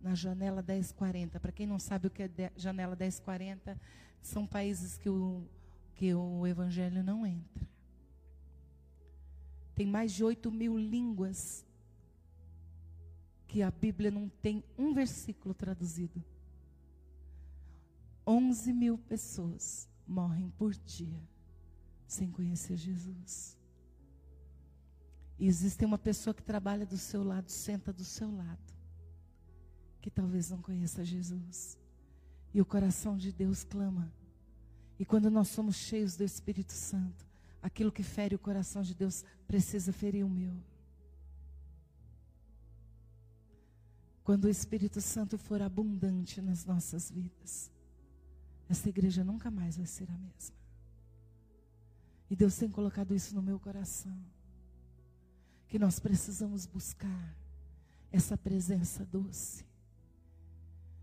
na 0.00 0.14
janela 0.14 0.62
1040. 0.62 1.38
Para 1.38 1.52
quem 1.52 1.66
não 1.66 1.78
sabe 1.78 2.06
o 2.06 2.10
que 2.10 2.22
é 2.22 2.52
janela 2.56 2.96
1040, 2.96 3.78
são 4.22 4.46
países 4.46 4.96
que 4.96 5.08
o, 5.08 5.44
que 5.94 6.14
o 6.14 6.46
evangelho 6.46 7.02
não 7.02 7.26
entra. 7.26 7.68
Tem 9.74 9.86
mais 9.86 10.12
de 10.12 10.24
8 10.24 10.50
mil 10.50 10.78
línguas 10.78 11.64
que 13.46 13.62
a 13.62 13.70
Bíblia 13.70 14.10
não 14.10 14.28
tem 14.28 14.62
um 14.78 14.94
versículo 14.94 15.52
traduzido. 15.54 16.22
11 18.26 18.72
mil 18.72 18.96
pessoas 18.96 19.88
morrem 20.06 20.50
por 20.50 20.72
dia 20.72 21.20
sem 22.06 22.30
conhecer 22.30 22.76
Jesus. 22.76 23.56
E 25.38 25.46
existe 25.46 25.84
uma 25.84 25.98
pessoa 25.98 26.34
que 26.34 26.42
trabalha 26.42 26.84
do 26.84 26.98
seu 26.98 27.24
lado, 27.24 27.48
senta 27.50 27.92
do 27.92 28.04
seu 28.04 28.30
lado, 28.30 28.74
que 30.00 30.10
talvez 30.10 30.50
não 30.50 30.60
conheça 30.60 31.04
Jesus. 31.04 31.78
E 32.52 32.60
o 32.60 32.66
coração 32.66 33.16
de 33.16 33.32
Deus 33.32 33.64
clama. 33.64 34.12
E 34.98 35.04
quando 35.04 35.30
nós 35.30 35.48
somos 35.48 35.76
cheios 35.76 36.16
do 36.16 36.24
Espírito 36.24 36.72
Santo, 36.72 37.26
aquilo 37.62 37.92
que 37.92 38.02
fere 38.02 38.34
o 38.34 38.38
coração 38.38 38.82
de 38.82 38.94
Deus 38.94 39.24
precisa 39.46 39.92
ferir 39.92 40.24
o 40.24 40.28
meu. 40.28 40.54
Quando 44.24 44.44
o 44.44 44.48
Espírito 44.48 45.00
Santo 45.00 45.38
for 45.38 45.62
abundante 45.62 46.40
nas 46.40 46.64
nossas 46.64 47.10
vidas, 47.10 47.70
essa 48.68 48.88
igreja 48.88 49.24
nunca 49.24 49.50
mais 49.50 49.76
vai 49.76 49.86
ser 49.86 50.08
a 50.10 50.18
mesma. 50.18 50.56
E 52.30 52.36
Deus 52.36 52.56
tem 52.56 52.70
colocado 52.70 53.12
isso 53.14 53.34
no 53.34 53.42
meu 53.42 53.58
coração. 53.58 54.16
Que 55.66 55.78
nós 55.78 55.98
precisamos 55.98 56.66
buscar 56.66 57.36
essa 58.12 58.36
presença 58.36 59.04
doce. 59.04 59.64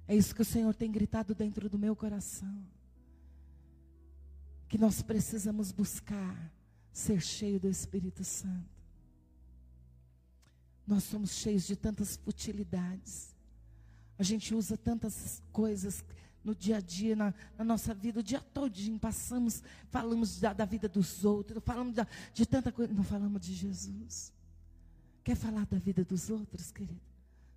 É 0.08 0.16
isso 0.16 0.34
que 0.34 0.42
o 0.42 0.46
Senhor 0.46 0.74
tem 0.74 0.92
gritado 0.92 1.36
dentro 1.36 1.70
do 1.70 1.78
meu 1.78 1.96
coração. 1.96 2.64
Que 4.70 4.78
nós 4.78 5.02
precisamos 5.02 5.72
buscar 5.72 6.52
ser 6.92 7.22
cheio 7.22 7.60
do 7.60 7.70
Espírito 7.70 8.24
Santo. 8.24 8.78
Nós 10.86 11.04
somos 11.04 11.32
cheios 11.32 11.68
de 11.68 11.76
tantas 11.76 12.16
futilidades. 12.16 13.36
A 14.18 14.24
gente 14.24 14.56
usa 14.56 14.78
tantas 14.78 15.44
coisas 15.52 16.04
no 16.44 16.56
dia 16.56 16.78
a 16.78 16.80
dia, 16.80 17.14
na, 17.14 17.34
na 17.58 17.66
nossa 17.66 17.94
vida, 17.94 18.22
o 18.22 18.24
dia 18.24 18.40
todinho 18.40 18.98
passamos, 18.98 19.62
falamos 19.90 20.40
da, 20.40 20.54
da 20.54 20.64
vida 20.64 20.88
dos 20.88 21.26
outros, 21.26 21.62
falamos 21.66 21.94
da, 21.94 22.08
de 22.34 22.46
tanta 22.46 22.72
coisa, 22.72 22.94
não 22.94 23.04
falamos 23.04 23.42
de 23.42 23.54
Jesus. 23.54 24.32
Quer 25.26 25.36
falar 25.36 25.66
da 25.66 25.78
vida 25.78 26.06
dos 26.06 26.30
outros, 26.30 26.72
querido? 26.72 27.02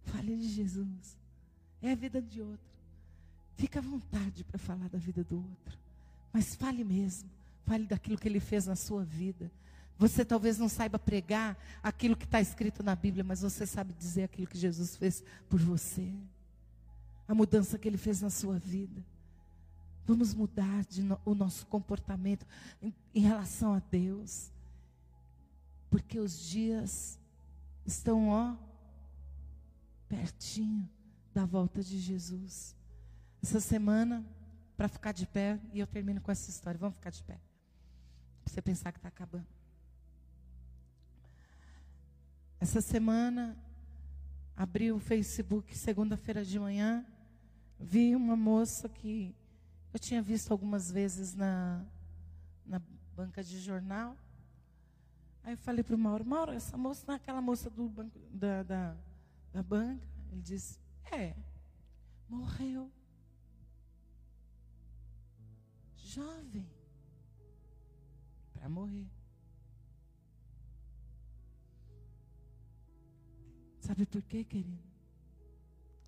Fale 0.03 0.37
de 0.37 0.49
Jesus. 0.49 1.17
É 1.83 1.93
a 1.93 1.95
vida 1.95 2.21
de 2.21 2.41
outro. 2.41 2.71
Fica 3.57 3.79
à 3.79 3.83
vontade 3.83 4.45
para 4.45 4.59
falar 4.59 4.89
da 4.89 4.99
vida 4.99 5.23
do 5.25 5.37
outro. 5.37 5.79
Mas 6.33 6.55
fale 6.55 6.85
mesmo. 6.85 7.29
Fale 7.67 7.87
daquilo 7.87 8.19
que 8.19 8.29
ele 8.29 8.41
fez 8.41 8.67
na 8.67 8.77
sua 8.77 9.05
vida. 9.05 9.51
Você 9.99 10.25
talvez 10.25 10.57
não 10.57 10.69
saiba 10.69 10.99
pregar 10.99 11.59
aquilo 11.83 12.17
que 12.17 12.25
está 12.25 12.41
escrito 12.41 12.83
na 12.83 12.97
Bíblia, 12.97 13.23
mas 13.23 13.43
você 13.43 13.67
sabe 13.67 13.93
dizer 13.93 14.25
aquilo 14.25 14.47
que 14.47 14.57
Jesus 14.57 14.97
fez 14.97 15.23
por 15.49 15.61
você. 15.61 16.11
A 17.29 17.35
mudança 17.35 17.79
que 17.79 17.87
ele 17.87 17.99
fez 17.99 18.23
na 18.23 18.31
sua 18.31 18.59
vida. 18.59 19.05
Vamos 20.07 20.33
mudar 20.33 20.87
no, 20.97 21.21
o 21.25 21.35
nosso 21.35 21.67
comportamento 21.67 22.47
em, 22.83 22.95
em 23.15 23.21
relação 23.21 23.75
a 23.75 23.79
Deus. 23.91 24.51
Porque 25.91 26.19
os 26.19 26.49
dias 26.49 27.19
estão, 27.85 28.29
ó, 28.31 28.57
pertinho 30.09 30.89
da 31.33 31.45
volta 31.45 31.83
de 31.83 31.99
Jesus. 31.99 32.77
Essa 33.43 33.61
semana, 33.61 34.25
para 34.77 34.89
ficar 34.89 35.13
de 35.13 35.27
pé, 35.27 35.59
e 35.73 35.81
eu 35.81 35.87
termino 35.87 36.21
com 36.21 36.31
essa 36.31 36.51
história. 36.51 36.79
Vamos 36.79 36.97
ficar 36.97 37.11
de 37.11 37.23
pé. 37.23 37.41
Para 38.45 38.53
você 38.53 38.63
pensar 38.63 38.93
que 38.93 38.99
está 38.99 39.09
acabando. 39.09 39.47
Essa 42.59 42.81
semana, 42.81 43.57
abri 44.57 44.93
o 44.93 44.99
Facebook 44.99 45.77
segunda-feira 45.77 46.45
de 46.45 46.59
manhã, 46.59 47.07
vi 47.79 48.15
uma 48.15 48.37
moça 48.37 48.89
que 48.89 49.35
eu 49.93 49.99
tinha 49.99 50.21
visto 50.21 50.53
algumas 50.53 50.91
vezes 50.91 51.35
na, 51.35 51.83
na 52.67 52.81
banca 53.17 53.43
de 53.43 53.59
jornal. 53.59 54.15
Aí 55.43 55.55
eu 55.55 55.57
falei 55.57 55.83
para 55.83 55.97
o 55.97 55.99
Mauro, 55.99 56.25
Mauro, 56.25 56.53
essa 56.53 56.77
moça 56.77 57.05
não 57.07 57.15
é 57.15 57.17
aquela 57.17 57.41
moça 57.41 57.71
do 57.71 57.89
banco, 57.89 58.19
da, 58.31 58.63
da, 58.63 58.97
da 59.53 59.63
banca? 59.63 60.07
Ele 60.31 60.43
disse, 60.43 60.79
é, 61.11 61.35
morreu. 62.29 62.91
Jovem, 65.97 66.69
para 68.53 68.69
morrer. 68.69 69.09
Sabe 73.81 74.07
por 74.07 74.23
quê, 74.23 74.45
querido? 74.45 74.91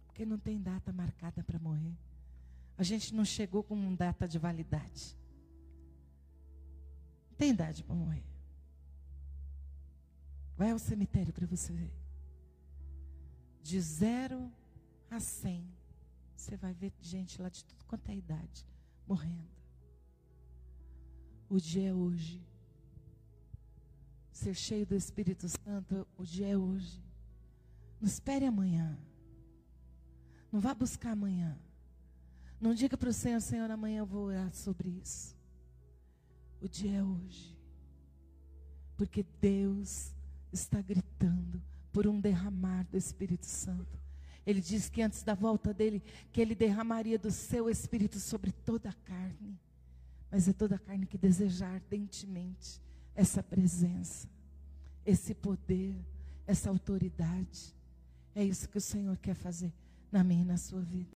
Porque 0.06 0.24
não 0.24 0.38
tem 0.38 0.60
data 0.60 0.92
marcada 0.92 1.42
para 1.42 1.58
morrer. 1.58 1.96
A 2.76 2.82
gente 2.82 3.14
não 3.14 3.24
chegou 3.24 3.62
com 3.62 3.94
data 3.94 4.26
de 4.26 4.38
validade. 4.38 5.16
Não 7.30 7.36
tem 7.36 7.50
idade 7.50 7.82
para 7.82 7.94
morrer. 7.94 8.24
Vai 10.56 10.70
ao 10.70 10.78
cemitério 10.78 11.32
para 11.32 11.46
você 11.46 11.72
ver. 11.72 11.92
De 13.62 13.80
zero 13.80 14.52
a 15.14 15.20
cem, 15.20 15.66
você 16.36 16.56
vai 16.56 16.72
ver 16.72 16.92
gente 17.00 17.40
lá 17.40 17.48
de 17.48 17.64
tudo 17.64 17.84
quanto 17.84 18.08
é 18.10 18.16
idade 18.16 18.66
morrendo. 19.06 19.50
O 21.48 21.60
dia 21.60 21.90
é 21.90 21.94
hoje. 21.94 22.42
Ser 24.32 24.54
cheio 24.54 24.86
do 24.86 24.94
Espírito 24.94 25.46
Santo, 25.48 26.06
o 26.16 26.24
dia 26.24 26.48
é 26.48 26.56
hoje. 26.56 27.02
Não 28.00 28.08
espere 28.08 28.46
amanhã. 28.46 28.98
Não 30.50 30.60
vá 30.60 30.74
buscar 30.74 31.12
amanhã. 31.12 31.56
Não 32.60 32.74
diga 32.74 32.96
para 32.96 33.10
o 33.10 33.12
Senhor, 33.12 33.40
Senhor, 33.40 33.70
amanhã 33.70 33.98
eu 33.98 34.06
vou 34.06 34.24
orar 34.24 34.52
sobre 34.54 34.88
isso. 34.88 35.36
O 36.60 36.68
dia 36.68 36.98
é 36.98 37.04
hoje. 37.04 37.56
Porque 38.96 39.24
Deus 39.40 40.14
está 40.52 40.80
gritando 40.80 41.62
por 41.92 42.06
um 42.06 42.20
derramar 42.20 42.84
do 42.84 42.96
Espírito 42.96 43.46
Santo. 43.46 44.01
Ele 44.46 44.60
diz 44.60 44.88
que 44.88 45.02
antes 45.02 45.22
da 45.22 45.34
volta 45.34 45.72
dele, 45.72 46.02
que 46.32 46.40
ele 46.40 46.54
derramaria 46.54 47.18
do 47.18 47.30
seu 47.30 47.70
Espírito 47.70 48.18
sobre 48.18 48.50
toda 48.50 48.88
a 48.88 48.92
carne. 48.92 49.58
Mas 50.30 50.48
é 50.48 50.52
toda 50.52 50.76
a 50.76 50.78
carne 50.78 51.06
que 51.06 51.18
desejar 51.18 51.74
ardentemente 51.74 52.80
essa 53.14 53.42
presença, 53.42 54.28
esse 55.04 55.34
poder, 55.34 55.94
essa 56.46 56.70
autoridade. 56.70 57.74
É 58.34 58.42
isso 58.42 58.68
que 58.68 58.78
o 58.78 58.80
Senhor 58.80 59.16
quer 59.18 59.34
fazer 59.34 59.72
na 60.10 60.24
minha 60.24 60.42
e 60.42 60.46
na 60.46 60.56
sua 60.56 60.80
vida. 60.80 61.10